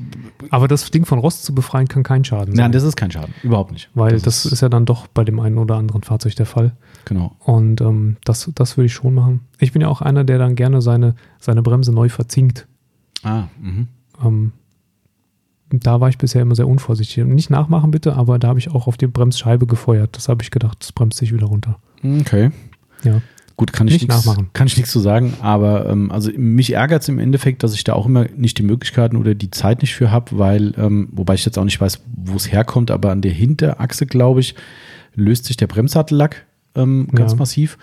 [0.50, 2.64] Aber das Ding von Rost zu befreien kann kein Schaden sein.
[2.64, 3.34] nein, das ist kein Schaden.
[3.44, 3.90] Überhaupt nicht.
[3.94, 6.72] weil das, ist, ja dann doch bei dem einen oder anderen Fahrzeug der Fall.
[7.06, 7.36] Genau.
[7.40, 9.42] Und ähm, das, das würde ich schon machen.
[9.60, 12.68] Ich bin ja auch einer, der dann gerne seine, seine Bremse neu verzinkt.
[13.24, 13.88] Ah, mhm.
[14.24, 14.52] Ähm,
[15.70, 17.26] da war ich bisher immer sehr unvorsichtig.
[17.26, 20.16] Nicht nachmachen bitte, aber da habe ich auch auf die Bremsscheibe gefeuert.
[20.16, 21.78] Das habe ich gedacht, das bremst sich wieder runter.
[22.22, 22.52] Okay.
[23.04, 23.22] Ja.
[23.58, 24.50] Gut, kann ich Nicht nichts nachmachen.
[24.54, 27.84] kann ich nichts zu sagen, aber ähm, also mich ärgert es im Endeffekt, dass ich
[27.84, 31.34] da auch immer nicht die Möglichkeiten oder die Zeit nicht für habe, weil, ähm, wobei
[31.34, 34.54] ich jetzt auch nicht weiß, wo es herkommt, aber an der Hinterachse, glaube ich,
[35.16, 36.46] löst sich der Bremssattellack
[36.76, 37.38] ähm, ganz Ja.
[37.40, 37.80] massiv.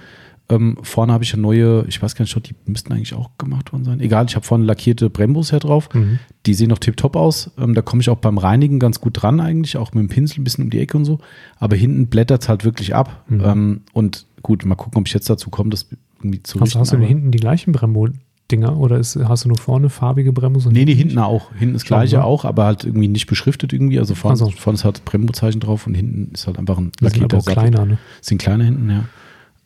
[0.50, 3.72] Ähm, vorne habe ich eine neue, ich weiß gar nicht, die müssten eigentlich auch gemacht
[3.72, 4.00] worden sein.
[4.00, 5.88] Egal, ich habe vorne lackierte Brembos her drauf.
[5.94, 6.18] Mhm.
[6.44, 7.50] Die sehen noch tipptopp aus.
[7.58, 10.40] Ähm, da komme ich auch beim Reinigen ganz gut dran eigentlich, auch mit dem Pinsel
[10.40, 11.18] ein bisschen um die Ecke und so.
[11.56, 13.24] Aber hinten blättert es halt wirklich ab.
[13.28, 13.42] Mhm.
[13.44, 15.88] Ähm, und gut, mal gucken, ob ich jetzt dazu komme, das
[16.18, 19.56] irgendwie zu Hast, hast du denn hinten die gleichen Brembo-Dinger oder ist, hast du nur
[19.58, 20.66] vorne farbige Brembos?
[20.66, 21.52] und Nee, nee, hinten auch.
[21.54, 22.24] Hinten ist gleiche ne?
[22.24, 23.98] auch, aber halt irgendwie nicht beschriftet irgendwie.
[23.98, 24.50] Also vorne, Ach so.
[24.50, 27.42] vorne ist halt Brembo-Zeichen drauf und hinten ist halt einfach ein Die sind aber auch
[27.42, 27.54] Sattel.
[27.70, 27.98] kleiner, ne?
[28.20, 29.04] Sind kleiner hinten, ja.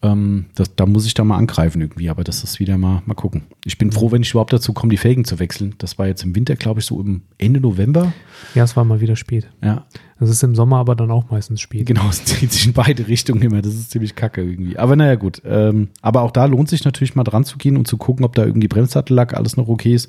[0.00, 3.14] Ähm, das, da muss ich da mal angreifen irgendwie, aber das ist wieder mal, mal
[3.14, 3.42] gucken.
[3.64, 5.74] Ich bin froh, wenn ich überhaupt dazu komme, die Felgen zu wechseln.
[5.78, 8.12] Das war jetzt im Winter, glaube ich, so im Ende November.
[8.54, 9.48] Ja, es war mal wieder spät.
[9.60, 9.86] Ja,
[10.20, 11.84] Das ist im Sommer aber dann auch meistens spät.
[11.84, 13.60] genau, es dreht sich in beide Richtungen immer.
[13.60, 14.78] Das ist ziemlich kacke irgendwie.
[14.78, 15.42] Aber naja, gut.
[15.44, 18.36] Ähm, aber auch da lohnt sich natürlich mal dran zu gehen und zu gucken, ob
[18.36, 20.08] da irgendwie Bremssattellack alles noch okay ist.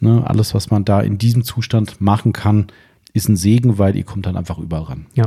[0.00, 2.68] Ne, alles, was man da in diesem Zustand machen kann,
[3.12, 5.06] ist ein Segen, weil ihr kommt dann einfach überall ran.
[5.14, 5.26] Ja.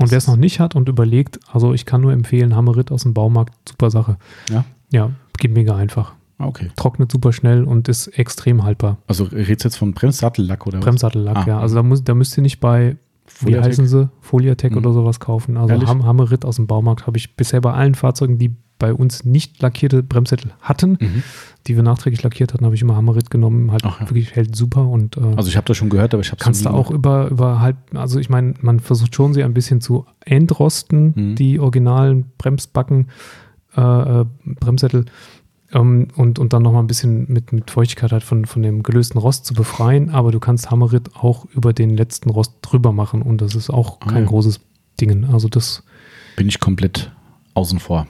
[0.00, 3.02] Und wer es noch nicht hat und überlegt, also ich kann nur empfehlen, Hammerit aus
[3.02, 4.16] dem Baumarkt, super Sache.
[4.50, 6.14] Ja, Ja, geht mega einfach.
[6.38, 6.70] Ah, okay.
[6.76, 8.96] Trocknet super schnell und ist extrem haltbar.
[9.06, 10.80] Also redest jetzt von Bremssattellack oder?
[10.80, 11.44] Bremssattellack, Ah.
[11.46, 11.60] ja.
[11.60, 12.96] Also da, muss, da müsst ihr nicht bei,
[13.44, 14.78] wie heißen sie, Foliatec Mhm.
[14.78, 15.56] oder sowas kaufen.
[15.56, 15.86] Also?
[15.86, 19.60] Ham Hammerit aus dem Baumarkt habe ich bisher bei allen Fahrzeugen, die bei uns nicht
[19.60, 21.22] lackierte Bremssättel hatten, Mhm.
[21.66, 23.70] die wir nachträglich lackiert hatten, habe ich immer Hammerit genommen.
[23.72, 24.06] Halt Ach ja.
[24.08, 26.64] wirklich hält super und äh, Also ich habe das schon gehört, aber ich habe kannst
[26.64, 30.06] du auch über, über halb, also ich meine, man versucht schon, sie ein bisschen zu
[30.24, 31.34] entrosten, Mhm.
[31.36, 33.08] die originalen Bremsbacken,
[33.76, 33.80] äh,
[34.20, 35.04] äh, Bremssättel.
[35.72, 39.18] Ähm, und, und dann nochmal ein bisschen mit, mit Feuchtigkeit halt von, von dem gelösten
[39.18, 40.10] Rost zu befreien.
[40.10, 43.98] Aber du kannst Hammerit auch über den letzten Rost drüber machen und das ist auch
[44.00, 44.28] Ah, kein ja.
[44.28, 44.60] großes
[45.00, 45.24] Ding.
[45.32, 45.82] Also das
[46.36, 47.12] bin ich komplett
[47.54, 48.06] außen vor.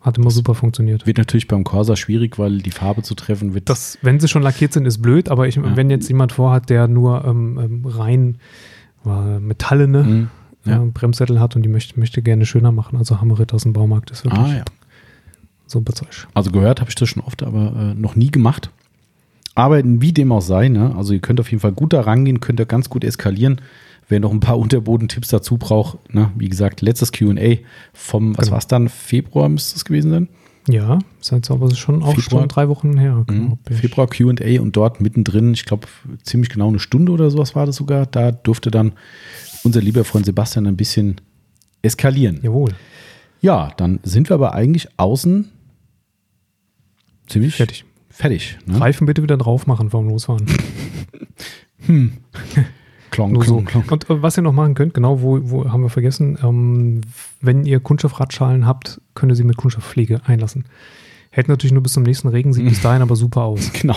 [0.00, 1.06] hat immer super funktioniert.
[1.06, 3.68] Wird natürlich beim Corsa schwierig, weil die Farbe zu treffen wird.
[3.68, 5.76] Das, wenn sie schon lackiert sind, ist blöd, aber ich, Ja.
[5.76, 8.38] wenn jetzt jemand vorhat, der nur ähm, ähm, rein
[9.06, 10.28] äh, metallene Mhm.
[10.64, 10.82] Ja.
[10.82, 14.10] äh, Bremssättel hat und die möchte, möchte gerne schöner machen, also Hammerit aus dem Baumarkt
[14.10, 14.64] ist wirklich Ah ja.
[15.72, 16.26] Super Zeug.
[16.34, 18.70] Also gehört habe ich das schon oft, aber äh, noch nie gemacht.
[19.54, 20.94] Aber wie dem auch sei, ne?
[20.96, 23.60] also ihr könnt auf jeden Fall gut da rangehen, könnt ihr ganz gut eskalieren.
[24.08, 26.30] Wer noch ein paar Unterbodentipps dazu braucht, ne?
[26.36, 27.56] wie gesagt, letztes Q&A
[27.92, 28.52] vom, was Genau.
[28.52, 30.28] war es dann, Februar müsste es gewesen sein?
[30.68, 32.42] Ja, ist jetzt aber schon auch Februar.
[32.42, 33.24] schon drei Wochen her.
[33.28, 33.58] Mhm.
[33.68, 35.88] Februar Q&A und dort mittendrin, ich glaube
[36.22, 38.92] ziemlich genau eine Stunde oder sowas war das sogar, da durfte dann
[39.64, 41.20] unser lieber Freund Sebastian ein bisschen
[41.82, 42.38] eskalieren.
[42.42, 42.70] Jawohl,
[43.40, 45.50] Ja, dann sind wir aber eigentlich außen
[47.32, 47.84] ziemlich fertig.
[48.10, 48.58] fertig.
[48.66, 48.80] Ne?
[48.80, 50.46] Reifen bitte wieder drauf machen vorm Losfahren.
[53.10, 53.56] Klong, Nur so.
[53.56, 53.84] klong, klong.
[53.90, 57.02] Und äh, was ihr noch machen könnt, genau, wo, wo haben wir vergessen, ähm,
[57.42, 60.64] wenn ihr Kunststoffradschalen habt, könnt ihr sie mit Kunststoffpflege einlassen.
[61.30, 63.70] Hält natürlich nur bis zum nächsten Regen, sieht bis dahin aber super aus.
[63.80, 63.96] Genau.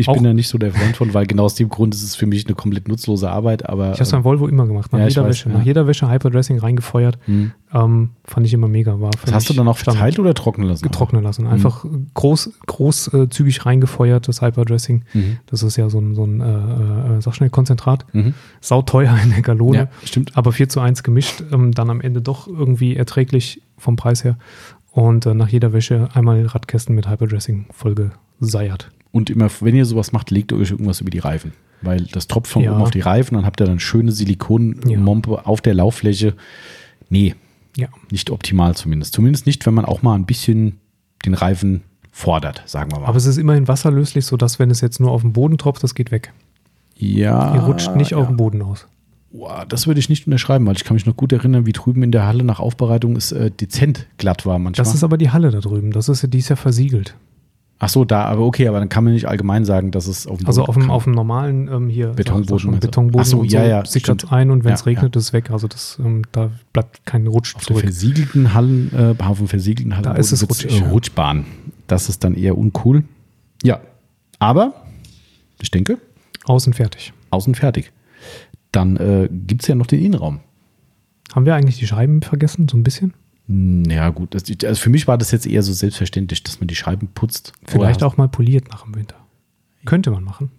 [0.00, 2.04] Ich Auch- bin da nicht so der Freund von, weil genau aus dem Grund ist
[2.04, 4.92] es für mich eine komplett nutzlose Arbeit, aber Ich habe es beim Volvo immer gemacht,
[4.92, 5.48] nach Ja, jeder weiß, Wäsche.
[5.50, 5.58] ja.
[5.58, 7.18] Nach jeder Wäsche Hyperdressing reingefeuert.
[7.24, 7.50] hm.
[7.74, 8.98] Ähm, fand ich immer mega.
[9.00, 10.84] War das hast du dann auch verteilt oder trocknen lassen?
[10.84, 11.46] getrocknet lassen.
[11.48, 11.84] Einfach
[12.14, 15.02] groß, groß äh, zügig reingefeuert, das Hyperdressing.
[15.12, 15.38] Mhm.
[15.46, 16.44] Das ist ja so ein, so ein äh,
[17.18, 18.06] äh, sag schnell, Konzentrat.
[18.14, 18.34] Mhm.
[18.60, 19.76] Sauteuer in der Galone.
[19.78, 20.36] Ja, stimmt.
[20.38, 24.38] Aber 4 zu 1 gemischt, ähm, dann am Ende doch irgendwie erträglich vom Preis her.
[24.92, 28.90] Und äh, nach jeder Wäsche einmal Radkästen mit Hyperdressing vollgeseiert.
[29.10, 31.52] Und immer, wenn ihr sowas macht, legt ihr euch irgendwas über die Reifen.
[31.80, 32.72] Weil das tropft von Ja.
[32.72, 36.34] oben auf die Reifen, dann habt ihr dann schöne Silikonmompe auf der Lauffläche.
[37.08, 37.34] Nee,
[37.76, 37.88] Ja.
[38.10, 39.14] nicht optimal zumindest.
[39.14, 40.78] Zumindest nicht, wenn man auch mal ein bisschen
[41.24, 43.06] den Reifen fordert, sagen wir mal.
[43.06, 45.94] Aber es ist immerhin wasserlöslich, sodass, wenn es jetzt nur auf den Boden tropft, das
[45.94, 46.32] geht weg.
[46.96, 48.16] ja, Ihr rutscht nicht ja.
[48.18, 48.88] auf den Boden aus.
[49.68, 52.10] Das würde ich nicht unterschreiben, weil ich kann mich noch gut erinnern, wie drüben in
[52.10, 54.84] der Halle nach Aufbereitung es äh, dezent glatt war manchmal.
[54.84, 55.92] Das ist aber die Halle da drüben.
[55.92, 57.14] Das ist, ja- die ist ja versiegelt.
[57.80, 60.38] Ach so, da, aber okay, aber dann kann man nicht allgemein sagen, dass es auf
[60.38, 62.78] dem Also auf dem, auf dem normalen ähm, hier Betonboden du?
[62.80, 64.32] Betonboden Ach so, ja, ja, sickert stimmt.
[64.32, 65.50] ein und wenn es Ja, regnet, ist es weg.
[65.52, 67.82] Also das, ähm, da bleibt kein Rutsch auf zurück.
[67.82, 70.90] versiegelten Hallen, äh, auf dem versiegelten Hallen Da ist es wird's, rutschig, äh, ja.
[70.90, 71.44] Rutschbahn.
[71.86, 73.04] Das ist dann eher uncool.
[73.62, 73.80] Ja,
[74.40, 74.74] aber
[75.62, 75.98] ich denke,
[76.46, 77.12] Außen fertig.
[77.30, 77.92] außen fertig.
[78.72, 80.40] Dann äh, gibt es ja noch den Innenraum.
[81.32, 82.66] Haben wir eigentlich die Scheiben vergessen?
[82.68, 83.14] So ein bisschen?
[83.48, 84.34] Hm, Ja, gut.
[84.34, 87.52] Also für mich war das jetzt eher so selbstverständlich, dass man die Scheiben putzt.
[87.66, 89.16] Vielleicht auch mal poliert nach dem Winter.
[89.84, 90.50] Könnte man machen.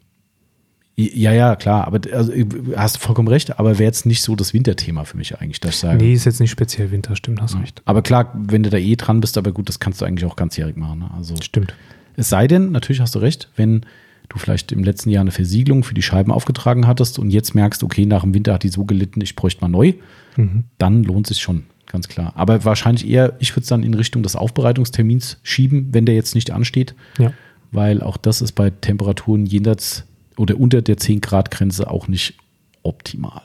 [0.95, 1.87] Ja, ja, klar.
[1.87, 2.33] Aber also,
[2.75, 3.57] hast du vollkommen recht.
[3.57, 6.03] Aber wäre jetzt nicht so das Winterthema für mich eigentlich, dass ich sage.
[6.03, 7.81] Nee, ist jetzt nicht speziell Winter, stimmt, hast recht.
[7.85, 10.35] Aber klar, wenn du da eh dran bist, aber gut, das kannst du eigentlich auch
[10.35, 10.99] ganzjährig machen.
[10.99, 11.11] Ne?
[11.15, 11.73] Also Stimmt.
[12.17, 13.85] es sei denn, natürlich hast du recht, wenn
[14.27, 17.81] du vielleicht im letzten Jahr eine Versiegelung für die Scheiben aufgetragen hattest und jetzt merkst,
[17.83, 19.93] okay, nach dem Winter hat die so gelitten, ich bräuchte mal neu,
[20.35, 20.65] Mhm.
[20.79, 22.31] dann lohnt es sich schon, ganz klar.
[22.35, 26.35] Aber wahrscheinlich eher, ich würde es dann in Richtung des Aufbereitungstermins schieben, wenn der jetzt
[26.35, 27.33] nicht ansteht, Ja.
[27.71, 30.05] weil auch das ist bei Temperaturen jenseits
[30.37, 32.35] oder unter der 10 Grad Grenze auch nicht
[32.83, 33.41] optimal.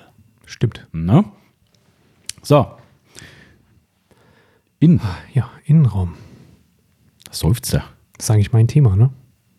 [0.46, 0.86] Stimmt.
[0.92, 1.24] Ne?
[2.42, 2.66] So.
[4.78, 5.00] In.
[5.32, 6.14] Ja, Innenraum.
[7.30, 7.84] Seufzt er.
[8.16, 9.10] Das ist eigentlich mein Thema, ne?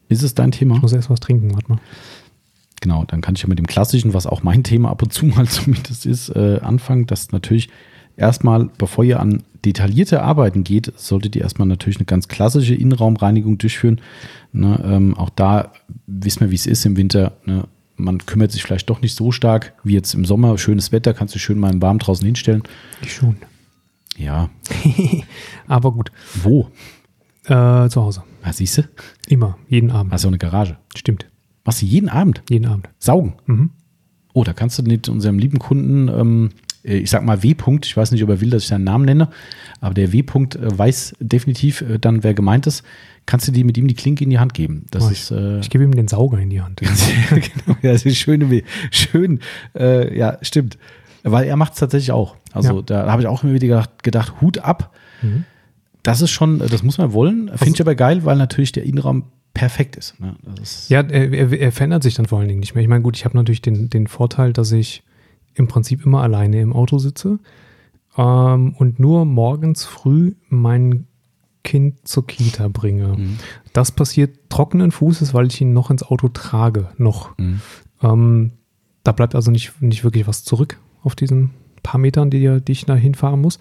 [0.07, 0.75] Ist es dein Thema?
[0.75, 1.79] Ich muss erst was trinken, warte mal.
[2.79, 5.25] Genau, dann kann ich ja mit dem Klassischen, was auch mein Thema ab und zu
[5.25, 7.07] mal zumindest ist, äh, anfangen.
[7.07, 7.69] Das natürlich
[8.17, 13.57] erstmal, bevor ihr an detaillierte Arbeiten geht, solltet ihr erstmal natürlich eine ganz klassische Innenraumreinigung
[13.57, 13.99] durchführen.
[14.51, 15.71] Ne, ähm, auch da
[16.07, 17.33] wissen wir, wie es ist im Winter.
[17.45, 17.63] Ne?
[17.97, 20.57] Man kümmert sich vielleicht doch nicht so stark wie jetzt im Sommer.
[20.57, 22.63] Schönes Wetter, kannst du schön mal im Warm draußen hinstellen.
[23.01, 23.37] Ich schon.
[24.17, 24.49] Ja,
[25.67, 26.11] Aber gut.
[26.41, 26.69] wo?
[27.45, 28.23] Äh, zu Hause.
[28.43, 28.83] Ah, siehst du?
[29.27, 29.57] Immer.
[29.67, 30.13] Jeden Abend.
[30.13, 30.77] Hast du auch eine Garage.
[30.95, 31.25] Stimmt.
[31.65, 32.43] Machst du jeden Abend?
[32.49, 32.89] Jeden Abend.
[32.99, 33.33] Saugen.
[33.45, 33.71] Mhm.
[34.33, 37.97] Oh, da kannst du mit unserem lieben Kunden, ähm, äh, ich sag mal W-Punkt, ich
[37.97, 39.29] weiß nicht, ob er will, dass ich seinen Namen nenne,
[39.81, 42.83] aber der W-Punkt äh, weiß definitiv äh, dann, wer gemeint ist.
[43.25, 44.85] Kannst du dir mit ihm die Klinke in die Hand geben?
[44.91, 46.79] Das Mach ist äh, Ich gebe ihm den Sauger in die Hand.
[47.29, 49.39] genau, ja, das ist schön, schön,
[49.75, 50.77] äh, ja, stimmt.
[51.23, 52.35] Weil er macht es tatsächlich auch.
[52.53, 52.81] Also Ja.
[52.83, 54.95] da habe ich auch immer wieder gedacht, gedacht Hut ab.
[55.23, 55.45] Mhm.
[56.03, 57.49] Das ist schon, äh, das muss man wollen.
[57.55, 59.23] Finde ich aber geil, weil natürlich der Innenraum
[59.55, 60.19] perfekt ist.
[60.19, 60.35] Ne?
[60.61, 62.83] Ist Ja, er, er, er verändert sich dann vor allen Dingen nicht mehr.
[62.83, 65.01] Ich meine, gut, ich habe natürlich den, den Vorteil, dass ich
[65.55, 67.39] im Prinzip immer alleine im Auto sitze
[68.17, 71.07] ähm, und nur morgens früh meinen
[71.63, 73.17] Kind zur Kita bringe.
[73.17, 73.37] Mhm.
[73.73, 76.89] Das passiert trockenen Fußes, weil ich ihn noch ins Auto trage.
[76.97, 77.37] Noch.
[77.37, 77.61] Mhm.
[78.03, 78.51] Ähm,
[79.03, 81.51] da bleibt also nicht, nicht wirklich was zurück auf diesen
[81.83, 83.59] paar Metern, die, die ich da hinfahren muss.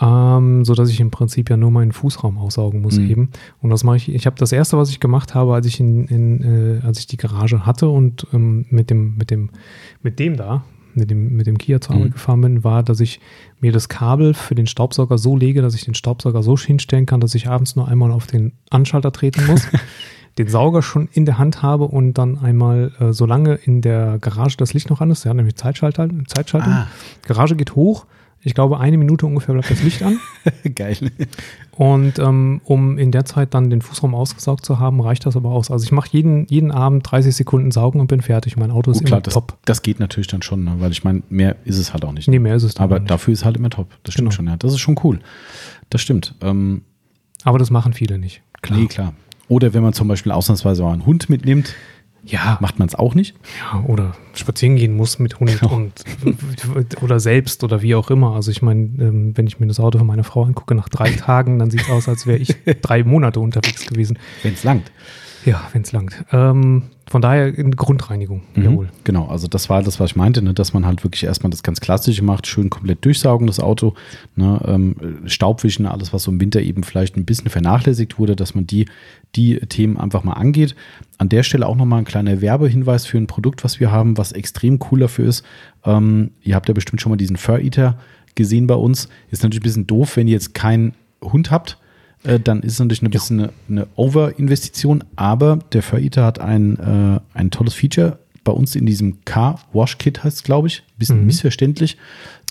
[0.00, 3.10] Ähm, so dass ich im Prinzip ja nur meinen Fußraum aussaugen muss Mhm.
[3.10, 3.30] eben.
[3.60, 4.08] Und das mache ich.
[4.08, 7.06] Ich habe das erste, was ich gemacht habe, als ich in, in äh, als ich
[7.06, 9.50] die Garage hatte und ähm, mit dem mit dem
[10.00, 10.64] mit dem da
[10.94, 12.12] mit dem mit dem Kia zur Arbeit Mhm.
[12.12, 13.20] gefahren bin, war, dass ich
[13.60, 17.20] mir das Kabel für den Staubsauger so lege, dass ich den Staubsauger so hinstellen kann,
[17.20, 19.66] dass ich abends nur einmal auf den Anschalter treten muss.
[20.38, 24.56] den Sauger schon in der Hand habe und dann einmal, äh, solange in der Garage
[24.56, 26.86] das Licht noch an ist, ja, nämlich Zeitschalter, Zeitschaltung, Ah,
[27.26, 28.06] Garage geht hoch.
[28.44, 30.18] Ich glaube, eine Minute ungefähr bleibt das Licht an.
[30.74, 30.96] geil.
[31.76, 35.50] Und ähm, um in der Zeit dann den Fußraum ausgesaugt zu haben, reicht das aber
[35.50, 35.70] aus.
[35.70, 38.56] Also ich mache jeden, jeden Abend 30 Sekunden saugen und bin fertig.
[38.56, 39.58] Mein Auto ist Gut, immer klar, das, top.
[39.64, 40.74] das geht natürlich dann schon, ne?
[40.78, 42.26] weil ich meine, mehr ist es halt auch nicht.
[42.28, 43.10] Nee, mehr ist es dann Aber nicht.
[43.10, 43.88] dafür ist halt immer top.
[44.02, 44.36] Das stimmt Genau.
[44.36, 44.56] schon, ja.
[44.56, 45.20] Das ist schon cool.
[45.90, 46.34] Das stimmt.
[46.40, 46.82] Ähm,
[47.44, 48.42] Aber das machen viele nicht.
[48.60, 48.78] Klar.
[48.80, 49.14] Nee, klar.
[49.48, 51.74] Oder wenn man zum Beispiel ausnahmsweise mal einen Hund mitnimmt,
[52.24, 53.34] Ja, macht man es auch nicht.
[53.72, 55.74] ja, oder spazieren gehen muss mit Hund Genau.
[55.74, 55.92] und
[57.02, 58.34] oder selbst oder wie auch immer.
[58.36, 61.10] Also ich meine, ähm, wenn ich mir das Auto von meiner Frau angucke, nach drei
[61.16, 64.18] Tagen, dann sieht es aus, als wäre ich drei Monate unterwegs gewesen.
[64.42, 64.92] Wenn es langt.
[65.44, 66.24] Ja, wenn es langt.
[66.32, 68.88] Ähm, von daher eine Grundreinigung, jawohl.
[69.04, 71.62] Genau, also das war das, was ich meinte, ne, dass man halt wirklich erstmal das
[71.62, 73.94] ganz Klassische macht, schön komplett durchsaugen, das Auto,
[74.36, 74.96] ne, ähm,
[75.26, 78.86] Staubwischen, alles, was so im Winter eben vielleicht ein bisschen vernachlässigt wurde, dass man die,
[79.34, 80.74] die Themen einfach mal angeht.
[81.18, 84.32] An der Stelle auch nochmal ein kleiner Werbehinweis für ein Produkt, was wir haben, was
[84.32, 85.44] extrem cool dafür ist.
[85.84, 87.98] Ähm, ihr habt ja bestimmt schon mal diesen Fur Eater
[88.34, 89.08] gesehen bei uns.
[89.30, 91.78] Ist natürlich ein bisschen doof, wenn ihr jetzt keinen Hund habt,
[92.24, 96.38] äh, dann ist es natürlich ein bisschen eine, eine Over-Investition, aber der Fur Eater hat
[96.40, 98.18] ein, äh, ein tolles Feature.
[98.44, 100.82] Bei uns in diesem Car-Wash-Kit heißt es, glaube ich.
[100.98, 101.26] Bisschen Mhm.
[101.26, 101.96] missverständlich.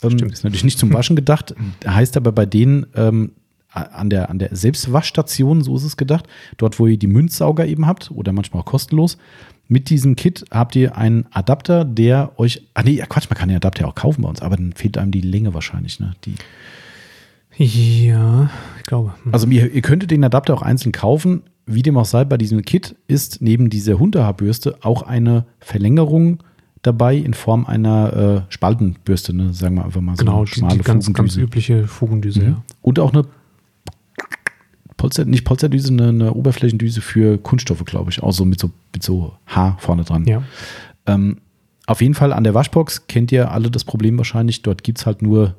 [0.04, 0.32] Ähm, Stimmt.
[0.32, 1.54] ist natürlich nicht zum Waschen gedacht.
[1.86, 3.32] Heißt aber bei denen ähm,
[3.74, 6.26] an der, an der Selbstwaschstation, so ist es gedacht,
[6.58, 9.18] dort, wo ihr die Münzsauger eben habt oder manchmal auch kostenlos.
[9.68, 12.62] Mit diesem Kit habt ihr einen Adapter, der euch.
[12.74, 14.98] Ah, nee, ja, Quatsch, man kann den Adapter auch kaufen bei uns, aber dann fehlt
[14.98, 16.14] einem die Länge wahrscheinlich, ne?
[16.26, 16.36] Die,
[17.58, 19.14] Ja, ich glaube.
[19.24, 19.34] Hm.
[19.34, 21.44] Also ihr, ihr könntet den Adapter auch einzeln kaufen.
[21.66, 26.40] Wie dem auch sei, bei diesem Kit ist neben dieser Hundehaarbürste auch eine Verlängerung
[26.82, 29.54] dabei in Form einer äh, Spaltenbürste, ne?
[29.54, 32.48] sagen wir einfach mal so genau, die, schmale die ganz, ganz übliche Fugendüse, Mhm.
[32.48, 32.64] ja.
[32.82, 33.26] Und auch eine
[34.98, 38.22] Polster, nicht Polsterdüse, eine, eine Oberflächendüse für Kunststoffe, glaube ich.
[38.24, 40.26] Auch so mit so, mit so Haar vorne dran.
[40.26, 40.44] Ja.
[41.06, 41.38] Ähm,
[41.88, 44.62] auf jeden Fall an der Waschbox kennt ihr alle das Problem wahrscheinlich.
[44.62, 45.56] Dort gibt es halt nur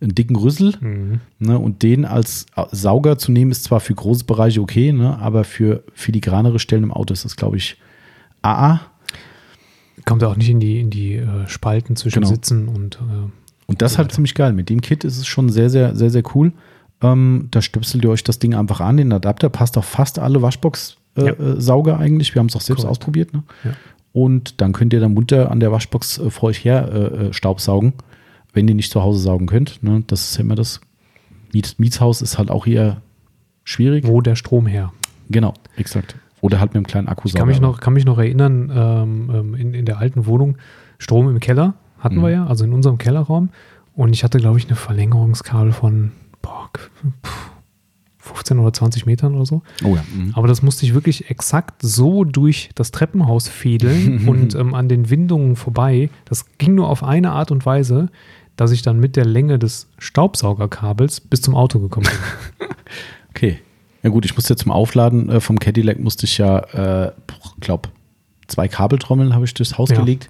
[0.00, 0.74] einen dicken Rüssel.
[0.80, 1.20] Mhm.
[1.38, 5.44] Ne, und den als Sauger zu nehmen, ist zwar für große Bereiche okay, ne, aber
[5.44, 7.76] für filigranere Stellen im Auto ist das, glaube ich,
[8.42, 8.80] AA.
[10.04, 12.32] Kommt auch nicht in die, in die äh, Spalten zwischen Genau.
[12.32, 13.30] Sitzen und äh,
[13.66, 14.52] Und das So halt ziemlich geil.
[14.52, 16.52] Mit dem Kit ist es schon sehr, sehr, sehr, sehr cool.
[17.02, 18.96] Ähm, da stöpselt ihr euch das Ding einfach an.
[18.96, 21.98] Den Adapter passt auf fast alle Waschbox-Sauger Ja.
[21.98, 22.34] äh, eigentlich.
[22.34, 22.90] Wir haben es auch selbst Korrekt.
[23.00, 23.32] ausprobiert.
[23.34, 23.42] Ne?
[23.64, 23.72] Ja.
[24.12, 27.32] Und dann könnt ihr dann munter an der Waschbox äh, vor euch her äh, äh,
[27.32, 27.92] Staubsaugen,
[28.58, 29.82] wenn ihr nicht zu Hause saugen könnt.
[29.82, 30.02] Ne?
[30.08, 30.80] Das ist ja immer das.
[31.52, 33.00] Miet, Mietshaus ist halt auch eher
[33.64, 34.06] schwierig.
[34.06, 34.92] wo der Strom her.
[35.30, 36.16] Genau, exakt.
[36.40, 39.30] Oder halt mit einem kleinen Akku Ich kann mich noch, kann mich noch erinnern, ähm,
[39.32, 40.56] ähm, in, in der alten Wohnung,
[40.98, 42.22] Strom im Keller hatten Mhm.
[42.22, 43.50] wir ja, also in unserem Kellerraum.
[43.94, 46.12] Und ich hatte, glaube ich, eine Verlängerungskabel von
[46.42, 47.50] boah, pff,
[48.18, 49.62] 15 oder 20 Metern oder so.
[49.84, 50.04] Oh ja.
[50.14, 50.32] mhm.
[50.34, 55.10] Aber das musste ich wirklich exakt so durch das Treppenhaus fädeln und ähm, an den
[55.10, 56.10] Windungen vorbei.
[56.26, 58.10] Das ging nur auf eine Art und Weise,
[58.58, 62.68] dass ich dann mit der Länge des Staubsaugerkabels bis zum Auto gekommen bin.
[63.30, 63.58] Okay.
[64.02, 66.58] Ja gut, ich musste zum Aufladen äh, vom Cadillac musste ich ja,
[67.06, 67.12] äh,
[67.60, 67.90] glaube
[68.48, 69.98] zwei Kabeltrommeln habe ich durchs Haus Ja.
[69.98, 70.28] gelegt.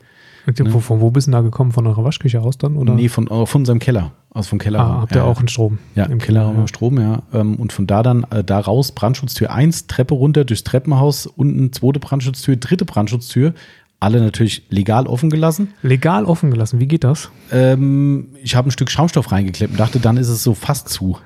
[0.56, 1.72] Wo, von wo bist du denn da gekommen?
[1.72, 2.76] Von eurer Waschküche aus dann?
[2.76, 2.94] Oder?
[2.94, 4.12] Nee, von, äh, von unserem Keller.
[4.30, 4.80] Aus vom Keller.
[4.80, 5.78] ah, habt ihr ja, auch einen Strom?
[5.94, 7.22] Ja, im Keller wir Strom, ja.
[7.32, 11.72] Ähm, Und von da dann, äh, da raus, Brandschutztür 1, Treppe runter, durchs Treppenhaus, unten
[11.72, 13.54] zweite Brandschutztür, dritte Brandschutztür.
[14.00, 15.74] Alle natürlich legal offen gelassen.
[15.82, 16.78] Legal offen gelassen.
[16.78, 17.30] Wie geht das?
[17.50, 21.18] Ähm, ich habe ein Stück Schaumstoff reingeklebt und dachte, dann ist es so fast zu.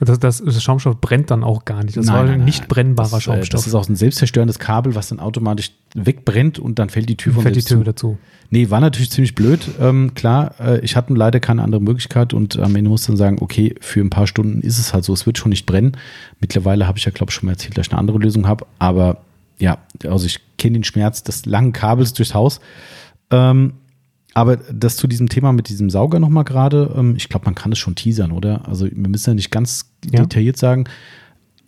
[0.00, 1.96] Das, das, das Schaumstoff brennt dann auch gar nicht.
[1.96, 3.60] Das war ein nicht brennbarer das, äh, Schaumstoff.
[3.60, 7.34] Das ist auch ein selbstzerstörendes Kabel, was dann automatisch wegbrennt und dann fällt die Tür
[7.34, 7.80] von Fällt die Tür zu.
[7.80, 8.18] wieder zu.
[8.50, 9.68] Nee, war natürlich ziemlich blöd.
[9.80, 13.38] Ähm, klar, äh, ich hatte leider keine andere Möglichkeit und am Ende musste dann sagen,
[13.40, 15.96] okay, für ein paar Stunden ist es halt so, es wird schon nicht brennen.
[16.40, 18.66] Mittlerweile habe ich ja, glaube ich, schon mal erzählt, dass ich eine andere Lösung habe.
[18.78, 19.18] Aber
[19.58, 22.60] ja, also ich kenne den Schmerz des langen Kabels durchs Haus.
[23.30, 23.74] Ähm,
[24.34, 27.72] aber das zu diesem Thema mit diesem Sauger nochmal gerade, ähm, ich glaube, man kann
[27.72, 28.68] es schon teasern, oder?
[28.68, 30.22] Also wir müssen ja nicht ganz Ja.
[30.22, 30.84] detailliert sagen,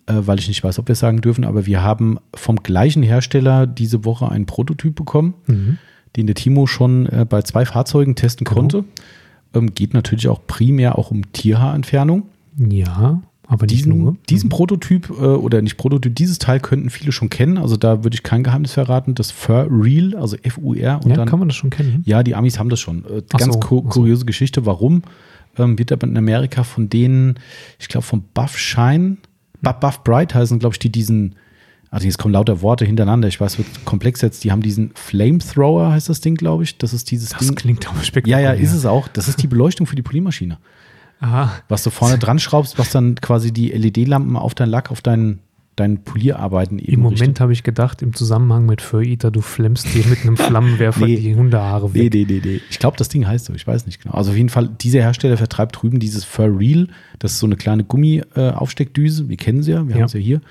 [0.05, 3.01] äh, weil ich nicht weiß, ob wir es sagen dürfen, aber wir haben vom gleichen
[3.03, 5.77] Hersteller diese Woche einen Prototyp bekommen Mhm.
[6.15, 8.55] den der Timo schon äh, bei zwei Fahrzeugen testen Genau.
[8.59, 8.83] konnte.
[9.53, 12.23] Ähm, geht natürlich auch primär auch um Tierhaarentfernung.
[12.57, 13.21] Ja,
[13.51, 14.51] Aber diesen, diesen Mhm.
[14.51, 17.57] Prototyp äh, oder nicht Prototyp, dieses Teil könnten viele schon kennen.
[17.57, 19.15] Also da würde ich kein Geheimnis verraten.
[19.15, 21.27] Das Fur Real, also F-U-R und ja, dann.
[21.27, 22.03] kann man das schon kennen?
[22.05, 23.03] Ja, die Amis haben das schon.
[23.05, 24.01] Äh, ganz so, ku ach so.
[24.01, 24.67] kuriose Geschichte.
[24.67, 25.01] Warum?
[25.57, 27.39] Ähm, wird aber in Amerika von denen,
[27.79, 29.17] ich glaube, von Buff Shine,
[29.63, 31.33] Bu- Buff Bright heißen, glaube ich, die diesen,
[31.89, 33.27] also jetzt kommen lauter Worte hintereinander.
[33.29, 34.43] Ich weiß, wird komplex jetzt.
[34.43, 36.77] Die haben diesen Flamethrower, heißt das Ding, glaube ich.
[36.77, 37.55] Das ist dieses Das Ding.
[37.55, 38.41] klingt aber Ja, spektakulär.
[38.41, 39.07] ja, ist es auch.
[39.07, 40.59] Das ist die Beleuchtung für die Poliermaschine.
[41.19, 41.51] Aha.
[41.67, 45.39] Was du vorne dran schraubst, was dann quasi die LED-Lampen auf dein Lack, auf dein,
[45.75, 49.93] dein Polierarbeiten eben Im Moment habe ich gedacht, im Zusammenhang mit Fur Eater, du flemmst
[49.93, 51.17] dir mit einem Flammenwerfer Nee.
[51.17, 52.13] die Hundehaare Nee, weg.
[52.13, 52.61] nee, nee, nee.
[52.69, 53.53] Ich glaube, das Ding heißt so.
[53.53, 54.15] Ich weiß nicht genau.
[54.15, 56.87] Also auf jeden Fall, dieser Hersteller vertreibt drüben dieses Fur Real.
[57.19, 59.29] Das ist so eine kleine Gummi-Aufsteckdüse.
[59.29, 59.87] Wir kennen sie ja.
[59.87, 60.01] Wir Ja.
[60.01, 60.41] haben sie ja hier.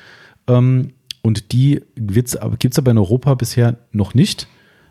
[0.48, 0.92] Ähm,
[1.22, 2.36] und die gibt es
[2.78, 4.48] aber in Europa bisher noch nicht.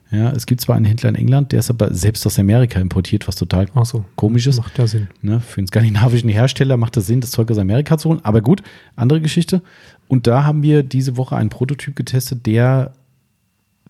[0.09, 3.27] Ja, es gibt zwar einen Händler in England, der ist aber selbst aus Amerika importiert,
[3.27, 4.57] was total so, komisch ist.
[4.57, 5.07] macht ja Sinn.
[5.21, 8.21] Ne, für einen skandinavischen Hersteller macht das Sinn, das Zeug aus Amerika zu holen.
[8.23, 8.63] Aber gut,
[8.95, 9.61] andere Geschichte.
[10.07, 12.93] Und da haben wir diese Woche einen Prototyp getestet, der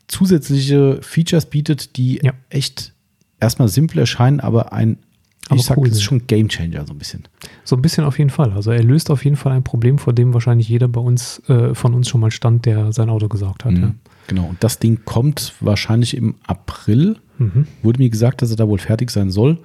[0.07, 2.33] zusätzliche Features bietet, die Ja.
[2.49, 2.93] echt
[3.39, 4.97] erstmal simpel erscheinen, aber ein,
[5.49, 7.23] Aber ich sag, cool das ist schon ein Gamechanger so ein bisschen.
[7.63, 8.51] So ein bisschen auf jeden Fall.
[8.53, 11.73] Also er löst auf jeden Fall ein Problem, vor dem wahrscheinlich jeder bei uns, äh,
[11.75, 13.77] von uns schon mal stand, der sein Auto gesaugt hat.
[13.77, 13.93] Ja.
[14.27, 14.45] Genau.
[14.45, 17.17] Und das Ding kommt wahrscheinlich im April.
[17.37, 17.67] Mhm.
[17.81, 19.59] Wurde mir gesagt, dass er da wohl fertig sein soll.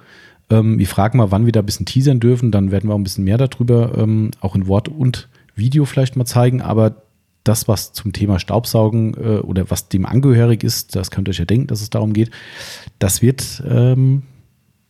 [0.49, 2.51] Ähm, wir fragen mal, wann wir da ein bisschen teasern dürfen.
[2.51, 6.15] Dann werden wir auch ein bisschen mehr darüber, ähm, auch in Wort und Video vielleicht
[6.15, 6.61] mal zeigen.
[6.61, 7.03] Aber
[7.43, 11.39] das, was zum Thema Staubsaugen äh, oder was dem angehörig ist, das könnt ihr euch
[11.39, 12.31] ja denken, dass es darum geht.
[12.99, 14.23] Das wird, ähm,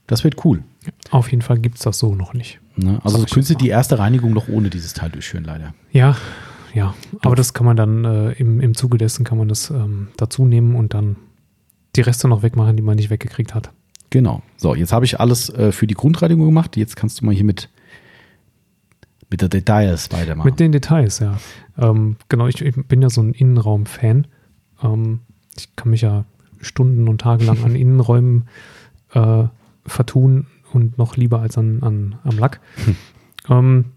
[0.08, 0.64] das wird cool.
[1.10, 2.60] Auf jeden Fall gibt es das so noch nicht.
[2.76, 3.00] Ne?
[3.04, 3.58] Also jetzt mal.
[3.58, 5.74] die erste Reinigung noch ohne dieses Teil durchführen, leider.
[5.92, 6.16] Ja,
[6.74, 6.94] ja.
[7.22, 10.46] Aber das kann man dann äh, im, im Zuge dessen kann man das ähm, dazu
[10.46, 11.16] nehmen und dann
[11.96, 13.72] die Reste noch wegmachen, die man nicht weggekriegt hat.
[14.10, 14.42] Genau.
[14.58, 16.78] So, jetzt habe ich alles äh, für die Grundreinigung gemacht.
[16.78, 17.70] Jetzt kannst du mal hier mit,
[19.30, 20.46] mit der Details weitermachen.
[20.48, 21.38] Mit den Details, ja.
[21.78, 24.28] Ähm, genau, ich, ich bin ja so ein Innenraum-Fan.
[24.84, 25.20] Ähm,
[25.58, 26.26] ich kann mich ja
[26.62, 28.48] Stunden und Tage lang an Innenräumen
[29.14, 29.46] äh,
[29.86, 32.60] vertun und noch lieber als an, an, am Lack.
[33.50, 33.92] Ähm,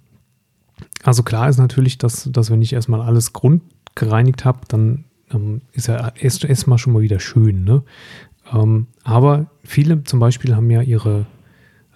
[1.06, 5.86] also klar ist natürlich, dass, dass wenn ich erstmal alles grundgereinigt habe, dann ähm, ist
[5.86, 7.64] ja erst erstmal schon mal wieder schön.
[7.64, 7.82] Ne?
[8.52, 11.26] Ähm, aber viele zum Beispiel haben ja ihre,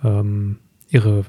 [0.05, 0.59] ähm,
[0.89, 1.25] ihre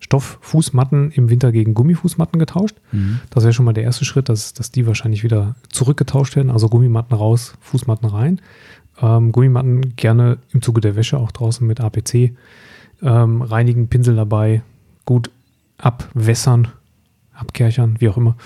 [0.00, 2.76] Stofffußmatten im Winter gegen Gummifußmatten getauscht.
[2.92, 3.20] Mhm.
[3.30, 6.50] Das wäre schon mal der erste Schritt, dass, dass die wahrscheinlich wieder zurückgetauscht werden.
[6.50, 8.40] Also Gummimatten raus, Fußmatten rein.
[9.00, 12.32] Ähm, Gummimatten gerne im Zuge der Wäsche auch draußen mit APC.
[13.02, 14.62] Ähm, reinigen, Pinsel dabei,
[15.04, 15.30] gut
[15.78, 16.68] abwässern,
[17.34, 18.36] abkerchern, wie auch immer.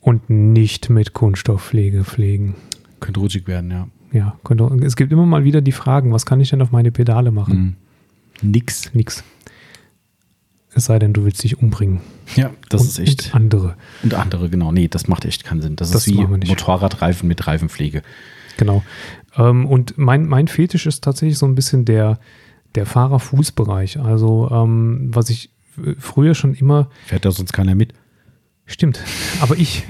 [0.00, 2.54] Und nicht mit Kunststoffpflege pflegen.
[3.00, 3.88] Könnte rutschig werden, ja.
[4.12, 6.90] Ja, könnte, es gibt immer mal wieder die Fragen, was kann ich denn auf meine
[6.90, 7.76] Pedale machen?
[8.40, 8.50] Mhm.
[8.50, 8.94] Nix.
[8.94, 9.22] Nix.
[10.74, 12.00] Es sei denn, du willst dich umbringen.
[12.36, 13.26] Ja, das und, ist echt.
[13.26, 13.76] Und andere.
[14.02, 14.70] Und andere, genau.
[14.70, 15.76] Nee, das macht echt keinen Sinn.
[15.76, 16.24] Das, Das ist wie.
[16.24, 18.02] Motorradreifen mit Reifenpflege.
[18.56, 18.84] Genau.
[19.36, 22.18] Ähm, und mein, mein Fetisch ist tatsächlich so ein bisschen der,
[22.74, 23.98] der Fahrerfußbereich.
[23.98, 25.50] Also, ähm, was ich
[25.84, 27.94] äh, früher schon immer, Fährt da sonst keiner mit?
[28.68, 29.02] Stimmt,
[29.40, 29.84] aber ich,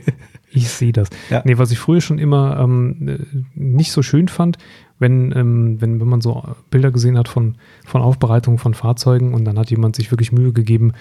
[0.50, 1.08] ich sehe das.
[1.30, 1.42] Ja.
[1.44, 3.18] Nee, was ich früher schon immer ähm, äh,
[3.54, 4.58] nicht so schön fand,
[4.98, 9.44] wenn, ähm, wenn, wenn man so Bilder gesehen hat von, von Aufbereitungen von Fahrzeugen und
[9.44, 10.92] dann hat jemand sich wirklich Mühe gegeben,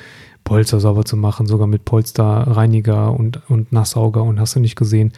[0.44, 5.14] Polster sauber zu machen, sogar mit Polsterreiniger und, und Nasssauger und hast du nicht gesehen.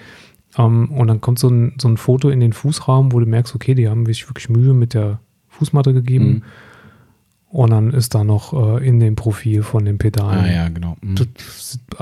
[0.58, 3.56] Ähm, und dann kommt so ein, so ein Foto in den Fußraum, wo du merkst,
[3.56, 5.20] okay, die haben sich wirklich Mühe mit der
[5.50, 6.26] Fußmatte gegeben.
[6.26, 6.44] Mhm.
[7.50, 10.98] Und dann ist da noch äh, in dem Profil von den Pedalen, Ah ja, genau.
[11.02, 11.16] Mhm.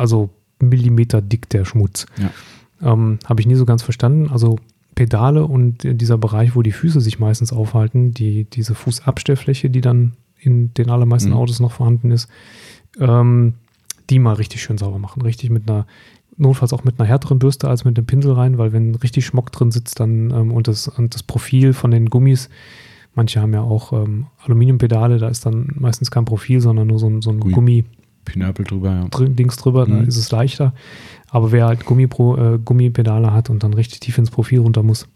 [0.02, 0.30] Also
[0.60, 2.06] Millimeter dick der Schmutz.
[2.18, 2.92] Ja.
[2.94, 4.30] Ähm, Habe ich nie so ganz verstanden.
[4.30, 4.58] Also
[4.96, 10.14] Pedale und dieser Bereich, wo die Füße sich meistens aufhalten, die, diese Fußabstellfläche, die dann
[10.38, 11.38] in den allermeisten Mhm.
[11.38, 12.28] Autos noch vorhanden ist,
[13.00, 13.54] ähm,
[14.10, 15.22] die mal richtig schön sauber machen.
[15.22, 15.86] Richtig mit einer,
[16.36, 19.52] notfalls auch mit einer härteren Bürste als mit dem Pinsel rein, weil wenn richtig Schmock
[19.52, 22.50] drin sitzt dann ähm, und, das, und das Profil von den Gummis,
[23.14, 27.08] manche haben ja auch ähm, Aluminiumpedale, da ist dann meistens kein Profil, sondern nur so
[27.08, 27.86] ein, so ein Gummi,
[28.26, 29.08] Pinöpel drüber, ja.
[29.10, 30.08] drin, Dings drüber, Mhm.
[30.08, 30.74] ist es leichter.
[31.30, 35.08] Aber wer halt Gummipro, äh, Gummipedale hat und dann richtig tief ins Profil runter muss,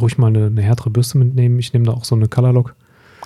[0.00, 1.58] ruhig mal eine, eine härtere Bürste mitnehmen.
[1.58, 2.74] Ich nehme da auch so eine Colorlock.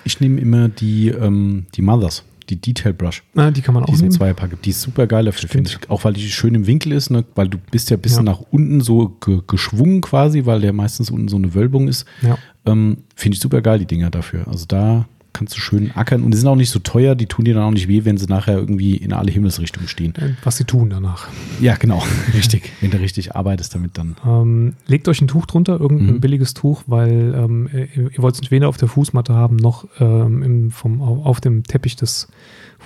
[0.05, 3.23] Ich nehme immer die, ähm, die Mothers, die Detail Brush.
[3.37, 4.11] Ah, die kann man Die auch nehmen.
[4.11, 4.65] Zweierpack gibt.
[4.67, 5.91] Die ist super geil dafür, finde ich.
[5.91, 7.25] Auch weil die schön im Winkel ist, ne?
[7.35, 8.33] weil du bist ja ein bisschen Ja.
[8.33, 12.05] nach unten so ge geschwungen quasi, weil der meistens unten so eine Wölbung ist.
[12.23, 12.37] Ja.
[12.65, 14.49] Ähm, finde ich super geil, die Dinger dafür.
[14.49, 17.45] Also da kannst du schön ackern und die sind auch nicht so teuer, die tun
[17.45, 20.15] dir dann auch nicht weh, wenn sie nachher irgendwie in alle Himmelsrichtungen stehen.
[20.17, 21.29] Äh, Was sie tun danach.
[21.61, 22.03] Ja, genau,
[22.35, 22.71] richtig.
[22.81, 24.17] Wenn du richtig arbeitest damit dann.
[24.27, 26.21] Ähm, legt euch ein Tuch drunter, irgendein Mhm.
[26.21, 30.43] billiges Tuch, weil ähm, ihr, ihr wollt es weder auf der Fußmatte haben, noch ähm,
[30.43, 32.29] im, vom, au- auf dem Teppich des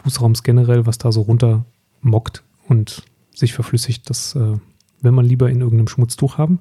[0.02, 1.64] Fußraums generell, was da so runter
[2.02, 3.02] mockt und
[3.34, 4.08] sich verflüssigt.
[4.08, 4.54] Das äh,
[5.02, 6.60] will man lieber in irgendeinem Schmutztuch haben.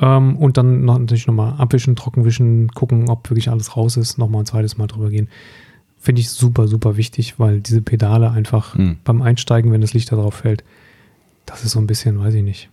[0.00, 4.42] Ähm, und dann noch, natürlich nochmal abwischen, trockenwischen, gucken, ob wirklich alles raus ist, nochmal
[4.42, 5.28] ein zweites Mal drüber gehen.
[5.98, 8.98] Finde ich super, super wichtig, weil diese Pedale einfach Hm.
[9.04, 10.64] beim Einsteigen, wenn das Licht da drauf fällt,
[11.46, 12.70] das ist so ein bisschen, weiß ich nicht.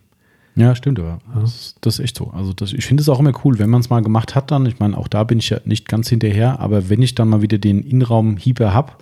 [0.56, 1.42] Ja, stimmt, aber Ja.
[1.42, 2.32] das, das ist echt so.
[2.32, 4.66] Also das, ich finde es auch immer cool, wenn man es mal gemacht hat dann.
[4.66, 7.42] Ich meine, auch da bin ich ja nicht ganz hinterher, aber wenn ich dann mal
[7.42, 8.94] wieder den Innenraum-Hieber habe,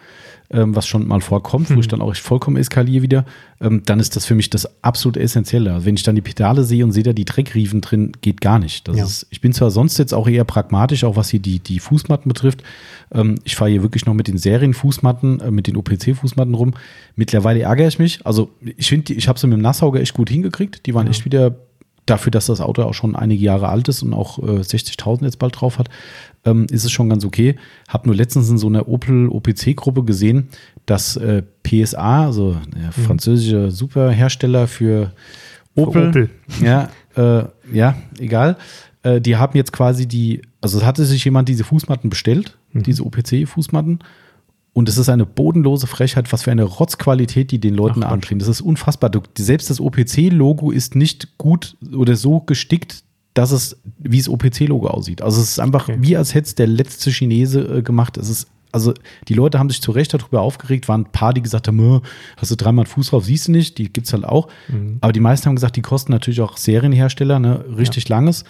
[0.52, 1.80] ähm, was schon mal vorkommt, wo Mhm.
[1.80, 3.26] ich dann auch vollkommen eskaliere wieder,
[3.62, 5.74] ähm, dann ist das für mich das absolut Essentielle.
[5.74, 8.60] Also wenn ich dann die Pedale sehe und sehe da die Dreckriefen drin, geht gar
[8.60, 8.88] nicht.
[8.88, 9.04] Ja.
[9.04, 12.30] ist, ich bin zwar sonst jetzt auch eher pragmatisch, auch was hier die, die Fußmatten
[12.30, 12.64] betrifft.
[13.12, 16.74] Ähm, ich fahre hier wirklich noch mit den Serienfußmatten, äh, mit den OPC-Fußmatten rum.
[17.16, 18.26] Mittlerweile ärgere ich mich.
[18.26, 20.86] Also ich finde, ich habe sie mit dem Nassauger echt gut hingekriegt.
[20.86, 21.12] Die waren Ja.
[21.12, 21.56] echt wieder
[22.06, 25.40] dafür, dass das Auto auch schon einige Jahre alt ist und auch äh, 60.000 jetzt
[25.40, 25.90] bald drauf hat,
[26.46, 27.56] ähm, ist es schon ganz okay.
[27.88, 30.50] Hab nur letztens in so einer Opel OPC-Gruppe gesehen,
[30.86, 35.12] dass äh, PSA, also der französische Superhersteller für
[35.76, 36.30] Opel, Opel.
[36.62, 38.58] ja, äh, ja, egal.
[39.04, 42.84] Äh, die haben jetzt quasi die, also es hatte sich jemand diese Fußmatten bestellt, Mhm.
[42.84, 44.00] diese OPC-Fußmatten.
[44.74, 48.40] Und es ist eine bodenlose Frechheit, was für eine Rotzqualität die den Leuten Ach andrehen.
[48.40, 49.10] Das ist unfassbar.
[49.10, 53.04] Du, selbst das OPC-Logo ist nicht gut oder so gestickt,
[53.36, 55.22] dass es wie das OPC-Logo aussieht.
[55.22, 55.98] Also es ist einfach Okay.
[56.02, 58.18] wie als hätte es der letzte Chinese äh, gemacht.
[58.18, 58.94] Es ist, also
[59.28, 61.99] die Leute haben sich zu Recht darüber aufgeregt, waren ein paar, die gesagt haben, "Mö,
[62.38, 64.48] hast du dreimal Fuß drauf, siehst du nicht, die gibt's halt auch.
[64.70, 64.98] Mhm.
[65.02, 68.44] Aber die meisten haben gesagt, die kosten natürlich auch Serienhersteller, ne, richtig langes.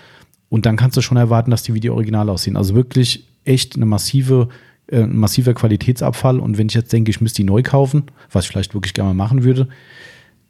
[0.50, 2.56] Und dann kannst du schon erwarten, dass die wie die Original aussehen.
[2.56, 4.50] Also wirklich echt eine massive,
[4.88, 6.40] äh, ein massiver Qualitätsabfall.
[6.40, 9.10] Und wenn ich jetzt denke, ich müsste die neu kaufen, was ich vielleicht wirklich gerne
[9.16, 9.68] mal machen würde,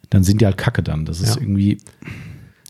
[0.10, 1.06] dann sind die halt kacke dann.
[1.06, 1.42] Das ist Ja.
[1.42, 1.78] irgendwie.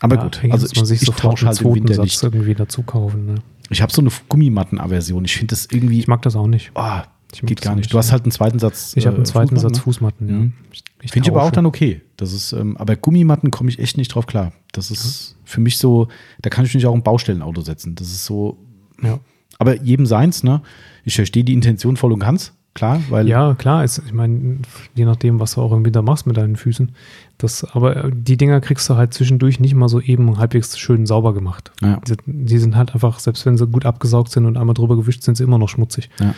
[0.02, 2.22] Aber Ja, gut, also ich, sich ich tausche halt im Winter nicht.
[2.22, 3.26] Irgendwie dazu kaufen.
[3.26, 3.36] Ne?
[3.70, 5.26] Ich habe so eine Gummimatten-Aversion.
[5.26, 6.00] Ich finde das irgendwie.
[6.00, 6.72] Ich mag das auch nicht.
[6.76, 7.02] oh,
[7.44, 7.86] geht gar nicht.
[7.86, 8.14] nicht, Du hast ja.
[8.14, 8.94] halt einen zweiten Satz.
[8.96, 9.84] Ich habe einen äh, zweiten Fußmatten, Satz ne?
[9.84, 10.28] Fußmatten.
[10.30, 10.36] Ja.
[10.36, 10.54] Mhm.
[11.02, 12.02] Ich Finde ich aber auch dann okay.
[12.18, 14.54] Das ist, ähm, aber Gummimatten komme ich echt nicht drauf klar.
[14.72, 16.08] Das ist für mich so,
[16.42, 17.96] da kann ich mich auch im Baustellenauto setzen.
[17.96, 18.58] Das ist so,
[19.04, 19.20] Ja.
[19.60, 20.62] aber jedem seins, ne?
[21.04, 24.60] Ich verstehe die Intention voll und ganz, klar, weil Ja, klar, ist, ich meine,
[24.96, 26.92] je nachdem, was du auch im Winter machst mit deinen Füßen.
[27.38, 31.06] Das, aber äh, die Dinger kriegst du halt zwischendurch nicht mal so eben halbwegs schön
[31.06, 31.72] sauber gemacht.
[31.82, 31.99] Ja.
[32.07, 35.24] Die, die sind halt einfach, selbst wenn sie gut abgesaugt sind und einmal drüber gewischt,
[35.24, 36.10] sind sie immer noch schmutzig.
[36.20, 36.34] Ja.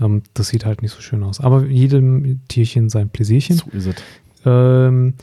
[0.00, 1.40] Ähm, das sieht halt nicht so schön aus.
[1.40, 3.56] Aber jedem Tierchen sein Pläsierchen.
[3.56, 3.96] so ist es.
[4.46, 5.14] Ähm,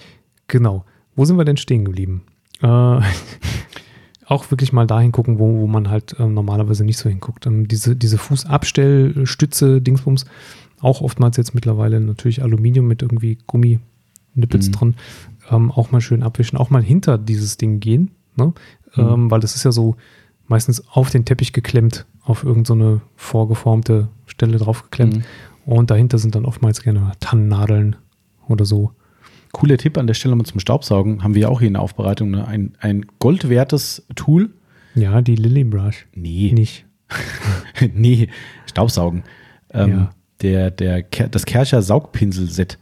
[0.48, 0.86] genau.
[1.16, 2.22] Wo sind wir denn stehen geblieben?
[2.62, 2.68] Äh,
[4.28, 7.48] auch wirklich mal dahin gucken, wo, wo man halt ähm, normalerweise nicht so hinguckt.
[7.48, 10.26] Ähm, diese, diese Fußabstellstütze, Dingsbums,
[10.82, 13.40] auch oftmals jetzt mittlerweile natürlich Aluminium mit irgendwie
[14.36, 14.72] Gumminippels Mhm.
[14.72, 14.96] dran.
[15.52, 18.54] Ähm, auch mal schön abwischen, auch mal hinter dieses Ding gehen, ne?
[18.96, 19.04] Mhm.
[19.04, 19.96] ähm, weil das ist ja so
[20.48, 25.18] meistens auf den Teppich geklemmt, auf irgendeine so eine vorgeformte Stelle draufgeklemmt.
[25.18, 25.24] Mhm.
[25.66, 27.96] Und dahinter sind dann oftmals gerne Tannennadeln
[28.48, 28.92] oder so.
[29.52, 31.82] Cooler Tipp an der Stelle mal zum Staubsaugen, haben wir ja auch hier in der
[31.82, 32.48] Aufbereitung, ne?
[32.48, 34.52] ein, ein goldwertes Tool.
[34.96, 36.06] Ja, die Lily Brush.
[36.14, 36.86] Nee, Nicht.
[37.94, 38.30] nee,
[38.66, 39.24] Staubsaugen.
[39.72, 40.10] Ähm, Ja.
[40.42, 42.78] der, der, das Kercher Saugpinsel-Set.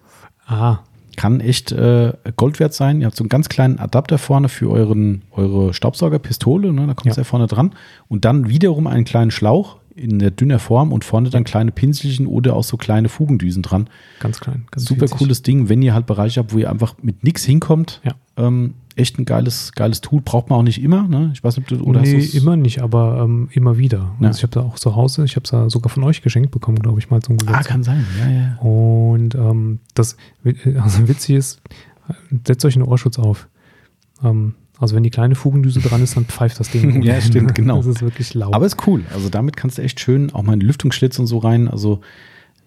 [0.45, 0.79] Ah,
[1.15, 2.99] kann echt äh, Gold wert sein.
[3.01, 6.87] Ihr habt so einen ganz kleinen Adapter vorne für euren, eure Staubsaugerpistole, ne?
[6.87, 7.21] da kommt es Ja.
[7.21, 7.73] ja vorne dran.
[8.07, 12.25] Und dann wiederum einen kleinen Schlauch in der dünner Form und vorne dann kleine Pinselchen
[12.25, 13.87] oder auch so kleine Fugendüsen dran.
[14.19, 14.65] ganz klein.
[14.71, 15.17] Ganz Super winzig.
[15.17, 18.01] cooles Ding, wenn ihr halt Bereiche habt, wo ihr einfach mit nichts hinkommt.
[18.03, 18.13] Ja.
[18.35, 20.21] Ähm, echt ein geiles, geiles Tool.
[20.21, 21.07] Braucht man auch nicht immer.
[21.07, 21.31] Ne?
[21.33, 24.15] Ich weiß nicht, ob du oder nee, immer nicht, aber ähm, immer wieder.
[24.19, 24.27] Ja.
[24.27, 26.51] Also ich habe da auch zu Hause, ich habe es da sogar von euch geschenkt
[26.51, 27.67] bekommen, glaube ich, mal zum Ah, Geburtstag.
[27.67, 28.05] kann sein.
[28.19, 28.57] Ja, ja.
[28.59, 30.17] Und ähm, das
[30.81, 31.61] also witzig ist,
[32.45, 33.47] setzt euch einen Ohrschutz auf.
[34.23, 37.01] Ähm, also wenn die kleine Fugendüse dran ist, dann pfeift das Ding.
[37.03, 37.77] Ja, stimmt, genau.
[37.77, 38.53] Das ist wirklich laut.
[38.53, 39.03] Aber ist cool.
[39.13, 41.67] Also damit kannst du echt schön auch mal einen Lüftungsschlitz und so rein.
[41.67, 42.01] Also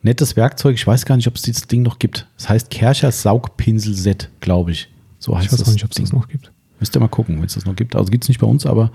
[0.02, 0.76] nettes Werkzeug.
[0.76, 2.28] Ich weiß gar nicht, ob es dieses Ding noch gibt.
[2.36, 4.88] Das heißt Kercher Saugpinsel-Set, glaube ich.
[5.18, 6.52] So heißt ich weiß das auch nicht, ob es das noch gibt.
[6.80, 7.96] Müsst ihr mal gucken, wenn es das noch gibt.
[7.96, 8.90] Also gibt es nicht bei uns, aber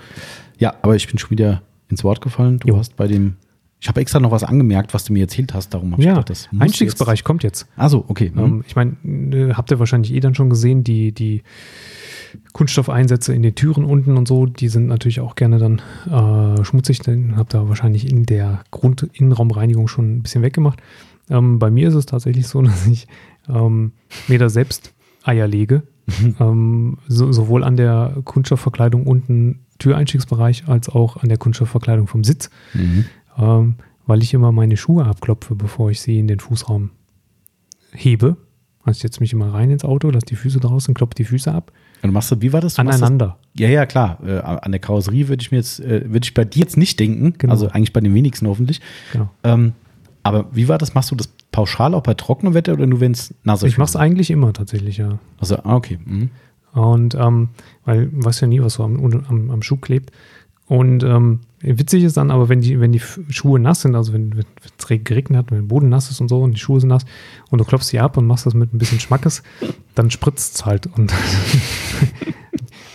[0.59, 2.59] ja, aber ich bin schon wieder ins Wort gefallen.
[2.59, 2.77] Du Jo.
[2.77, 3.35] hast bei dem,
[3.79, 5.73] ich habe extra noch was angemerkt, was du mir erzählt hast.
[5.73, 7.61] Darum habe ich Ja, gedacht, das Einstiegsbereich kommt jetzt.
[7.61, 7.71] Jetzt.
[7.79, 8.31] Also okay.
[8.33, 8.39] Mhm.
[8.39, 11.41] Ähm, ich meine, äh, habt ihr wahrscheinlich eh dann schon gesehen, die, die
[12.53, 16.99] Kunststoffeinsätze in den Türen unten und so, die sind natürlich auch gerne dann äh, schmutzig.
[16.99, 20.79] Den habt ihr wahrscheinlich in der Grundinnenraumreinigung schon ein bisschen weggemacht.
[21.29, 23.07] Ähm, bei mir ist es tatsächlich so, dass ich
[23.49, 23.93] ähm,
[24.27, 24.93] mir da selbst
[25.23, 25.83] Eier lege.
[26.39, 32.49] Ähm, so, sowohl an der Kunststoffverkleidung unten Türeinstiegsbereich als auch an der Kunststoffverkleidung vom Sitz,
[32.73, 33.05] Mhm.
[33.37, 33.75] ähm,
[34.05, 36.89] weil ich immer meine Schuhe abklopfe, bevor ich sie in den Fußraum
[37.93, 38.37] hebe.
[38.83, 41.51] Also ich setze mich immer rein ins Auto, lasse die Füße draußen, klopfe die Füße
[41.53, 41.71] ab.
[42.01, 42.75] Und du machst das, wie war das?
[42.75, 43.37] Du Aneinander.
[43.53, 44.17] Das, ja, ja, klar.
[44.25, 46.99] Äh, an der Karosserie würde ich mir jetzt, äh, würde ich bei dir jetzt nicht
[46.99, 47.35] denken.
[47.37, 47.53] Genau.
[47.53, 48.81] Also eigentlich bei den wenigsten hoffentlich.
[49.13, 49.29] Genau.
[49.43, 49.73] Ähm,
[50.23, 50.93] Aber wie war das?
[50.93, 53.69] Machst du das pauschal auch bei trockenem Wetter oder nur wenn es nass ist?
[53.69, 55.19] Ich mache es eigentlich immer tatsächlich, ja.
[55.39, 55.99] Also, ah, okay.
[56.03, 56.29] Mhm.
[56.73, 57.49] Und ähm,
[57.83, 60.11] weil du weißt ja nie, was so am, am, am Schuh klebt.
[60.67, 64.31] Und ähm, witzig ist dann aber, wenn die, wenn die Schuhe nass sind, also wenn
[64.77, 67.05] es geregnet hat, wenn der Boden nass ist und so und die Schuhe sind nass
[67.49, 69.43] und du klopfst sie ab und machst das mit ein bisschen Schmackes,
[69.95, 70.87] dann spritzt es halt.
[70.95, 71.13] Und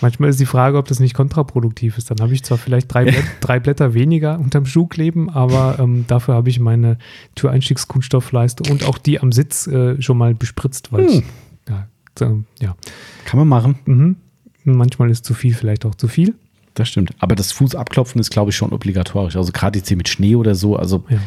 [0.00, 2.10] manchmal ist die Frage, ob das nicht kontraproduktiv ist.
[2.10, 6.04] Dann habe ich zwar vielleicht drei, Blätter, drei Blätter weniger unterm Schuh kleben, aber ähm,
[6.06, 6.98] dafür habe ich meine
[7.34, 11.12] Türeinstiegskunststoffleiste und auch die am Sitz äh, schon mal bespritzt, weil hm.
[11.18, 11.24] ich,
[11.68, 11.88] ja,
[12.26, 12.76] äh, ja.
[13.24, 13.78] Kann man machen.
[13.86, 14.16] Mhm.
[14.64, 16.34] Manchmal ist zu viel vielleicht auch zu viel.
[16.76, 17.12] Das stimmt.
[17.20, 19.36] Aber das Fußabklopfen ist, glaube ich, schon obligatorisch.
[19.36, 20.76] Also gerade jetzt hier mit Schnee oder so.
[20.76, 21.18] Also, ja.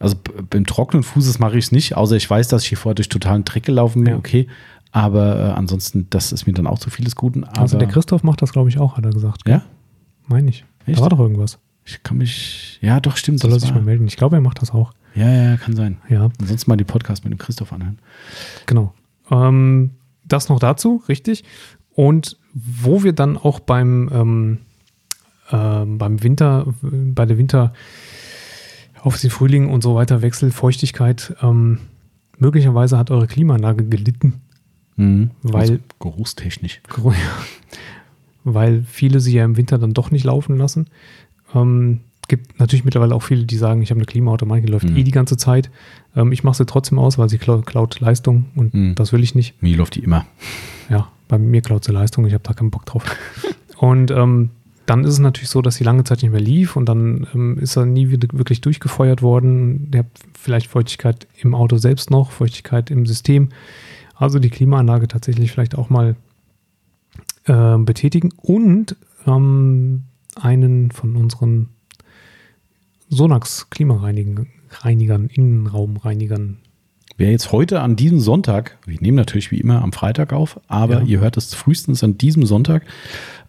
[0.00, 0.16] also
[0.50, 3.08] beim trockenen Fußes mache ich es nicht, außer ich weiß, dass ich hier vorher durch
[3.08, 4.14] totalen Dreck gelaufen bin.
[4.14, 4.18] Ja.
[4.18, 4.48] Okay.
[4.92, 7.44] Aber äh, ansonsten, das ist mir dann auch zu vieles Guten.
[7.44, 9.48] Also der Christoph macht das, glaube ich, auch, hat er gesagt.
[9.48, 9.62] Ja?
[10.26, 10.64] Meine ich.
[10.86, 10.98] Echt?
[10.98, 11.58] Da war doch irgendwas.
[11.84, 12.78] Ich kann mich.
[12.82, 13.40] Ja, doch, stimmt.
[13.40, 14.06] Soll er sich mal melden?
[14.06, 14.92] Ich glaube, er macht das auch.
[15.14, 15.98] Ja, ja, kann sein.
[16.08, 16.28] Ja.
[16.40, 17.98] Ansonsten mal die Podcast mit dem Christoph anhören.
[18.66, 18.92] Genau.
[19.30, 19.90] Ähm,
[20.24, 21.44] das noch dazu, richtig.
[21.94, 24.58] Und wo wir dann auch beim ähm,
[25.52, 27.72] ähm, beim Winter, bei der Winter
[29.02, 31.78] auf den Frühling und so weiter Wechsel, Feuchtigkeit, ähm,
[32.38, 34.42] möglicherweise hat eure Klimaanlage gelitten.
[35.00, 35.30] Mhm.
[35.42, 36.80] Weil, also geruchstechnisch.
[38.44, 40.86] Weil viele sie ja im Winter dann doch nicht laufen lassen.
[41.54, 44.96] Ähm, gibt natürlich mittlerweile auch viele, die sagen, ich habe eine Klimaautomatik, die läuft mhm.
[44.96, 45.70] eh die ganze Zeit.
[46.14, 48.94] Ähm, ich mache sie trotzdem aus, weil sie klaut Leistung und mhm.
[48.94, 49.60] das will ich nicht.
[49.62, 50.26] Mir läuft die immer.
[50.88, 53.04] Ja, bei mir klaut sie Leistung, ich habe da keinen Bock drauf.
[53.78, 54.50] und ähm,
[54.86, 57.58] dann ist es natürlich so, dass sie lange Zeit nicht mehr lief und dann ähm,
[57.58, 59.88] ist er nie wieder wirklich durchgefeuert worden.
[59.92, 63.48] Ihr habt vielleicht Feuchtigkeit im Auto selbst noch, Feuchtigkeit im System.
[64.20, 66.14] Also die Klimaanlage tatsächlich vielleicht auch mal
[67.46, 68.94] äh, betätigen und
[69.26, 70.02] ähm,
[70.36, 71.70] einen von unseren
[73.08, 74.46] Sonax Klimareinigern,
[75.32, 76.58] Innenraumreinigern.
[77.16, 81.00] Wer jetzt heute an diesem Sonntag, wir nehmen natürlich wie immer am Freitag auf, aber
[81.00, 81.06] ja.
[81.06, 82.84] ihr hört es frühestens an diesem Sonntag,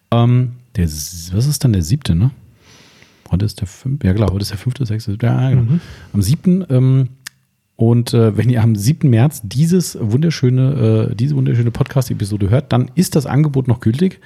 [0.10, 2.32] ähm, der, was ist dann der siebte, ne?
[3.30, 5.64] Heute ist der fünfte, ja klar, heute ist der fünfte, sechste, ja, genau.
[5.64, 5.82] Mhm.
[6.14, 7.10] Am siebten, ähm,
[7.82, 9.10] und äh, wenn ihr am 7.
[9.10, 14.20] März dieses wunderschöne, äh, diese wunderschöne Podcast-Episode hört, dann ist das Angebot noch gültig,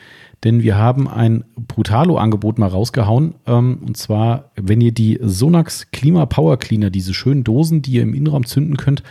[0.44, 3.36] denn wir haben ein Brutalo-Angebot mal rausgehauen.
[3.48, 8.03] Ähm, und zwar, wenn ihr die Sonax Klima Power Cleaner, diese schönen Dosen, die ihr
[8.03, 9.03] im Innenraum zünden könnt,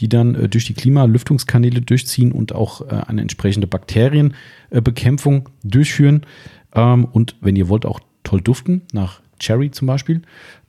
[0.00, 6.26] die dann äh, durch die Klimalüftungskanäle durchziehen und auch äh, eine entsprechende Bakterienbekämpfung durchführen,
[6.74, 10.22] ähm, und wenn ihr wollt, auch toll duften, nach Cherry zum Beispiel.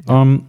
[0.08, 0.44] Ähm,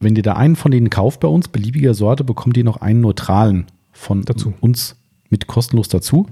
[0.00, 3.00] wenn ihr da einen von denen kauft bei uns, beliebiger Sorte, bekommt ihr noch einen
[3.00, 4.54] neutralen von dazu.
[4.60, 4.96] uns
[5.30, 6.26] mit kostenlos dazu.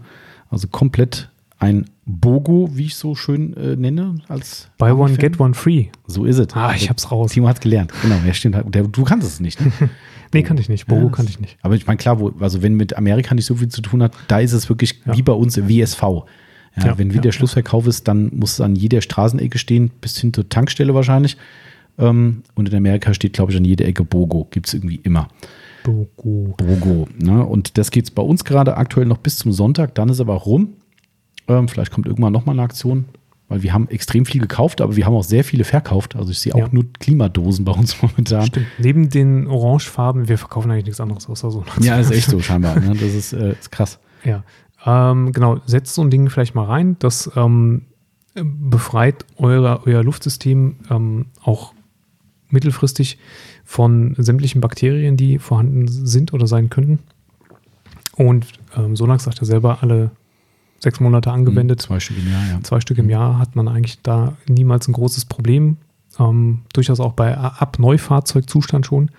[0.48, 4.16] Also komplett ein Bogo, wie ich so schön äh, nenne.
[4.28, 5.86] Als Buy one, get one free.
[6.06, 6.54] So ist es.
[6.54, 7.32] Ah, ich hab's raus.
[7.32, 7.92] Timo hat's gelernt.
[8.02, 8.56] Genau, ja, stimmt.
[8.70, 9.60] Du kannst es nicht.
[9.60, 9.72] Ne?
[10.34, 10.86] nee, kann ich nicht.
[10.86, 11.58] Bogo ja, kann ich nicht.
[11.62, 14.12] Aber ich meine, klar, wo, also wenn mit Amerika nicht so viel zu tun hat,
[14.28, 15.16] da ist es wirklich ja.
[15.16, 16.02] wie bei uns WSV.
[16.78, 20.46] Ja, wenn wieder Schlussverkauf ist, dann muss es an jeder Straßenecke stehen, bis hin zur
[20.50, 21.38] Tankstelle wahrscheinlich.
[21.98, 24.46] Ähm, und in Amerika steht, glaube ich, an jeder Ecke Bogo.
[24.50, 25.28] Gibt es irgendwie immer.
[25.82, 26.54] Bogo.
[26.56, 27.08] Bogo.
[27.18, 27.44] Ne?
[27.44, 29.94] Und das geht es bei uns gerade aktuell noch bis zum Sonntag.
[29.94, 30.74] Dann ist aber rum.
[31.48, 33.04] Ähm, vielleicht kommt irgendwann nochmal eine Aktion,
[33.48, 36.16] weil wir haben extrem viel gekauft, aber wir haben auch sehr viele verkauft.
[36.16, 36.68] Also ich sehe auch ja.
[36.72, 38.46] nur Klimadosen bei uns momentan.
[38.46, 38.66] Stimmt.
[38.78, 41.64] Neben den Orangefarben, wir verkaufen eigentlich nichts anderes außer so.
[41.80, 42.80] Ja, ist echt so scheinbar.
[42.80, 42.94] Ne?
[42.94, 44.00] Das ist, äh, ist krass.
[44.24, 44.42] Ja.
[44.84, 46.96] Ähm, genau, setzt so ein Ding vielleicht mal rein.
[46.98, 47.82] Das ähm,
[48.34, 51.72] befreit eure, euer Luftsystem ähm, auch
[52.50, 53.18] mittelfristig
[53.64, 57.00] von sämtlichen Bakterien, die vorhanden sind oder sein könnten.
[58.16, 58.46] Und
[58.76, 60.10] ähm, Sonax sagt ja selber, alle
[60.78, 61.82] sechs Monate angewendet.
[61.82, 62.62] Zwei Stück im Jahr, ja.
[62.62, 65.76] Zwei Stück im Jahr hat man eigentlich da niemals ein großes Problem.
[66.18, 69.10] Ähm, durchaus auch bei ab Neufahrzeugzustand schon,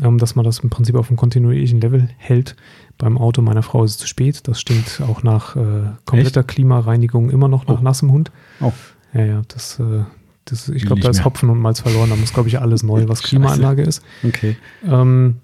[0.00, 2.56] ähm, dass man das im Prinzip auf einem kontinuierlichen Level hält.
[2.98, 4.46] Beim Auto meiner Frau ist es zu spät.
[4.46, 6.50] Das stinkt auch nach äh, kompletter Echt?
[6.50, 7.82] Klimareinigung immer noch nach oh.
[7.82, 8.30] nassem Hund.
[8.60, 8.72] Oh.
[9.12, 10.04] Ja, ja, das, äh,
[10.50, 12.10] das ich glaube, da ist Hopfen und Malz verloren.
[12.10, 14.02] Da muss, glaube ich, alles neu, was Klimaanlage ist.
[14.24, 14.56] Okay.
[14.86, 15.36] Ähm,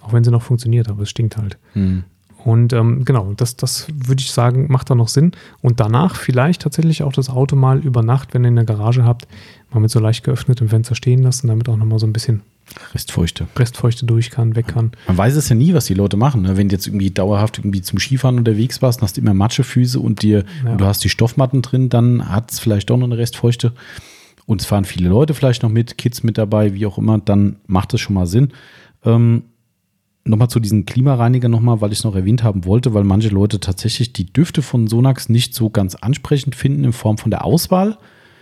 [0.00, 1.58] auch wenn sie noch funktioniert, aber es stinkt halt.
[1.74, 2.04] Hm.
[2.44, 5.32] Und ähm, genau, das, das würde ich sagen, macht da noch Sinn.
[5.60, 9.04] Und danach vielleicht tatsächlich auch das Auto mal über Nacht, wenn ihr in der Garage
[9.04, 9.26] habt,
[9.72, 12.42] mal mit so leicht geöffnetem Fenster stehen lassen, damit auch nochmal so ein bisschen
[12.94, 13.48] Restfeuchte.
[13.56, 14.92] Restfeuchte durch kann, weg kann.
[15.06, 16.42] Man weiß es ja nie, was die Leute machen.
[16.42, 16.56] Ne?
[16.56, 20.22] Wenn du jetzt irgendwie dauerhaft irgendwie zum Skifahren unterwegs warst, hast du immer Matschefüße und
[20.22, 20.72] dir ja.
[20.72, 23.72] und du hast die Stoffmatten drin, dann hat es vielleicht doch noch eine Restfeuchte.
[24.48, 27.56] Und es fahren viele Leute vielleicht noch mit, Kids mit dabei, wie auch immer, dann
[27.66, 28.54] macht es schon mal Sinn.
[29.04, 29.42] Ähm,
[30.24, 33.60] nochmal zu diesen Klimareiniger nochmal, weil ich es noch erwähnt haben wollte, weil manche Leute
[33.60, 37.98] tatsächlich die Düfte von Sonax nicht so ganz ansprechend finden in Form von der Auswahl.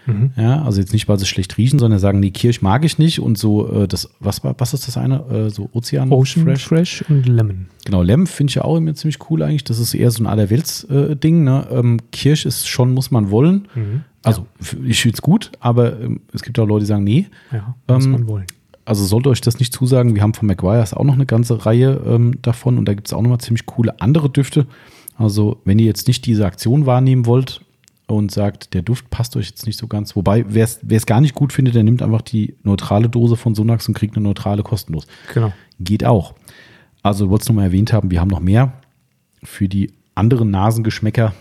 [0.07, 0.31] Mhm.
[0.37, 3.21] Ja, also jetzt nicht, weil sie schlecht riechen, sondern sagen, nee, Kirsch mag ich nicht
[3.21, 5.25] und so, äh, das, was war, was ist das eine?
[5.31, 6.67] Äh, so Ozean Ocean Fresh.
[6.67, 7.05] Fresh.
[7.09, 7.67] und Lemon.
[7.85, 9.65] Genau, Lem finde ich ja auch immer ziemlich cool eigentlich.
[9.65, 11.45] Das ist eher so ein Allerwelts-Ding.
[11.45, 11.67] ne?
[11.71, 13.69] ähm, Kirsch ist schon, muss man wollen.
[13.75, 14.03] Mhm.
[14.23, 17.27] Also f- ich finde es gut, aber ähm, es gibt auch Leute, die sagen, nee.
[17.53, 18.47] Ja, muss Ähm, man wollen.
[18.85, 20.15] Also sollte euch das nicht zusagen.
[20.15, 23.13] Wir haben von Maguire's auch noch eine ganze Reihe ähm, davon und da gibt es
[23.13, 24.67] auch nochmal ziemlich coole andere Düfte.
[25.17, 27.63] Also wenn ihr jetzt nicht diese Aktion wahrnehmen wollt
[28.07, 31.35] und sagt, der Duft passt euch jetzt nicht so ganz, wobei wer es gar nicht
[31.35, 35.07] gut findet, der nimmt einfach die neutrale Dose von Sonax und kriegt eine neutrale kostenlos.
[35.35, 35.53] Genau.
[35.81, 36.35] Geht auch.
[37.03, 38.73] Also wollte es nochmal erwähnt haben, wir haben noch mehr.
[39.43, 41.35] Für die anderen Nasengeschmäcker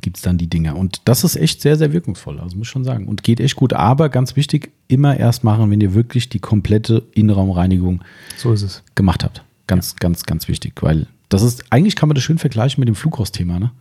[0.00, 0.76] gibt es dann die Dinger.
[0.76, 3.06] Und das ist echt sehr, sehr wirkungsvoll, also muss ich schon sagen.
[3.06, 3.72] Und geht echt gut.
[3.72, 8.02] Aber ganz wichtig, immer erst machen, wenn ihr wirklich die komplette Innenraumreinigung
[8.36, 8.82] So ist es.
[8.94, 9.44] gemacht habt.
[9.66, 12.94] Ganz, ganz, ganz wichtig, weil das ist, eigentlich kann man das schön vergleichen mit dem
[12.94, 13.72] Flugrostthema, ne?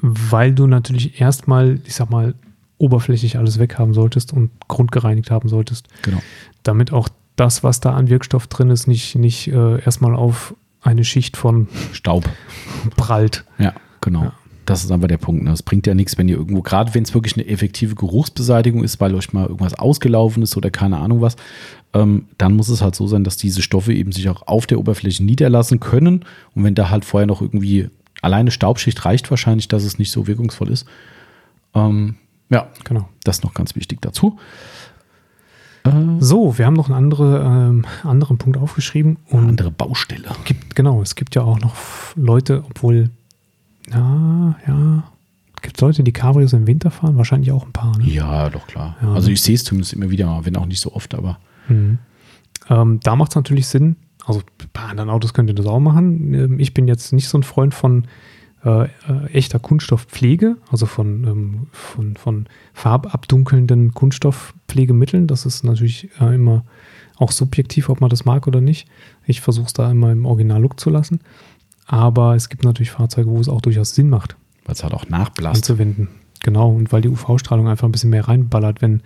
[0.00, 2.34] Weil du natürlich erstmal, ich sag mal,
[2.78, 6.18] oberflächlich alles weghaben solltest und grundgereinigt haben solltest, Genau.
[6.62, 11.04] damit auch das, was da an Wirkstoff drin ist, nicht, nicht äh, erstmal auf eine
[11.04, 12.28] Schicht von Staub.
[12.96, 13.44] prallt.
[13.58, 14.24] Ja, genau.
[14.24, 14.32] Ja.
[14.66, 15.42] Das ist aber der Punkt.
[15.42, 15.50] Ne?
[15.50, 19.00] Es bringt ja nichts, wenn ihr irgendwo, gerade wenn es wirklich eine effektive Geruchsbeseitigung ist,
[19.00, 21.36] weil euch mal irgendwas ausgelaufen ist oder keine Ahnung was,
[21.92, 24.78] ähm, dann muss es halt so sein, dass diese Stoffe eben sich auch auf der
[24.78, 26.24] Oberfläche niederlassen können.
[26.54, 27.88] Und wenn da halt vorher noch irgendwie
[28.22, 30.86] alleine Staubschicht reicht wahrscheinlich, dass es nicht so wirkungsvoll ist.
[31.74, 32.16] Ähm,
[32.50, 33.08] ja, Genau.
[33.24, 34.38] das ist noch ganz wichtig dazu.
[35.84, 39.16] Äh, So, wir haben noch einen andere, ähm, anderen Punkt aufgeschrieben.
[39.28, 40.28] Und andere Baustelle.
[40.44, 41.74] gibt, genau, es gibt ja auch noch
[42.16, 43.10] Leute, obwohl,
[43.90, 45.04] ja, ja,
[45.62, 47.16] gibt es Leute, die Cabrios im Winter fahren?
[47.16, 48.04] Wahrscheinlich auch ein paar, ne?
[48.04, 48.96] Ja, doch klar.
[49.02, 49.12] Ja.
[49.14, 51.38] Also ich sehe es zumindest immer wieder, wenn auch nicht so oft, aber
[51.68, 51.98] Mhm.
[52.68, 54.42] Ähm, da macht es natürlich Sinn, also
[54.72, 56.34] bei anderen Autos könnt ihr das auch machen.
[56.34, 58.06] Ähm, ich bin jetzt nicht so ein Freund von
[58.64, 58.88] äh, äh,
[59.32, 65.26] echter Kunststoffpflege, also von, ähm, von, von farbabdunkelnden Kunststoffpflegemitteln.
[65.26, 66.64] Das ist natürlich äh, immer
[67.16, 68.86] auch subjektiv, ob man das mag oder nicht.
[69.24, 71.20] Ich versuche es da immer im Originallook zu lassen.
[71.86, 75.08] Aber es gibt natürlich Fahrzeuge, wo es auch durchaus Sinn macht, weil es halt auch
[75.08, 75.56] nachblasst.
[75.56, 76.08] anzuwenden.
[76.42, 79.02] Genau, und weil die UV-Strahlung einfach ein bisschen mehr reinballert, wenn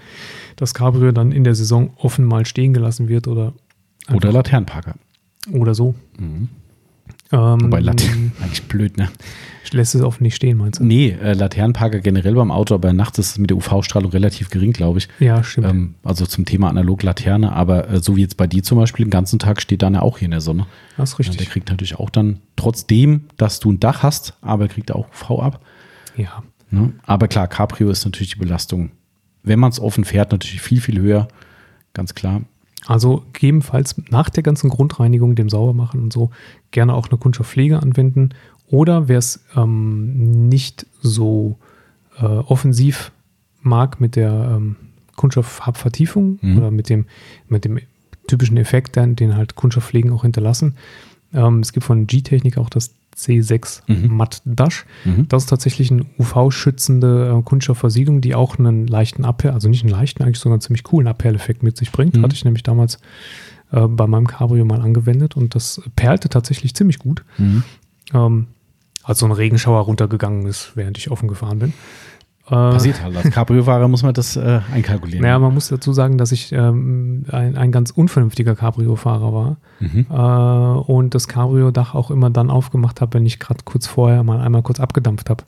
[0.57, 3.55] das Cabrio dann in der Saison offen mal stehen gelassen wird oder,
[4.13, 4.95] Oder Laternenparker.
[5.53, 5.95] oder so.
[6.19, 6.49] Mhm.
[7.33, 9.09] Ähm, Wobei Laternen, eigentlich blöd, ne?
[9.73, 10.85] lässt es offen nicht stehen, meinst du?
[10.85, 14.73] Nee, äh, Laternenparker generell beim Auto, aber nachts ist es mit der UV-Strahlung relativ gering,
[14.73, 15.09] glaube ich.
[15.19, 15.67] Ja, stimmt.
[15.67, 19.11] Ähm, also zum Thema Analog-Laterne, aber äh, so wie jetzt bei dir zum Beispiel, den
[19.11, 20.67] ganzen Tag steht dann ja auch hier in der Sonne.
[20.97, 21.37] das ist Ja, richtig.
[21.39, 25.09] der kriegt natürlich auch dann, trotzdem, dass du ein Dach hast, aber kriegt er auch
[25.09, 25.61] UV ab.
[26.17, 26.93] Ja, Ne?
[27.05, 28.91] Aber klar, Cabrio ist natürlich die Belastung,
[29.45, 31.29] wenn man es offen fährt, natürlich viel, viel höher.
[31.93, 32.43] Ganz klar.
[32.87, 36.31] Also gegebenenfalls nach der ganzen Grundreinigung, dem Saubermachen und so,
[36.71, 38.31] gerne auch eine Kunststoffpflege anwenden.
[38.69, 41.59] Oder wer es ähm, nicht so
[42.19, 43.13] äh, offensiv
[43.63, 44.77] mag mit der ähm,
[45.17, 46.59] Kunststofffarbvertiefung Mhm.
[46.59, 47.07] oder mit dem,
[47.49, 47.79] mit dem
[48.27, 50.77] typischen Effekt, den, den halt Kunststoffpflegen auch hinterlassen.
[51.33, 54.17] Ähm, es gibt von G-Technik auch das C6 Mhm.
[54.17, 54.85] Matt Dash.
[55.05, 55.29] Mhm.
[55.29, 59.93] Das ist tatsächlich eine UV-schützende äh, Kunststoffversiegelung, die auch einen leichten Abperl, also nicht einen
[59.93, 62.17] leichten, eigentlich sogar einen ziemlich coolen Abperleffekt mit sich bringt.
[62.17, 62.23] Mhm.
[62.23, 62.99] Hatte ich nämlich damals
[63.73, 67.25] äh, bei meinem Cabrio mal angewendet und das perlte tatsächlich ziemlich gut.
[67.39, 67.63] Mhm.
[68.13, 68.47] Ähm,
[69.03, 71.73] als so ein Regenschauer runtergegangen ist, während ich offen gefahren bin.
[72.47, 73.17] Passiert halt.
[73.17, 75.23] Als Cabrio-Fahrer muss man das äh, einkalkulieren.
[75.23, 80.07] naja, man muss dazu sagen, dass ich ähm, ein, ein ganz unvernünftiger Cabrio-Fahrer war Mhm.
[80.11, 80.15] äh,
[80.93, 84.63] und das Cabrio-Dach auch immer dann aufgemacht habe, wenn ich gerade kurz vorher mal einmal
[84.63, 85.45] kurz abgedampft habe.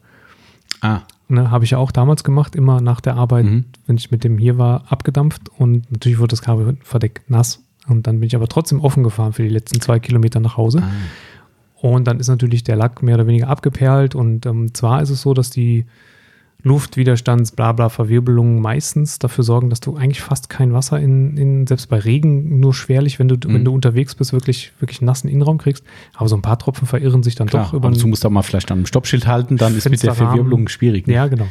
[0.80, 3.64] Ah, Ne, habe ich ja auch damals gemacht, immer nach der Arbeit, Mhm.
[3.86, 7.64] wenn ich mit dem hier war, abgedampft und natürlich wurde das Cabrio Verdeck nass.
[7.88, 10.82] Und dann bin ich aber trotzdem offen gefahren für die letzten zwei Kilometer nach Hause.
[10.84, 10.90] ah.
[11.80, 14.14] Und dann ist natürlich der Lack mehr oder weniger abgeperlt.
[14.14, 15.84] Und ähm, zwar ist es so, dass die
[16.62, 21.66] Luftwiderstands, bla bla, Verwirbelungen meistens dafür sorgen, dass du eigentlich fast kein Wasser in, in
[21.66, 23.64] selbst bei Regen nur schwerlich, wenn du, wenn Mhm.
[23.66, 25.84] du unterwegs bist, wirklich, wirklich nassen Innenraum kriegst.
[26.14, 28.42] Aber so ein paar Tropfen verirren sich dann Klar, doch über du musst da mal
[28.42, 30.14] vielleicht an einem Stoppschild halten, dann ist mit der.
[30.14, 31.06] Verwirbelung schwierig.
[31.06, 31.14] ne?
[31.14, 31.46] Ja, genau.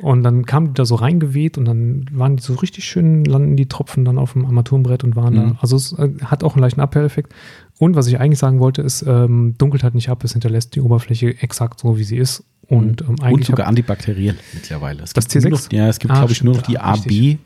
[0.00, 3.56] Und dann kamen die da so reingeweht und dann waren die so richtig schön, landen
[3.56, 5.36] die Tropfen dann auf dem Armaturenbrett und waren Mhm.
[5.54, 5.58] da.
[5.60, 7.34] Also es äh, hat auch einen leichten Abperleffekt.
[7.78, 10.80] Und was ich eigentlich sagen wollte, ist, ähm, dunkelt halt nicht ab, es hinterlässt die
[10.80, 12.44] Oberfläche exakt so, wie sie ist.
[12.68, 15.02] Und ähm, Und eigentlich sogar antibakteriell mittlerweile.
[15.02, 15.64] Es Das gibt nur C6?
[15.64, 17.38] Noch, ja, es gibt, Ah, glaube ich, nur noch die AB, richtig.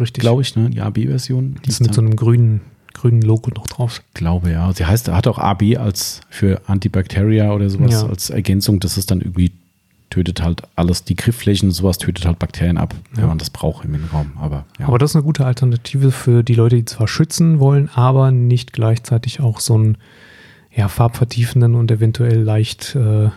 [0.00, 0.70] richtig, glaube ich, ne?
[0.70, 1.56] die AB-Version.
[1.64, 2.62] Die ist mit so einem grünen,
[2.94, 4.02] grünen Logo noch drauf.
[4.14, 4.72] glaube, ja.
[4.72, 8.06] Sie heißt, hat auch AB als für Antibacteria oder sowas Ja.
[8.06, 8.80] als Ergänzung.
[8.80, 9.52] Das ist dann irgendwie,
[10.08, 13.28] tötet halt alles, die Griffflächen, sowas tötet halt Bakterien ab, wenn Ja.
[13.28, 14.32] man das braucht im Innenraum.
[14.40, 14.86] Aber ja.
[14.88, 18.72] Aber das ist eine gute Alternative für die Leute, die zwar schützen wollen, aber nicht
[18.72, 19.98] gleichzeitig auch so einen
[20.74, 23.28] ja, farbvertiefenden und eventuell leicht äh,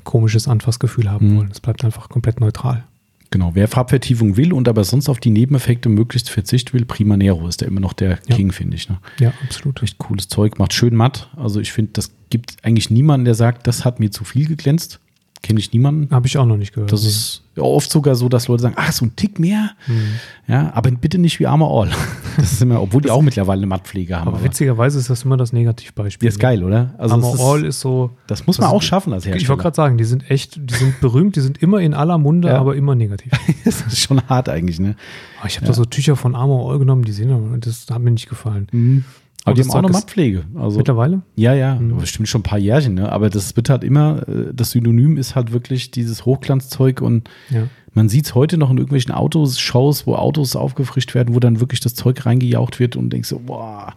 [0.00, 1.36] komisches Anfassgefühl haben Mhm.
[1.38, 1.50] wollen.
[1.50, 2.84] Es bleibt einfach komplett neutral.
[3.32, 7.46] Genau, wer Farbvertiefung will und aber sonst auf die Nebeneffekte möglichst verzichten will, Prima Nero
[7.46, 8.36] ist da immer noch der Ja.
[8.36, 8.88] King, finde ich.
[8.88, 8.98] Ne?
[9.20, 9.82] Ja, absolut.
[9.82, 11.28] Echt cooles Zeug, macht schön matt.
[11.36, 14.99] Also ich finde, das gibt eigentlich niemanden, der sagt, das hat mir zu viel geglänzt.
[15.42, 16.14] Kenne ich niemanden.
[16.14, 16.92] Habe ich auch noch nicht gehört.
[16.92, 19.70] Das ist ja oft sogar so, dass Leute sagen, ach, so ein Tick mehr.
[19.86, 20.02] Mhm.
[20.46, 21.90] Ja, aber bitte nicht wie Armor All.
[22.36, 24.28] Das ist immer, obwohl die auch mittlerweile eine Mattpflege haben.
[24.28, 26.26] Aber witzigerweise ist das immer das Negativbeispiel.
[26.26, 26.94] Ja, ist geil, oder?
[26.96, 28.10] Also ist, All ist so.
[28.28, 29.42] das muss man das auch schaffen als Hersteller.
[29.42, 32.18] Ich wollte gerade sagen, die sind echt, die sind berühmt, die sind immer in aller
[32.18, 32.58] Munde, Ja.
[32.58, 33.32] aber immer negativ.
[33.64, 34.94] das ist schon hart eigentlich, ne?
[35.40, 38.00] Aber ich habe da so Tücher von Armor All genommen, die sehen aber, das hat
[38.00, 39.04] mir nicht gefallen.
[39.44, 40.44] Aber die haben auch ist- Mattpflege.
[40.54, 41.22] Also, Mittlerweile?
[41.36, 41.96] ja, ja, Mhm.
[41.98, 43.10] bestimmt schon ein paar Jährchen, ne?
[43.10, 47.62] Aber das wird halt immer, äh, das Synonym ist halt wirklich dieses Hochglanzzeug und Ja.
[47.94, 51.80] man sieht es heute noch in irgendwelchen Autos-Shows, wo Autos aufgefrischt werden, wo dann wirklich
[51.80, 53.94] das Zeug reingejaucht wird und denkst so, boah,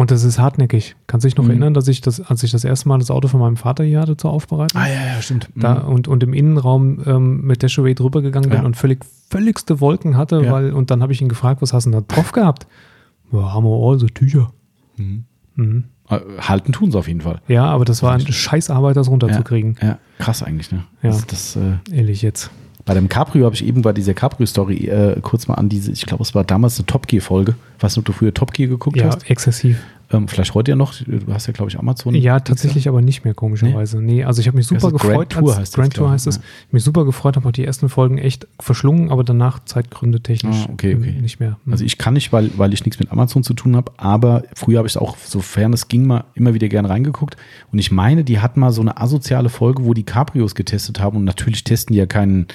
[0.00, 0.94] Und das ist hartnäckig.
[1.08, 1.50] Kannst du dich noch Mhm.
[1.50, 3.98] erinnern, dass ich das, als ich das erste Mal das Auto von meinem Vater hier
[3.98, 4.80] hatte zur Aufbereitung?
[4.80, 5.48] ah ja, ja, stimmt.
[5.56, 8.64] Da, und, und im Innenraum ähm, mit Dashaway drüber gegangen bin Ja.
[8.64, 10.52] und völlig völligste Wolken hatte, Ja.
[10.52, 12.68] weil, und dann habe ich ihn gefragt, was hast du denn da drauf gehabt?
[13.32, 14.52] Ja, Armor All, so Tücher.
[14.98, 15.24] Mhm.
[15.56, 15.84] Mhm.
[16.40, 17.40] Halten tun sie auf jeden Fall.
[17.48, 19.76] Ja, aber das war ein Scheißarbeit, das runterzukriegen.
[19.82, 20.84] Ja, krass eigentlich, ne?
[21.02, 21.10] Ja.
[21.10, 22.50] Das, das, äh, Ehrlich jetzt.
[22.86, 26.06] bei dem Cabrio habe ich eben bei dieser Cabrio-Story äh, kurz mal an diese, ich
[26.06, 27.56] glaube, es war damals eine Top Gear-Folge.
[27.80, 29.28] Weißt du, ob du früher Top Gear geguckt Ja, hast?
[29.30, 29.82] exzessiv.
[30.10, 30.94] Ähm, vielleicht heute ja noch.
[30.94, 32.14] Du hast ja, glaube ich, Amazon.
[32.14, 34.00] Ja, tatsächlich aber nicht mehr, komischerweise.
[34.00, 35.28] Nee, also ich habe mich super Also gefreut.
[35.30, 36.36] Grand Tour heißt Grand Tour heißt es.
[36.36, 36.42] ja.
[36.68, 40.64] Ich mich super gefreut, habe auch die ersten Folgen echt verschlungen, aber danach Zeitgründe technisch
[40.66, 41.12] Ah, okay, okay.
[41.20, 41.58] nicht mehr.
[41.70, 44.78] Also ich kann nicht, weil, weil ich nichts mit Amazon zu tun habe, aber früher
[44.78, 47.36] habe ich es auch, sofern es ging, mal immer wieder gern reingeguckt.
[47.70, 51.18] Und ich meine, die hatten mal so eine asoziale Folge, wo die Cabrios getestet haben.
[51.18, 52.46] Und natürlich testen die ja keinen,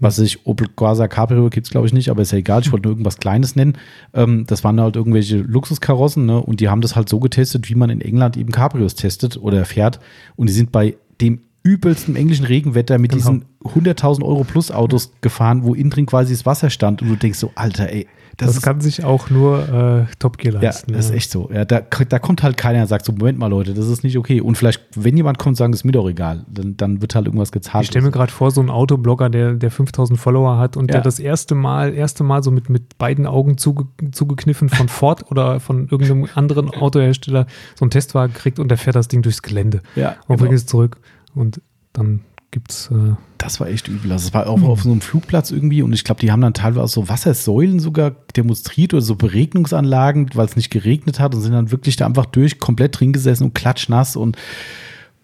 [0.00, 2.72] was ich, Opel Corsa Cabrio gibt es glaube ich nicht, aber ist ja egal, ich
[2.72, 3.76] wollte nur irgendwas Kleines nennen.
[4.14, 6.40] Ähm, das waren halt irgendwelche Luxuskarossen, ne?
[6.42, 9.64] Und die haben das halt so getestet, wie man in England eben Cabrios testet oder
[9.64, 10.00] fährt.
[10.36, 13.18] Und die sind bei dem übelsten englischen Regenwetter mit Genau.
[13.22, 17.02] diesen 100.000 Euro plus Autos gefahren, wo innen drin quasi das Wasser stand.
[17.02, 18.06] Und du denkst so, Alter, ey,
[18.38, 19.68] das, das kann sich auch nur
[20.08, 20.94] äh, Top Gear ja, leisten.
[20.94, 21.50] das ist echt so.
[21.52, 24.16] Ja, da, da kommt halt keiner und sagt so, Moment mal, Leute, das ist nicht
[24.16, 24.40] okay.
[24.40, 26.46] Und vielleicht, wenn jemand kommt, sagen, ist mir doch egal.
[26.48, 27.82] Dann, dann wird halt irgendwas gezahlt.
[27.84, 30.92] Ich stelle mir gerade vor, so einen Autoblogger, der, der 5000 Follower hat und Ja.
[30.94, 35.30] der das erste Mal, erste Mal so mit, mit beiden Augen zuge, zugekniffen von Ford
[35.30, 39.42] oder von irgendeinem anderen Autohersteller so einen Testwagen kriegt und der fährt das Ding durchs
[39.42, 40.38] Gelände ja, und genau.
[40.38, 40.96] bringt es zurück.
[41.34, 41.60] Und
[41.92, 42.20] dann
[42.50, 44.10] gibt's äh, Das war echt übel.
[44.12, 46.54] Also es war auch auf so einem Flugplatz irgendwie und ich glaube, die haben dann
[46.54, 51.52] teilweise so Wassersäulen sogar demonstriert oder so Beregnungsanlagen, weil es nicht geregnet hat und sind
[51.52, 54.36] dann wirklich da einfach durch, komplett drin gesessen und klatschnass und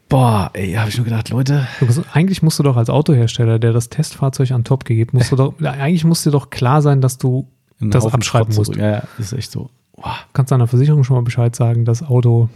[0.08, 3.72] boah, ey, habe ich nur gedacht, Leute, musst- Eigentlich musst du doch als Autohersteller, der
[3.72, 7.18] das Testfahrzeug an Top gegeben, musst du doch, eigentlich muss dir doch klar sein, dass
[7.18, 7.48] du
[7.80, 8.72] einen das Haufen abschreiben Schrott musst.
[8.74, 8.82] zurück.
[8.82, 9.68] Ja, ja, ist echt so.
[9.96, 10.16] Boah.
[10.32, 12.48] Kannst deiner Versicherung schon mal Bescheid sagen, das Auto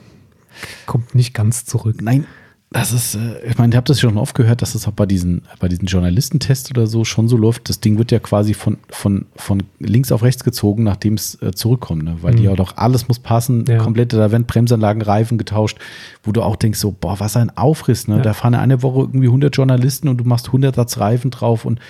[0.87, 2.01] kommt nicht ganz zurück.
[2.03, 2.25] Nein,
[2.73, 5.05] das ist, äh, ich meine, ich habe das schon oft gehört, dass es auch bei
[5.07, 7.69] diesen, bei diesen Journalistentests oder so schon so läuft.
[7.69, 11.51] Das Ding wird ja quasi von, von, von links auf rechts gezogen, nachdem es äh,
[11.53, 12.19] zurückkommt, ne?
[12.21, 12.51] weil die Mhm.
[12.51, 13.79] ja doch alles muss passen, Ja.
[13.79, 15.79] komplette, da werden Bremsanlagen, Reifen getauscht,
[16.23, 18.17] wo du auch denkst, so, boah, was ein Aufriss, ne?
[18.19, 18.23] Ja.
[18.23, 21.81] Da fahren eine Woche irgendwie 100 Journalisten und du machst 100 Satz Reifen drauf und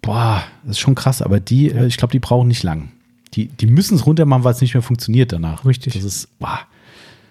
[0.00, 2.88] boah, das ist schon krass, aber die, äh, ich glaube, die brauchen nicht lang.
[3.34, 5.64] Die, die müssen es runter machen, weil es nicht mehr funktioniert danach.
[5.64, 5.94] Richtig.
[5.94, 6.58] Das ist, boah.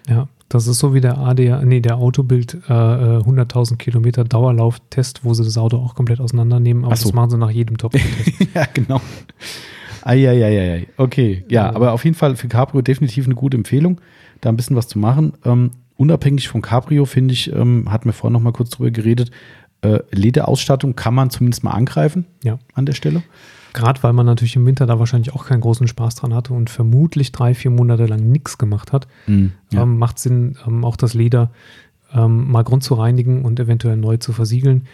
[0.08, 5.24] Ja, das ist so wie der AD, nee, der Autobild äh, äh, 100.000 Kilometer Dauerlauftest,
[5.24, 7.04] wo sie das Auto auch komplett auseinandernehmen, aber so.
[7.04, 7.94] das machen sie nach jedem top
[8.54, 9.00] ja, genau.
[10.04, 10.88] Eieieiei.
[10.96, 11.74] Okay, ja, Ja.
[11.74, 14.00] aber auf jeden Fall für Cabrio definitiv eine gute Empfehlung,
[14.40, 15.34] da ein bisschen was zu machen.
[15.44, 19.30] Ähm, unabhängig von Cabrio, finde ich, ähm, hatten wir vorhin noch mal kurz drüber geredet,
[19.82, 22.58] äh, Lederausstattung kann man zumindest mal angreifen Ja.
[22.74, 23.22] an der Stelle.
[23.72, 26.68] Gerade weil man natürlich im Winter da wahrscheinlich auch keinen großen Spaß dran hatte und
[26.70, 29.82] vermutlich drei, vier Monate lang nichts gemacht hat, Ja.
[29.82, 31.50] ähm, macht Sinn, ähm, auch das Leder
[32.14, 34.86] ähm, mal grund zu reinigen und eventuell neu zu versiegeln.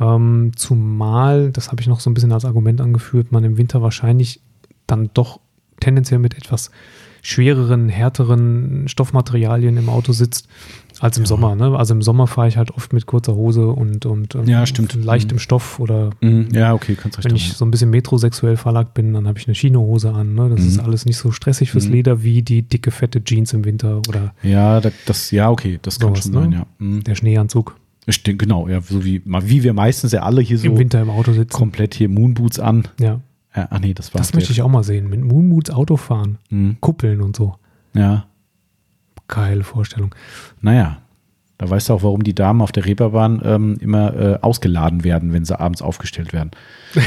[0.00, 3.82] Ähm, zumal, das habe ich noch so ein bisschen als Argument angeführt, man im Winter
[3.82, 4.40] wahrscheinlich
[4.86, 5.38] dann doch
[5.80, 6.70] tendenziell mit etwas
[7.20, 10.48] schwereren, härteren Stoffmaterialien im Auto sitzt
[11.00, 11.54] als im Sommer.
[11.54, 11.76] Ne?
[11.76, 14.94] Also im Sommer fahre ich halt oft mit kurzer Hose und, und ähm, Ja, stimmt.
[15.02, 15.40] leichtem Mhm.
[15.40, 16.48] Stoff oder Mhm.
[16.52, 17.36] ja, okay, kannst recht wenn haben.
[17.36, 20.34] ich so ein bisschen metrosexuell verlagt bin, dann habe ich eine Chinohose an.
[20.34, 20.48] Ne?
[20.50, 20.66] Das Mhm.
[20.68, 21.92] ist alles nicht so stressig fürs Mhm.
[21.92, 25.98] Leder wie die dicke, fette Jeans im Winter oder Ja, da, das, ja, okay, das
[25.98, 26.40] kann Sowas, schon ne?
[26.40, 26.66] sein, ja.
[26.78, 27.04] Mhm.
[27.04, 27.76] der Schneeanzug
[28.08, 31.08] Stimmt, genau, ja, so wie, wie wir meistens ja alle hier so im Winter im
[31.08, 31.52] Auto sitzen.
[31.56, 32.88] komplett hier Moonboots an.
[32.98, 33.20] Ja,
[33.54, 35.08] Ja, ach nee, das war das möchte ich auch mal sehen.
[35.08, 36.78] Mit Moonboots Auto fahren, Mhm.
[36.80, 37.54] kuppeln und so.
[37.94, 38.24] Ja,
[39.34, 40.14] Geile Vorstellung.
[40.60, 40.98] Naja,
[41.58, 45.32] da weißt du auch, warum die Damen auf der Reeperbahn ähm, immer äh, ausgeladen werden,
[45.32, 46.50] wenn sie abends aufgestellt werden.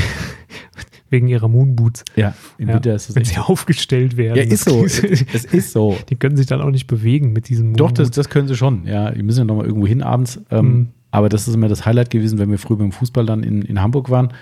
[1.12, 2.04] Wegen ihrer Moonboots.
[2.16, 4.38] Ja, im Ja, Winter ist es wenn sie aufgestellt werden.
[4.38, 4.82] Ja, ist so.
[4.84, 5.98] Das- es ist so.
[6.10, 8.16] Die können sich dann auch nicht bewegen mit diesen Doch, das, Moonboots.
[8.16, 8.86] das können sie schon.
[8.86, 10.42] Ja, die müssen ja nochmal irgendwo hin abends.
[10.52, 10.88] Ähm, Mhm.
[11.12, 13.82] Aber das ist immer das Highlight gewesen, wenn wir früher beim Fußball dann in, in
[13.82, 14.34] Hamburg waren.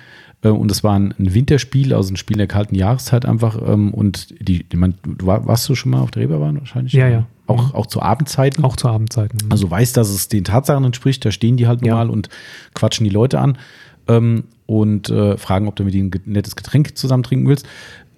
[0.42, 3.62] Äh, und es war ein, ein, Winterspiel, also ein Spiel der kalten Jahreszeit einfach.
[3.68, 6.94] Ähm, und die, die man, du war, warst du schon mal auf der Reeperbahn wahrscheinlich?
[6.94, 7.28] Ja, ja.
[7.48, 7.76] Auch, mhm.
[7.76, 8.64] auch zu Abendzeiten?
[8.64, 9.40] Auch zu Abendzeiten.
[9.46, 9.52] Mhm.
[9.52, 12.12] Also weiß, dass es den Tatsachen entspricht, da stehen die halt normal ja.
[12.12, 12.30] und
[12.74, 13.58] quatschen die Leute an
[14.08, 17.66] ähm, und äh, fragen, ob du mit ihnen ein nettes Getränk zusammen trinken willst.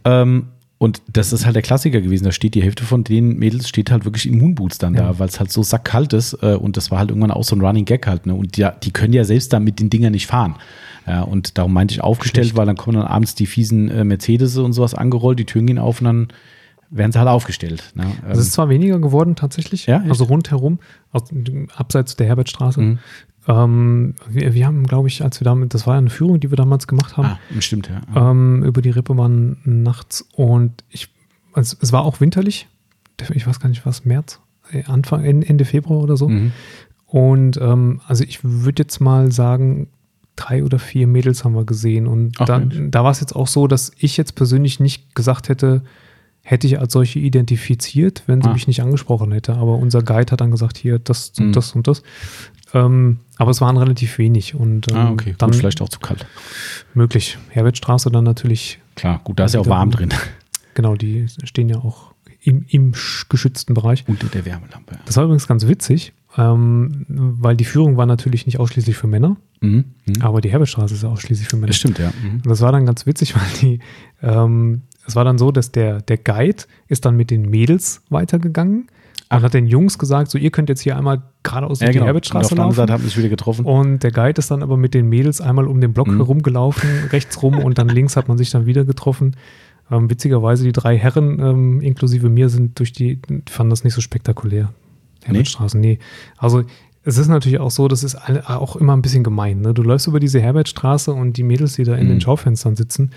[0.03, 0.47] Ähm,
[0.77, 2.25] und das ist halt der Klassiker gewesen.
[2.25, 5.03] Da steht die Hälfte von den Mädels steht halt wirklich in Moonboots dann ja.
[5.03, 6.33] da, weil es halt so sackkalt ist.
[6.41, 8.25] Äh, und das war halt irgendwann auch so ein Running Gag halt.
[8.25, 8.35] Ne?
[8.35, 10.55] Und ja, die können ja selbst da mit den Dingern nicht fahren.
[11.07, 12.57] Ja, und darum meinte ich aufgestellt, Schlicht.
[12.57, 15.77] weil dann kommen dann abends die fiesen äh, Mercedes und sowas angerollt, die Türen gehen
[15.77, 16.27] auf und dann
[16.89, 17.91] werden sie halt aufgestellt.
[17.95, 18.05] Ne?
[18.29, 20.79] Es ist zwar weniger geworden tatsächlich, ja, also rundherum,
[21.11, 21.23] aus,
[21.75, 22.81] abseits der Herbertstraße.
[22.81, 22.99] Mhm.
[23.47, 26.51] Ähm, wir, wir, haben, glaube ich, als wir damit, das war ja eine Führung, die
[26.51, 27.27] wir damals gemacht haben.
[27.27, 28.31] Ah, stimmt, ja.
[28.31, 31.09] Ähm, über die Rippebahn nachts und ich,
[31.53, 32.67] also es war auch winterlich.
[33.33, 34.39] Ich weiß gar nicht, was, März,
[34.71, 36.27] äh, Anfang, Ende Februar oder so.
[36.27, 36.51] Mhm.
[37.05, 39.87] Und ähm, also ich würde jetzt mal sagen,
[40.35, 42.07] drei oder vier Mädels haben wir gesehen.
[42.07, 45.49] Und Ach, dann, da war es jetzt auch so, dass ich jetzt persönlich nicht gesagt
[45.49, 45.83] hätte,
[46.47, 48.53] hätte ich als solche identifiziert, wenn sie ah.
[48.53, 49.55] mich nicht angesprochen hätte.
[49.55, 51.51] Aber unser Guide hat dann gesagt, hier, das und mhm.
[51.53, 52.03] das und das.
[52.73, 54.53] Ähm, aber es waren relativ wenig.
[54.53, 55.33] Und, ähm, ah, okay.
[55.39, 56.27] Dann gut, vielleicht auch zu kalt.
[56.93, 57.39] Möglich.
[57.49, 58.79] Herbertstraße dann natürlich.
[58.95, 60.09] Klar, gut, da ist ja auch warm drin.
[60.75, 62.13] Genau, die stehen ja auch
[62.43, 62.93] im, im
[63.27, 64.03] geschützten Bereich.
[64.07, 64.95] Unter der Wärmelampe.
[64.95, 65.01] Ja.
[65.05, 69.37] Das war übrigens ganz witzig, ähm, weil die Führung war natürlich nicht ausschließlich für Männer,
[69.61, 69.85] mhm.
[70.05, 70.21] Mhm.
[70.21, 71.67] aber die Herbertstraße ist ja ausschließlich für Männer.
[71.67, 72.11] Das stimmt, ja.
[72.21, 72.35] Mhm.
[72.35, 73.79] Und das war dann ganz witzig, weil die,
[74.21, 78.87] ähm, es war dann so, dass der, der Guide ist dann mit den Mädels weitergegangen
[79.29, 82.05] und hat den Jungs gesagt, so ihr könnt jetzt hier einmal geradeaus ja, die genau.
[82.05, 83.65] Herbertstraße und auf der haben sich wieder getroffen.
[83.65, 86.17] Und der Guide ist dann aber mit den Mädels einmal um den Block mhm.
[86.17, 89.35] herumgelaufen, rechts rum und dann links hat man sich dann wieder getroffen.
[89.91, 93.93] Ähm, witzigerweise die drei Herren ähm, inklusive mir sind durch die, die fanden das nicht
[93.93, 94.73] so spektakulär.
[95.23, 95.99] Herbertstraßen, nee.
[95.99, 95.99] nee.
[96.37, 96.63] Also
[97.03, 98.17] es ist natürlich auch so, das ist
[98.47, 99.61] auch immer ein bisschen gemein.
[99.61, 99.73] Ne?
[99.73, 102.13] Du läufst über diese Herbertstraße und die Mädels, die da in mhm.
[102.13, 103.11] den Schaufenstern sitzen,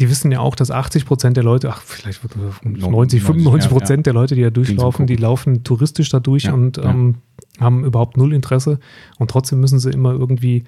[0.00, 2.20] die wissen ja auch, dass 80 Prozent der Leute, ach, vielleicht
[2.64, 6.54] 90, 95 Prozent ja, der Leute, die da durchlaufen, die laufen touristisch da durch ja,
[6.54, 7.16] und ähm,
[7.60, 8.78] haben überhaupt null Interesse.
[9.18, 10.64] Und trotzdem müssen sie immer irgendwie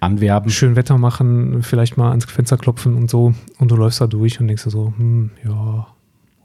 [0.00, 0.50] anwerben.
[0.50, 3.34] Schön Wetter machen, vielleicht mal ans Fenster klopfen und so.
[3.58, 5.86] Und du läufst da durch und denkst dir so, hm, ja,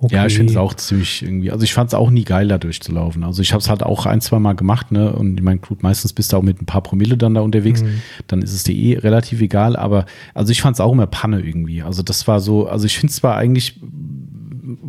[0.04, 0.16] Okay.
[0.16, 1.50] Ja, ich finde es auch ziemlich irgendwie.
[1.50, 3.24] Also ich fand es auch nie geil, da durchzulaufen.
[3.24, 5.14] Also ich habe es halt auch ein, zwei Mal gemacht, ne?
[5.14, 7.84] Und ich meine, gut, meistens bist du auch mit ein paar Promille dann da unterwegs.
[7.84, 8.02] Mhm.
[8.28, 9.78] Dann ist es dir eh relativ egal.
[9.78, 11.84] Aber also ich fand es auch immer Panne irgendwie.
[11.84, 13.80] Also das war so, also ich finde es zwar eigentlich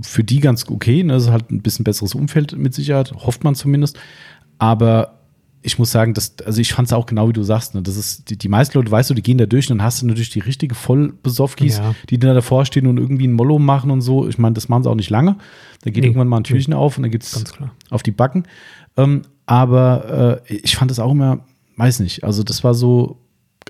[0.03, 1.13] für die ganz okay, ne?
[1.13, 3.97] Das ist halt ein bisschen besseres Umfeld mit Sicherheit, hofft man zumindest.
[4.59, 5.21] Aber
[5.65, 7.97] ich muss sagen, dass, also ich fand es auch genau wie du sagst, ne, das
[7.97, 10.07] ist, die, die meisten Leute, weißt du, die gehen da durch und dann hast du
[10.07, 11.95] natürlich die richtige Vollbesoffkis, ja.
[12.11, 14.29] die da davor stehen und irgendwie ein Mollo machen und so.
[14.29, 15.37] Ich meine, das machen sie auch nicht lange.
[15.83, 16.77] Da geht nee, irgendwann mal ein Türchen nee.
[16.77, 17.43] auf und dann geht's
[17.89, 18.45] auf die Backen.
[18.99, 21.41] Ähm, aber äh, ich fand das auch immer,
[21.79, 23.17] weiß nicht, also das war so,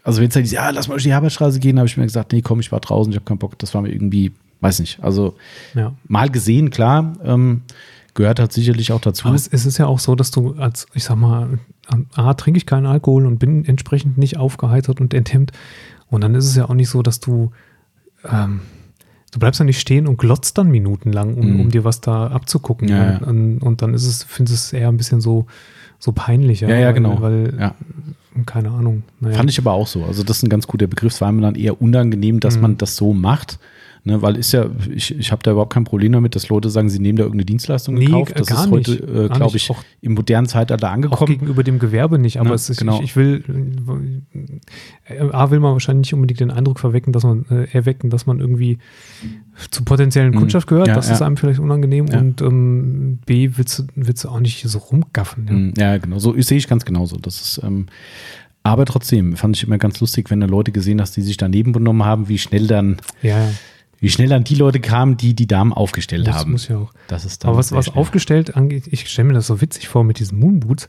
[0.03, 2.33] also wenn es halt ja, lass mal durch die Herbertstraße gehen, habe ich mir gesagt,
[2.33, 4.99] nee, komm, ich war draußen, ich habe keinen Bock, das war mir irgendwie, weiß nicht,
[5.01, 5.37] also
[5.75, 5.95] ja.
[6.09, 7.63] mal gesehen, klar, ähm,
[8.15, 9.27] gehört halt sicherlich auch dazu.
[9.27, 11.59] Aber es, ist ja auch so, dass du als, ich sag mal,
[12.15, 15.53] A, trinke ich keinen Alkohol und bin entsprechend nicht aufgeheitert und enthemmt.
[16.09, 17.51] Und dann ist es ja auch nicht so, dass du,
[18.25, 18.61] ähm,
[19.33, 21.61] du bleibst ja nicht stehen und glotzt dann minutenlang, um, mhm.
[21.61, 22.89] um dir was da abzugucken.
[22.89, 25.47] Ja, und, und, dann ist es, findest es eher ein bisschen so,
[25.99, 26.69] so peinlicher.
[26.69, 27.21] Ja, ja, genau.
[27.21, 27.75] Weil, ja.
[28.47, 29.03] keine Ahnung.
[29.19, 29.37] Naja.
[29.37, 30.05] Fand ich aber auch so.
[30.05, 31.15] Also das ist ein ganz guter Begriff.
[31.15, 32.63] Es war mir dann eher unangenehm, dass mhm.
[32.63, 33.59] man das so macht.
[34.07, 36.91] Ne, weil ist ja, ich, ich habe da überhaupt kein Problem damit, dass Leute sagen,
[36.91, 38.31] sie nehmen da irgendeine Dienstleistung nee, in Kauf.
[38.35, 41.23] Das ist heute, äh, glaube ich, auch, im modernen Zeitalter angekommen.
[41.23, 42.99] Auch gegenüber dem Gewerbe nicht, aber ja, es ist, genau.
[42.99, 43.43] ich, ich, will,
[45.07, 48.27] äh, A will man wahrscheinlich nicht unbedingt den Eindruck verwecken, dass man, äh, erwecken, dass
[48.27, 48.77] man irgendwie
[49.71, 50.39] zur potenziellen mhm.
[50.39, 50.89] Kundschaft gehört.
[50.89, 51.15] Ja, das ja.
[51.15, 55.47] ist einem vielleicht unangenehm und ähm, B willst du, willst du auch nicht so rumgaffen.
[55.47, 55.75] Ja, mhm.
[55.79, 56.19] ja genau.
[56.19, 57.17] So sehe ich ganz genauso.
[57.17, 57.87] Das ist, ähm,
[58.65, 61.73] aber trotzdem fand ich immer ganz lustig, wenn da Leute gesehen hast, die sich daneben
[61.73, 63.49] benommen haben, wie schnell dann ja
[64.05, 66.53] wie schnell dann die Leute kamen, die die Damen aufgestellt das haben.
[66.53, 66.93] Das muss ja auch.
[67.09, 70.19] Das ist Aber was, was aufgestellt angeht, ich stelle mir das so witzig vor mit
[70.19, 70.89] diesen Moonboots.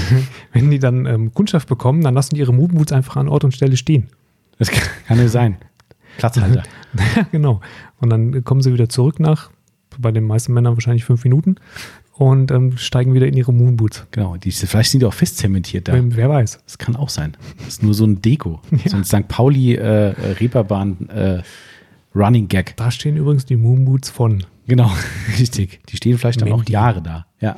[0.52, 3.54] Wenn die dann ähm, Kundschaft bekommen, dann lassen die ihre Moonboots einfach an Ort und
[3.54, 4.08] Stelle stehen.
[4.58, 5.58] Das kann, kann ja sein.
[6.16, 6.64] Platzhalter.
[7.30, 7.60] genau.
[8.00, 9.50] Und dann kommen sie wieder zurück nach,
[9.96, 11.56] bei den meisten Männern wahrscheinlich fünf Minuten
[12.14, 14.08] und ähm, steigen wieder in ihre Moonboots.
[14.10, 15.94] Genau, die, vielleicht sind die auch festzementiert da.
[15.96, 16.58] Wer weiß.
[16.64, 17.36] Das kann auch sein.
[17.58, 18.60] Das ist nur so ein Deko.
[18.72, 18.90] Ja.
[18.90, 19.28] So ein St.
[19.28, 21.42] Pauli äh, Reeperbahn äh,
[22.14, 22.76] Running Gag.
[22.76, 24.44] Da stehen übrigens die Moonboots von.
[24.66, 24.90] Genau,
[25.38, 25.80] richtig.
[25.88, 26.64] Die stehen vielleicht dann Mandy.
[26.64, 27.26] auch Jahre da.
[27.40, 27.56] Ja.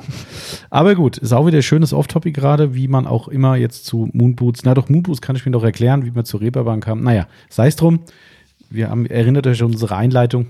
[0.69, 4.09] Aber gut, ist auch wieder ein schönes Off-Topic gerade, wie man auch immer jetzt zu
[4.13, 7.01] Moonboots, na doch, Moonboots kann ich mir doch erklären, wie man zur Reeperbahn kam.
[7.03, 8.01] Naja, sei es drum.
[8.69, 10.47] Wir haben, erinnert euch an unsere Einleitung.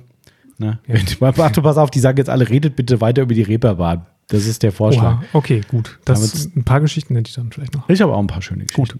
[0.57, 0.80] Ne?
[0.88, 0.95] Ja.
[1.38, 4.06] Warte, pass auf, die sagen jetzt alle, redet bitte weiter über die Reeperbahn.
[4.28, 5.15] Das ist der Vorschlag.
[5.15, 5.99] Oha, okay, gut.
[6.06, 7.90] Das, ein paar Geschichten hätte ich dann vielleicht noch.
[7.90, 8.82] Ich habe auch ein paar schöne Geschichten.
[8.82, 8.95] Gut.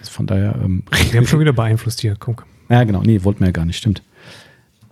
[0.00, 0.54] Also von daher.
[0.62, 2.16] Ähm, Wir haben schon wieder beeinflusst hier.
[2.18, 2.46] Guck.
[2.68, 3.02] Ja, genau.
[3.02, 4.02] Nee, wollten wir ja gar nicht, stimmt.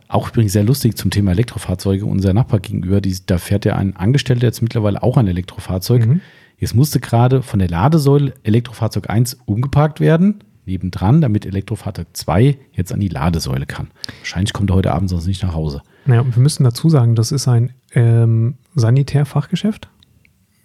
[0.09, 2.07] Auch übrigens sehr lustig zum Thema Elektrofahrzeuge.
[2.07, 6.07] Unser Nachbar gegenüber, die, da fährt ja ein Angestellter jetzt mittlerweile auch ein Elektrofahrzeug.
[6.07, 6.21] Mhm.
[6.57, 12.93] Jetzt musste gerade von der Ladesäule Elektrofahrzeug 1 umgeparkt werden, nebendran, damit Elektrofahrzeug 2 jetzt
[12.93, 13.89] an die Ladesäule kann.
[14.21, 15.83] Wahrscheinlich kommt er heute Abend sonst nicht nach Hause.
[16.07, 19.89] Naja, und wir müssen dazu sagen, das ist ein ähm, Sanitärfachgeschäft.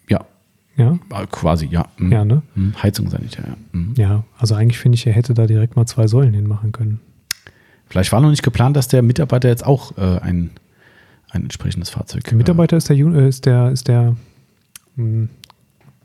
[0.10, 0.26] Ja,
[0.78, 1.86] Ja, äh, quasi, ja.
[1.98, 2.11] Mhm.
[2.11, 2.41] ja, ne?
[2.56, 2.74] Mhm.
[2.82, 3.56] Heizung sanitär, ja.
[3.74, 3.94] Mhm.
[3.98, 7.02] Ja, also eigentlich finde ich, er hätte da direkt mal zwei Säulen hinmachen können.
[7.89, 10.51] Vielleicht war noch nicht geplant, dass der Mitarbeiter jetzt auch äh, ein,
[11.31, 12.23] ein entsprechendes Fahrzeug.
[12.23, 14.15] Der Mitarbeiter ist der, äh, ist der, ist der,
[14.95, 15.27] mh,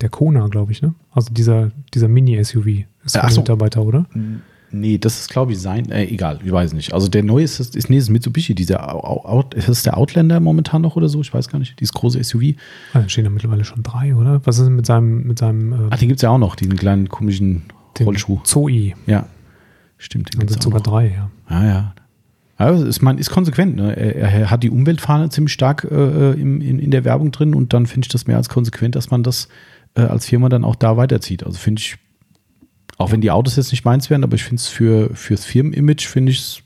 [0.01, 0.95] der Kona, glaube ich, ne?
[1.13, 3.41] Also dieser, dieser Mini-SUV ist Äh, dem so.
[3.41, 4.07] Mitarbeiter, oder?
[4.15, 4.19] Äh,
[4.71, 5.91] nee, das ist, glaube ich, sein.
[5.91, 6.93] Äh, egal, ich weiß nicht.
[6.93, 10.83] Also der neue ist, ist, nee, ist Mitsubishi, dieser Out, ist das der Outlander momentan
[10.83, 11.21] noch oder so?
[11.21, 11.81] Ich weiß gar nicht.
[11.81, 12.55] Dieses große SUV.
[12.93, 14.41] Ah, da stehen da mittlerweile schon drei, oder?
[14.45, 16.55] Was ist denn mit seinem, mit seinem äh, Ach, den gibt es ja auch noch,
[16.55, 17.63] diesen kleinen komischen
[17.99, 18.39] Rollschuh.
[18.45, 18.93] Zoe?
[19.07, 19.27] Ja,
[19.99, 20.33] stimmt.
[20.35, 20.87] Den Dann sind sogar noch.
[20.87, 21.31] drei, ja.
[21.51, 21.95] Ja, ja.
[22.57, 23.77] Also ist, man ist konsequent.
[23.77, 23.95] Ne?
[23.97, 27.73] Er, er hat die Umweltfahne ziemlich stark äh, im, in, in der Werbung drin und
[27.73, 29.49] dann finde ich das mehr als konsequent, dass man das
[29.95, 31.45] äh, als Firma dann auch da weiterzieht.
[31.45, 31.97] Also finde ich,
[32.97, 36.09] auch wenn die Autos jetzt nicht meins wären, aber ich finde es für fürs Firmenimage
[36.09, 36.63] finde ich es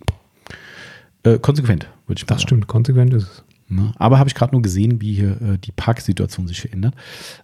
[1.25, 2.49] äh, konsequent, würde ich mal Das sagen.
[2.49, 3.45] stimmt, konsequent ist es.
[3.75, 3.93] Ne?
[3.97, 6.95] Aber habe ich gerade nur gesehen, wie hier äh, die Parksituation sich verändert.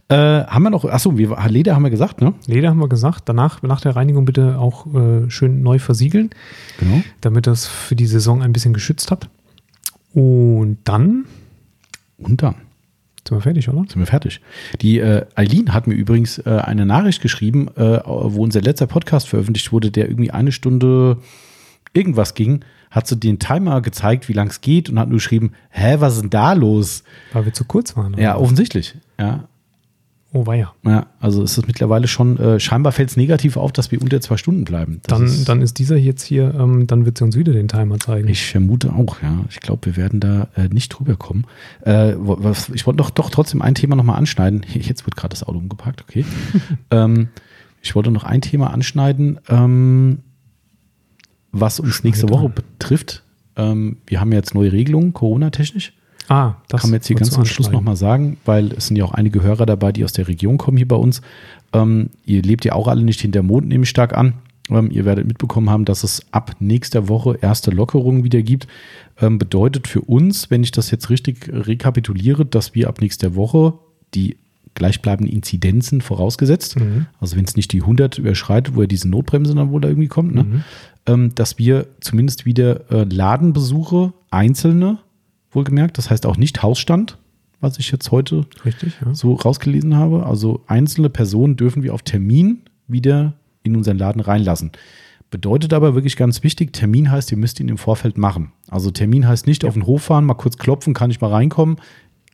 [0.08, 2.34] Äh, haben wir noch, achso, wir, Leder haben wir gesagt, ne?
[2.46, 6.30] Leder haben wir gesagt, danach, nach der Reinigung bitte auch äh, schön neu versiegeln,
[6.78, 7.02] Genau.
[7.20, 9.28] damit das für die Saison ein bisschen geschützt hat.
[10.14, 11.24] Und dann
[12.18, 12.54] Und dann.
[13.26, 13.80] sind wir fertig, oder?
[13.88, 14.40] sind wir fertig.
[14.80, 19.28] Die äh, Eileen hat mir übrigens äh, eine Nachricht geschrieben, äh, wo unser letzter Podcast
[19.28, 21.18] veröffentlicht wurde, der irgendwie eine Stunde
[21.92, 25.52] irgendwas ging, hat sie den Timer gezeigt, wie lang es geht und hat nur geschrieben,
[25.70, 27.04] hä, was ist denn da los?
[27.32, 28.14] Weil wir zu kurz waren.
[28.14, 28.22] oder?
[28.22, 28.96] Ja, offensichtlich.
[29.18, 29.44] Ja,
[30.30, 30.74] Oh, war ja.
[30.84, 34.20] ja also ist es mittlerweile schon, äh, scheinbar fällt es negativ auf, dass wir unter
[34.20, 35.00] zwei Stunden bleiben.
[35.04, 37.66] Das Dann, ist, dann ist dieser jetzt hier, ähm, dann wird sie uns wieder den
[37.66, 38.28] Timer zeigen.
[38.28, 39.38] ich vermute auch, ja.
[39.48, 41.46] Ich glaube, wir werden da äh, nicht drüber kommen.
[41.80, 44.66] Äh, was, ich wollte doch, doch trotzdem ein Thema nochmal anschneiden.
[44.74, 46.26] Jetzt wird gerade das Auto umgepackt, okay.
[46.90, 47.28] ähm,
[47.80, 50.18] ich wollte noch ein Thema anschneiden, ähm,
[51.60, 53.22] was uns nächste Woche betrifft.
[53.56, 55.92] Ähm, wir haben jetzt neue Regelungen, Corona-technisch.
[56.28, 59.04] ah, das kann man jetzt hier ganz am Schluss nochmal sagen, weil es sind ja
[59.04, 61.22] auch einige Hörer dabei, die aus der Region kommen hier bei uns.
[61.72, 64.34] Ähm, ihr lebt ja auch alle nicht hinter Mond, nehme ich stark an.
[64.70, 68.66] Ähm, ihr werdet mitbekommen haben, dass es ab nächster Woche erste Lockerungen wieder gibt.
[69.20, 73.74] Ähm, bedeutet für uns, wenn ich das jetzt richtig rekapituliere, dass wir ab nächster Woche
[74.14, 74.36] die
[74.74, 77.06] gleichbleibenden Inzidenzen vorausgesetzt, Mhm.
[77.20, 80.08] also wenn es nicht die 100 überschreitet, wo ja diese Notbremse dann wohl da irgendwie
[80.08, 80.44] kommt, ne?
[80.44, 80.62] Mhm.
[81.08, 84.98] Ähm, dass wir zumindest wieder äh, Ladenbesuche, einzelne,
[85.50, 87.18] wohlgemerkt, das heißt auch nicht Hausstand,
[87.60, 89.12] was ich jetzt heute Richtig, ja.
[89.14, 90.26] so rausgelesen habe.
[90.26, 93.32] Also einzelne Personen dürfen wir auf Termin wieder
[93.62, 94.70] in unseren Laden reinlassen.
[95.30, 98.52] Bedeutet aber wirklich ganz wichtig, Termin heißt, ihr müsst ihn im Vorfeld machen.
[98.68, 101.76] Also Termin heißt nicht auf den Hof fahren, mal kurz klopfen, kann ich mal reinkommen.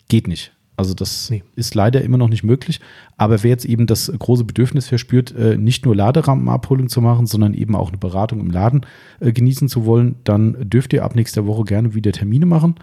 [0.08, 0.53] Geht nicht.
[0.76, 1.42] Also das Nee.
[1.54, 2.80] ist leider immer noch nicht möglich.
[3.16, 7.54] Aber wer jetzt eben das große Bedürfnis verspürt, äh, nicht nur Laderampenabholung zu machen, sondern
[7.54, 8.80] eben auch eine Beratung im Laden
[9.20, 12.74] äh, genießen zu wollen, dann dürft ihr ab nächster Woche gerne wieder Termine machen.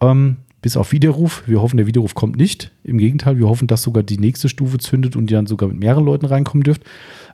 [0.00, 1.42] Ähm, bis auf Widerruf.
[1.46, 2.70] Wir hoffen, der Widerruf kommt nicht.
[2.84, 5.78] Im Gegenteil, wir hoffen, dass sogar die nächste Stufe zündet und ihr dann sogar mit
[5.78, 6.82] mehreren Leuten reinkommen dürft.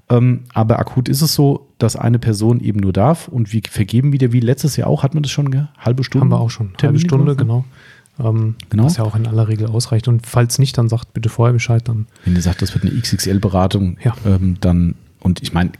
[0.08, 4.12] Ähm, aber akut ist es so, dass eine Person eben nur darf und wir vergeben
[4.12, 5.66] wieder, wie letztes Jahr auch, hat man das schon, gell?
[5.76, 6.26] halbe Stunde?
[6.26, 6.66] Haben wir auch schon.
[6.68, 7.38] Halbe Termine Stunde, gemacht?
[7.38, 7.64] genau.
[8.18, 8.84] Ähm, Genau.
[8.84, 10.08] Was ja auch in aller Regel ausreicht.
[10.08, 11.86] Und falls nicht, dann sagt bitte vorher Bescheid.
[11.86, 14.14] Dann Wenn ihr sagt, das wird eine XXL-Beratung, Ja.
[14.24, 15.70] ähm, dann, und ich meine,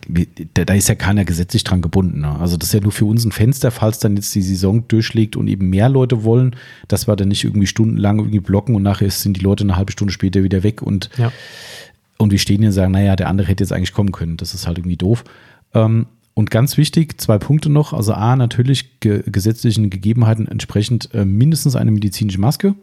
[0.55, 2.21] da ist ja keiner gesetzlich dran gebunden.
[2.21, 2.39] Ne?
[2.39, 5.37] Also das ist ja nur für uns ein Fenster, falls dann jetzt die Saison durchschlägt
[5.37, 6.57] und eben mehr Leute wollen,
[6.89, 9.93] dass wir dann nicht irgendwie stundenlang irgendwie blocken und nachher sind die Leute eine halbe
[9.93, 11.31] Stunde später wieder weg und ja.
[12.19, 14.37] und wir stehen hier und sagen, naja, der andere hätte jetzt eigentlich kommen können.
[14.37, 15.23] Das ist halt irgendwie doof.
[15.75, 16.07] Ähm,
[16.37, 17.95] und ganz wichtig, zwei Punkte noch.
[17.95, 22.75] Also A, natürlich ge gesetzlichen Gegebenheiten entsprechend äh, mindestens eine medizinische Maske.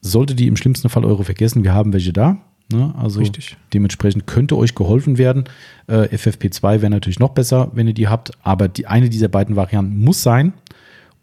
[0.00, 2.38] Sollte die im schlimmsten Fall eure vergessen, wir haben welche da.
[2.72, 2.94] Ne?
[2.96, 3.58] Also Richtig.
[3.74, 5.44] dementsprechend könnte euch geholfen werden.
[5.86, 8.32] Äh, FFP2 wäre natürlich noch besser, wenn ihr die habt.
[8.42, 10.54] Aber die eine dieser beiden Varianten muss sein.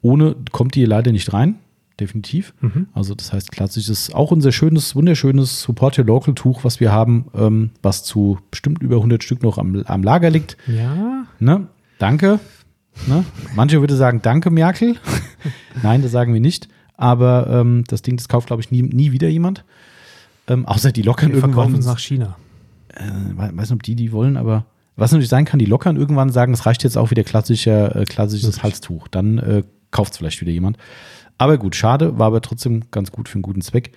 [0.04, 1.56] Ohne kommt ihr leider nicht rein.
[2.00, 2.54] Definitiv.
[2.62, 2.88] Mhm.
[2.94, 7.26] Also das heißt, klassisches, auch unser schönes, wunderschönes Support Your Local Tuch, was wir haben,
[7.36, 10.56] ähm, was zu bestimmt über 100 Stück noch am, am Lager liegt.
[10.68, 11.26] Ja.
[11.40, 11.68] Ne?
[11.98, 12.40] Danke.
[13.08, 13.26] Ne?
[13.56, 14.96] Manche würde sagen, danke Merkel.
[15.84, 16.70] Nein, das sagen wir nicht.
[16.96, 19.66] Aber ähm, das Ding, das kauft, glaube ich, nie, nie wieder jemand.
[20.48, 21.80] Ähm, außer die lockern Wir verkaufen irgendwann.
[21.80, 22.38] es nach China.
[22.94, 24.66] Äh, weiß nicht, ob die die wollen, aber
[24.96, 28.06] was natürlich sein kann, die lockern irgendwann sagen, es reicht jetzt auch wieder klassischer, äh,
[28.06, 28.64] klassisches?
[28.64, 29.08] Halstuch.
[29.08, 30.78] Dann äh, kauft es vielleicht wieder jemand.
[31.40, 33.94] Aber gut, schade, war aber trotzdem ganz gut für einen guten Zweck.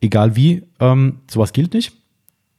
[0.00, 1.92] Egal wie, ähm, sowas gilt nicht.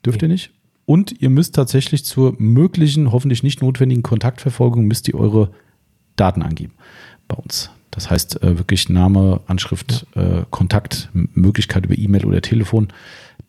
[0.06, 0.52] Dürft ihr nicht.
[0.86, 5.52] Und ihr müsst tatsächlich zur möglichen, hoffentlich nicht notwendigen Kontaktverfolgung, müsst ihr eure
[6.16, 6.74] Daten angeben
[7.28, 7.72] bei uns.
[7.92, 12.90] Das heißt äh, wirklich Name, Anschrift, äh, Kontakt, Möglichkeit über E-Mail oder Telefon.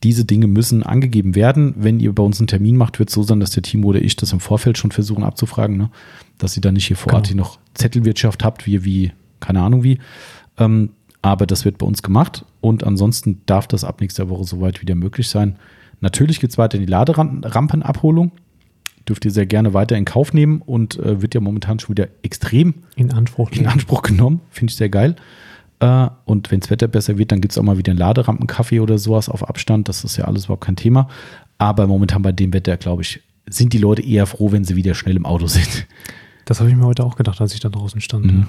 [0.02, 1.74] Diese Dinge müssen angegeben werden.
[1.77, 4.01] Wenn ihr bei uns einen Termin macht, wird es so sein, dass der Timo oder
[4.01, 5.90] ich das im Vorfeld schon versuchen abzufragen, ne?
[6.39, 7.44] dass ihr dann nicht hier vor Ort Genau.
[7.44, 9.98] hier noch Zettelwirtschaft habt, wie, wie keine Ahnung wie.
[10.59, 10.91] Ähm,
[11.23, 14.95] aber das wird bei uns gemacht und ansonsten darf das ab nächster Woche soweit wieder
[14.95, 15.57] möglich sein.
[16.01, 18.33] Natürlich geht es weiter in die Laderampenabholung.
[19.09, 22.09] Dürft ihr sehr gerne weiter in Kauf nehmen und äh, wird ja momentan schon wieder
[22.23, 23.67] extrem In Anspruch in.
[23.67, 24.41] Anspruch genommen.
[24.51, 25.17] Finde ich sehr geil.
[25.81, 28.81] Äh, und wenn das Wetter besser wird, dann gibt es auch mal wieder einen Laderampenkaffee
[28.81, 29.89] oder sowas auf Abstand.
[29.89, 31.09] Das ist ja alles überhaupt kein Thema.
[31.57, 34.95] Aber momentan bei dem Wetter, glaube ich, sind die Leute eher froh, wenn sie wieder
[34.95, 35.87] schnell im Auto sind.
[36.45, 38.27] Das habe ich mir heute auch gedacht, als ich da draußen stand.
[38.27, 38.47] Mhm.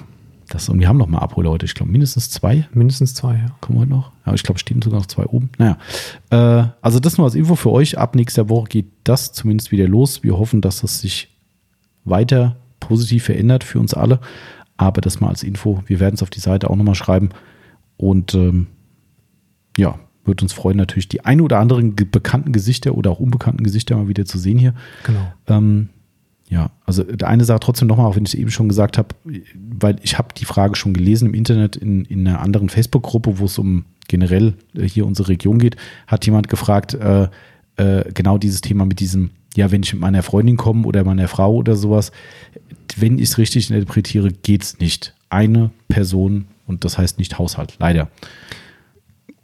[0.50, 1.64] Das, und wir haben noch mal Abholer heute.
[1.64, 3.46] Ich glaube, mindestens zwei Mindestens zwei, ja.
[3.60, 4.10] kommen heute noch.
[4.24, 5.50] Aber ich glaube, stehen sogar noch zwei oben.
[5.58, 5.78] Naja,
[6.30, 7.98] äh, also das nur als Info für euch.
[7.98, 10.24] Ab nächster Woche geht das zumindest wieder los.
[10.24, 11.36] Wir hoffen, dass es sich
[12.04, 14.18] weiter positiv verändert für uns alle.
[14.76, 15.82] Aber das mal als Info.
[15.86, 17.30] Wir werden es auf die Seite auch nochmal schreiben.
[17.96, 18.66] Und ähm,
[19.76, 23.96] ja, wird uns freuen, natürlich die ein oder anderen bekannten Gesichter oder auch unbekannten Gesichter
[23.96, 24.74] mal wieder zu sehen hier.
[25.04, 25.32] Genau.
[25.46, 25.90] Ähm,
[26.50, 29.14] ja, also der eine Sache trotzdem nochmal, auch wenn ich es eben schon gesagt habe,
[29.54, 33.44] weil ich habe die Frage schon gelesen im Internet in, in einer anderen Facebook-Gruppe, wo
[33.44, 35.76] es um generell äh, hier unsere Region geht,
[36.08, 37.28] hat jemand gefragt, äh,
[37.76, 41.28] äh, genau dieses Thema mit diesem, ja, wenn ich mit meiner Freundin komme oder meiner
[41.28, 42.10] Frau oder sowas,
[42.96, 45.14] wenn ich es richtig interpretiere, geht es nicht.
[45.28, 48.10] Eine Person und das heißt nicht Haushalt, leider.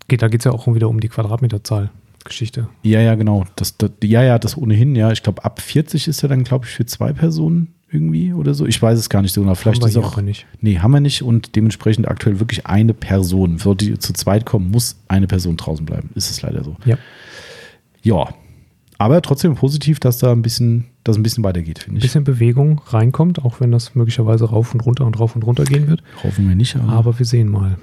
[0.09, 1.91] Da geht es ja auch wieder um die Quadratmeterzahl.
[2.27, 2.69] Geschichte.
[2.83, 3.45] Ja, ja, genau.
[3.57, 5.11] Das, das, ja, ja, das ohnehin, ja.
[5.13, 8.67] Ich glaube, ab 40 ist ja dann, glaube ich, für zwei Personen irgendwie oder so.
[8.67, 9.55] Ich weiß es gar nicht so genau.
[9.55, 10.21] Vielleicht Haben wir ist auch.
[10.21, 10.47] nicht.
[10.61, 13.59] Nee, haben wir nicht und dementsprechend aktuell wirklich eine Person.
[13.59, 16.11] Sollte ihr zu zweit kommen, muss eine Person draußen bleiben.
[16.15, 16.77] Ist es leider so.
[16.85, 16.99] Ja.
[18.03, 18.29] Ja.
[18.99, 22.03] Aber trotzdem positiv, dass da ein bisschen, dass ein bisschen weitergeht, Ein finde ich.
[22.05, 25.87] bisschen Bewegung reinkommt, auch wenn das möglicherweise rauf und runter und rauf und runter gehen
[25.87, 26.03] wird.
[26.25, 27.77] Hoffen wir nicht, aber, Aber wir sehen mal.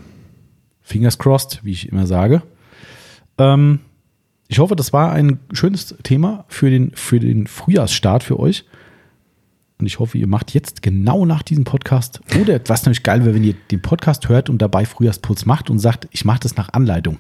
[0.82, 2.42] fingers crossed, wie ich immer sage.
[3.38, 3.80] Ähm,
[4.48, 8.66] ich hoffe, das war ein schönes Thema für den, für den Frühjahrsstart für euch.
[9.80, 13.36] Und ich hoffe, ihr macht jetzt genau nach diesem Podcast oder was natürlich geil wäre,
[13.36, 16.72] wenn ihr den Podcast hört und dabei Frühjahrsputz macht und sagt, ich mache das nach
[16.74, 17.18] Anleitung.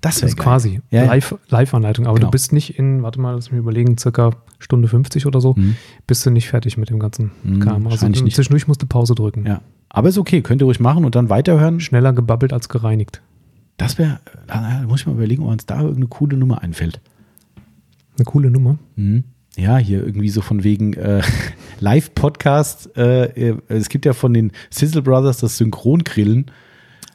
[0.00, 0.44] Das Das wäre ist geil.
[0.44, 1.04] quasi Ja.
[1.04, 2.06] Live- Live-Anleitung.
[2.06, 2.28] aber Genau.
[2.28, 4.30] du bist nicht in, warte mal, lass mich überlegen, circa
[4.60, 5.74] Stunde 50 oder so, Mhm.
[6.06, 7.86] bist du nicht fertig mit dem ganzen Mhm, Kram.
[7.88, 8.34] Also nicht.
[8.34, 9.44] zwischendurch musst du Pause drücken.
[9.44, 9.60] Ja.
[9.88, 11.80] Aber ist okay, könnt ihr ruhig machen und dann weiterhören.
[11.80, 13.20] Schneller gebabbelt als gereinigt.
[13.78, 17.00] Das wäre, da muss ich mal überlegen, ob uns da irgendeine coole Nummer einfällt.
[18.16, 18.76] Eine coole Nummer.
[18.96, 19.24] Mhm.
[19.56, 21.22] Ja, hier irgendwie so von wegen äh,
[21.80, 22.96] Live-Podcast.
[22.96, 26.50] Äh, äh, es gibt ja von den Sizzle Brothers das Synchrongrillen.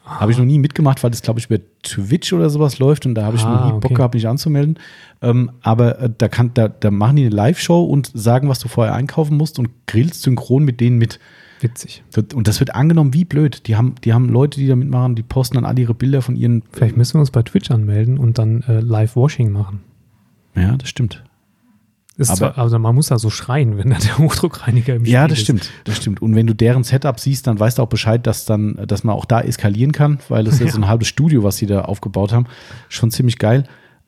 [0.04, 3.14] Habe ich noch nie mitgemacht, weil das, glaube ich, über Twitch oder sowas läuft und
[3.14, 3.94] da habe ich Ah, noch nie Bock okay.
[3.94, 4.78] gehabt, mich anzumelden.
[5.22, 8.68] Ähm, aber äh, da, kann, da, da machen die eine Live-Show und sagen, was du
[8.68, 11.18] vorher einkaufen musst und grillst synchron mit denen mit.
[11.60, 12.02] Witzig.
[12.34, 13.66] Und das wird angenommen wie blöd.
[13.66, 16.36] Die haben, die haben Leute, die da mitmachen, die posten dann alle ihre Bilder von
[16.36, 16.62] ihren.
[16.72, 19.80] Vielleicht müssen wir uns bei Twitch anmelden und dann äh, Live-Washing machen.
[20.54, 21.24] Ja, das stimmt.
[22.16, 25.22] Ist Aber- zwar, also man muss da so schreien, wenn da der Hochdruckreiniger im Ja,
[25.22, 25.44] Spiel das ist.
[25.44, 26.22] stimmt, das stimmt.
[26.22, 29.16] Und wenn du deren Setup siehst, dann weißt du auch Bescheid, dass dann, dass man
[29.16, 31.82] auch da eskalieren kann, weil das ist ja so ein halbes Studio, was sie da
[31.82, 32.46] aufgebaut haben.
[32.88, 33.64] Schon ziemlich geil.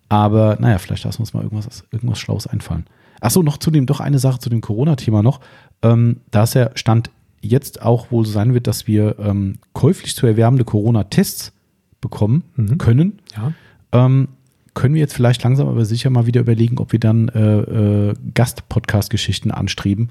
[0.08, 2.86] Aber naja, vielleicht lassen wir uns mal irgendwas, irgendwas Schlaues einfallen.
[3.20, 5.40] Achso, noch zu dem, doch eine Sache zu dem Corona-Thema noch.
[5.82, 7.10] Ähm, da es ja Stand
[7.46, 11.52] jetzt auch wohl so sein wird, dass wir ähm, käuflich zu erwerbende Corona-Tests
[12.00, 12.78] bekommen Mhm.
[12.78, 13.18] können.
[13.36, 13.52] Ja.
[13.92, 14.28] Ähm,
[14.74, 18.14] können wir jetzt vielleicht langsam aber sicher mal wieder überlegen, ob wir dann äh, äh,
[18.34, 20.10] Gast-Podcast-Geschichten anstreben.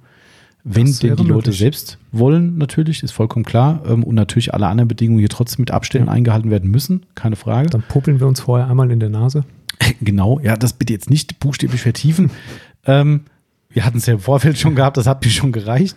[0.63, 1.59] Wenn denn die Leute möglich.
[1.59, 3.83] selbst wollen, natürlich, ist vollkommen klar.
[3.87, 6.13] Ähm, und natürlich alle anderen Bedingungen hier trotzdem mit Abständen Ja.
[6.13, 7.69] eingehalten werden müssen, keine Frage.
[7.69, 9.43] Dann puppeln wir uns vorher einmal in der Nase.
[10.01, 12.31] Genau, ja, das bitte jetzt nicht buchstäblich vertiefen.
[12.85, 13.21] ähm,
[13.75, 15.95] wir hatten es ja im Vorfeld schon gehabt, das hat mir schon gereicht.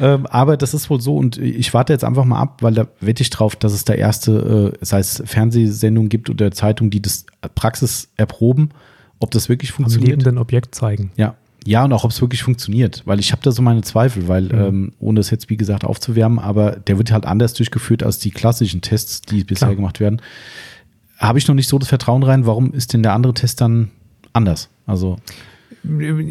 [0.00, 2.86] Ähm, aber das ist wohl so und ich warte jetzt einfach mal ab, weil da
[3.00, 7.02] wette ich drauf, dass es da erste, äh, sei es Fernsehsendungen gibt oder Zeitungen, die
[7.02, 8.70] das Praxis erproben,
[9.18, 10.10] ob das wirklich Am funktioniert.
[10.10, 11.10] lebenden Objekt zeigen.
[11.16, 11.34] Ja.
[11.66, 14.44] Ja, und auch ob es wirklich funktioniert, weil ich habe da so meine Zweifel, weil,
[14.44, 14.52] Mhm.
[14.54, 18.30] ähm, ohne es jetzt wie gesagt aufzuwärmen, aber der wird halt anders durchgeführt als die
[18.30, 19.74] klassischen Tests, die bisher Klar.
[19.74, 20.22] gemacht werden.
[21.18, 23.90] Habe ich noch nicht so das Vertrauen rein, warum ist denn der andere Test dann
[24.32, 24.68] anders?
[24.86, 25.16] Also,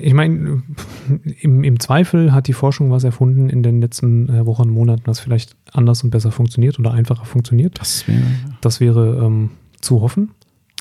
[0.02, 0.64] Ich meine,
[1.40, 5.20] im, im Zweifel hat die Forschung was erfunden in den letzten äh, Wochen, Monaten, was
[5.20, 7.80] vielleicht anders und besser funktioniert oder einfacher funktioniert.
[7.80, 8.22] das wäre.
[8.62, 9.52] Das wäre ähm,
[9.82, 10.32] zu hoffen.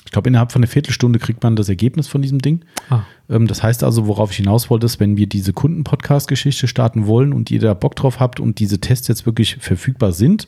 [0.05, 2.61] Ich glaube, innerhalb von einer Viertelstunde kriegt man das Ergebnis von diesem Ding.
[2.89, 7.07] Ah, Ähm, das heißt also, worauf ich hinaus wollte, ist, wenn wir diese Kunden-Podcast-Geschichte starten
[7.07, 10.47] wollen und ihr da Bock drauf habt und diese Tests jetzt wirklich verfügbar sind,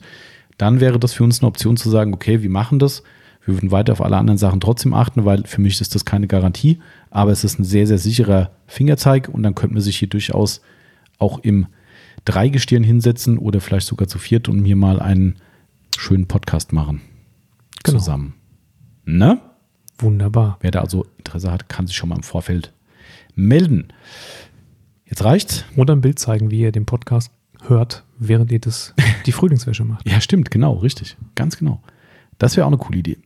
[0.58, 3.02] dann wäre das für uns eine Option zu sagen, okay, wir machen das.
[3.48, 6.26] Wir würden weiter auf alle anderen Sachen trotzdem achten, weil für mich ist das keine
[6.26, 10.08] Garantie, aber es ist ein sehr, sehr sicherer Fingerzeig und dann könnte man sich hier
[10.08, 10.60] durchaus
[11.16, 11.66] auch im
[12.26, 15.36] drei Gestirn hinsetzen oder vielleicht sogar zu viert und mir mal einen
[15.96, 17.00] schönen Podcast machen.
[17.84, 17.98] Genau.
[17.98, 18.34] Zusammen.
[19.06, 19.40] Ne?
[19.98, 20.58] Wunderbar.
[20.60, 22.74] Wer da also Interesse hat, kann sich schon mal im Vorfeld
[23.34, 23.88] melden.
[25.06, 25.64] Jetzt reicht's.
[25.74, 28.92] Oder ein Bild zeigen, wie ihr den Podcast hört, während ihr das,
[29.24, 30.06] die Frühlingswäsche macht.
[30.06, 31.16] Ja, stimmt, genau, richtig.
[31.34, 31.80] Ganz genau.
[32.36, 33.16] Das wäre auch eine coole Idee.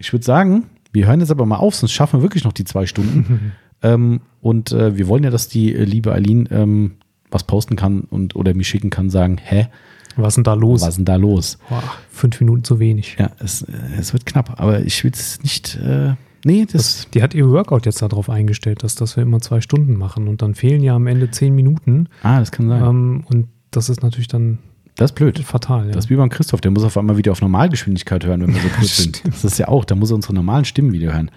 [0.00, 2.64] Ich würde sagen, wir hören jetzt aber mal auf, sonst schaffen wir wirklich noch die
[2.64, 3.52] zwei Stunden.
[3.82, 6.92] ähm, und äh, wir wollen ja, dass die äh, liebe Eileen ähm,
[7.30, 9.68] was posten kann und oder mich schicken kann, sagen, hä,
[10.16, 10.80] Was ist denn da los?
[10.82, 11.58] was ist denn da los?
[11.68, 13.16] Boah, fünf Minuten zu wenig.
[13.18, 15.76] Ja, es, äh, es wird knapp, aber ich will es nicht.
[15.76, 16.14] Äh,
[16.44, 17.06] nee, das.
[17.14, 20.42] Die hat ihr Workout jetzt darauf eingestellt, dass, dass wir immer zwei Stunden machen und
[20.42, 22.08] dann fehlen ja am Ende zehn Minuten.
[22.22, 22.82] ah, das kann sein.
[22.82, 24.58] Ähm, und das ist natürlich dann
[25.00, 25.38] das ist blöd.
[25.38, 25.86] fatal.
[25.86, 25.92] Ja.
[25.92, 28.60] Das ist wie beim Christoph, der muss auf einmal wieder auf Normalgeschwindigkeit hören, wenn wir
[28.60, 29.22] so kurz sind.
[29.26, 31.30] Das ist ja auch, da muss er unsere normalen Stimmen wieder hören.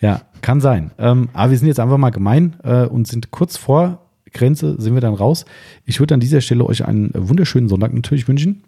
[0.00, 0.92] Ja, kann sein.
[0.96, 4.94] Ähm, aber wir sind jetzt einfach mal gemein äh, und sind kurz vor Grenze, sind
[4.94, 5.44] wir dann raus.
[5.84, 8.64] Ich würde an dieser Stelle euch einen wunderschönen Sonntag natürlich wünschen.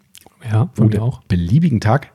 [0.47, 1.23] ja, von mir auch.
[1.23, 2.11] Beliebigen Tag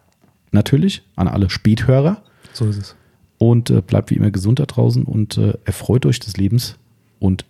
[0.52, 2.22] natürlich an alle Späthörer.
[2.52, 2.96] So ist es.
[3.38, 6.76] Und äh, bleibt wie immer gesund da draußen und äh, erfreut euch des Lebens
[7.18, 7.46] und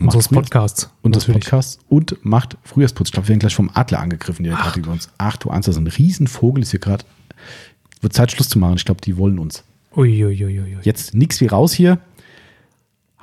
[0.00, 0.90] Unseres Podcasts.
[1.02, 1.42] natürlich.
[1.42, 3.08] Podcasts und macht Frühjahrsputz.
[3.08, 5.10] Ich glaube, wir werden gleich vom Adler angegriffen, der gerade über uns.
[5.18, 7.04] Ach du Eins, das ist ein Riesenvogel, ist hier gerade.
[8.00, 8.76] Wird Zeit, Schluss zu machen.
[8.76, 9.62] Ich glaube, die wollen uns.
[9.94, 10.78] Uiuiuiui.
[10.82, 11.98] Jetzt nix wie raus hier.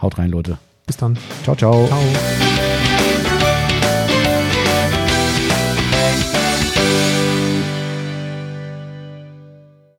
[0.02, 0.58] Haut rein, Leute.
[0.86, 1.18] Bis dann.
[1.44, 1.88] Ciao, ciao.
[1.88, 2.47] Ciao.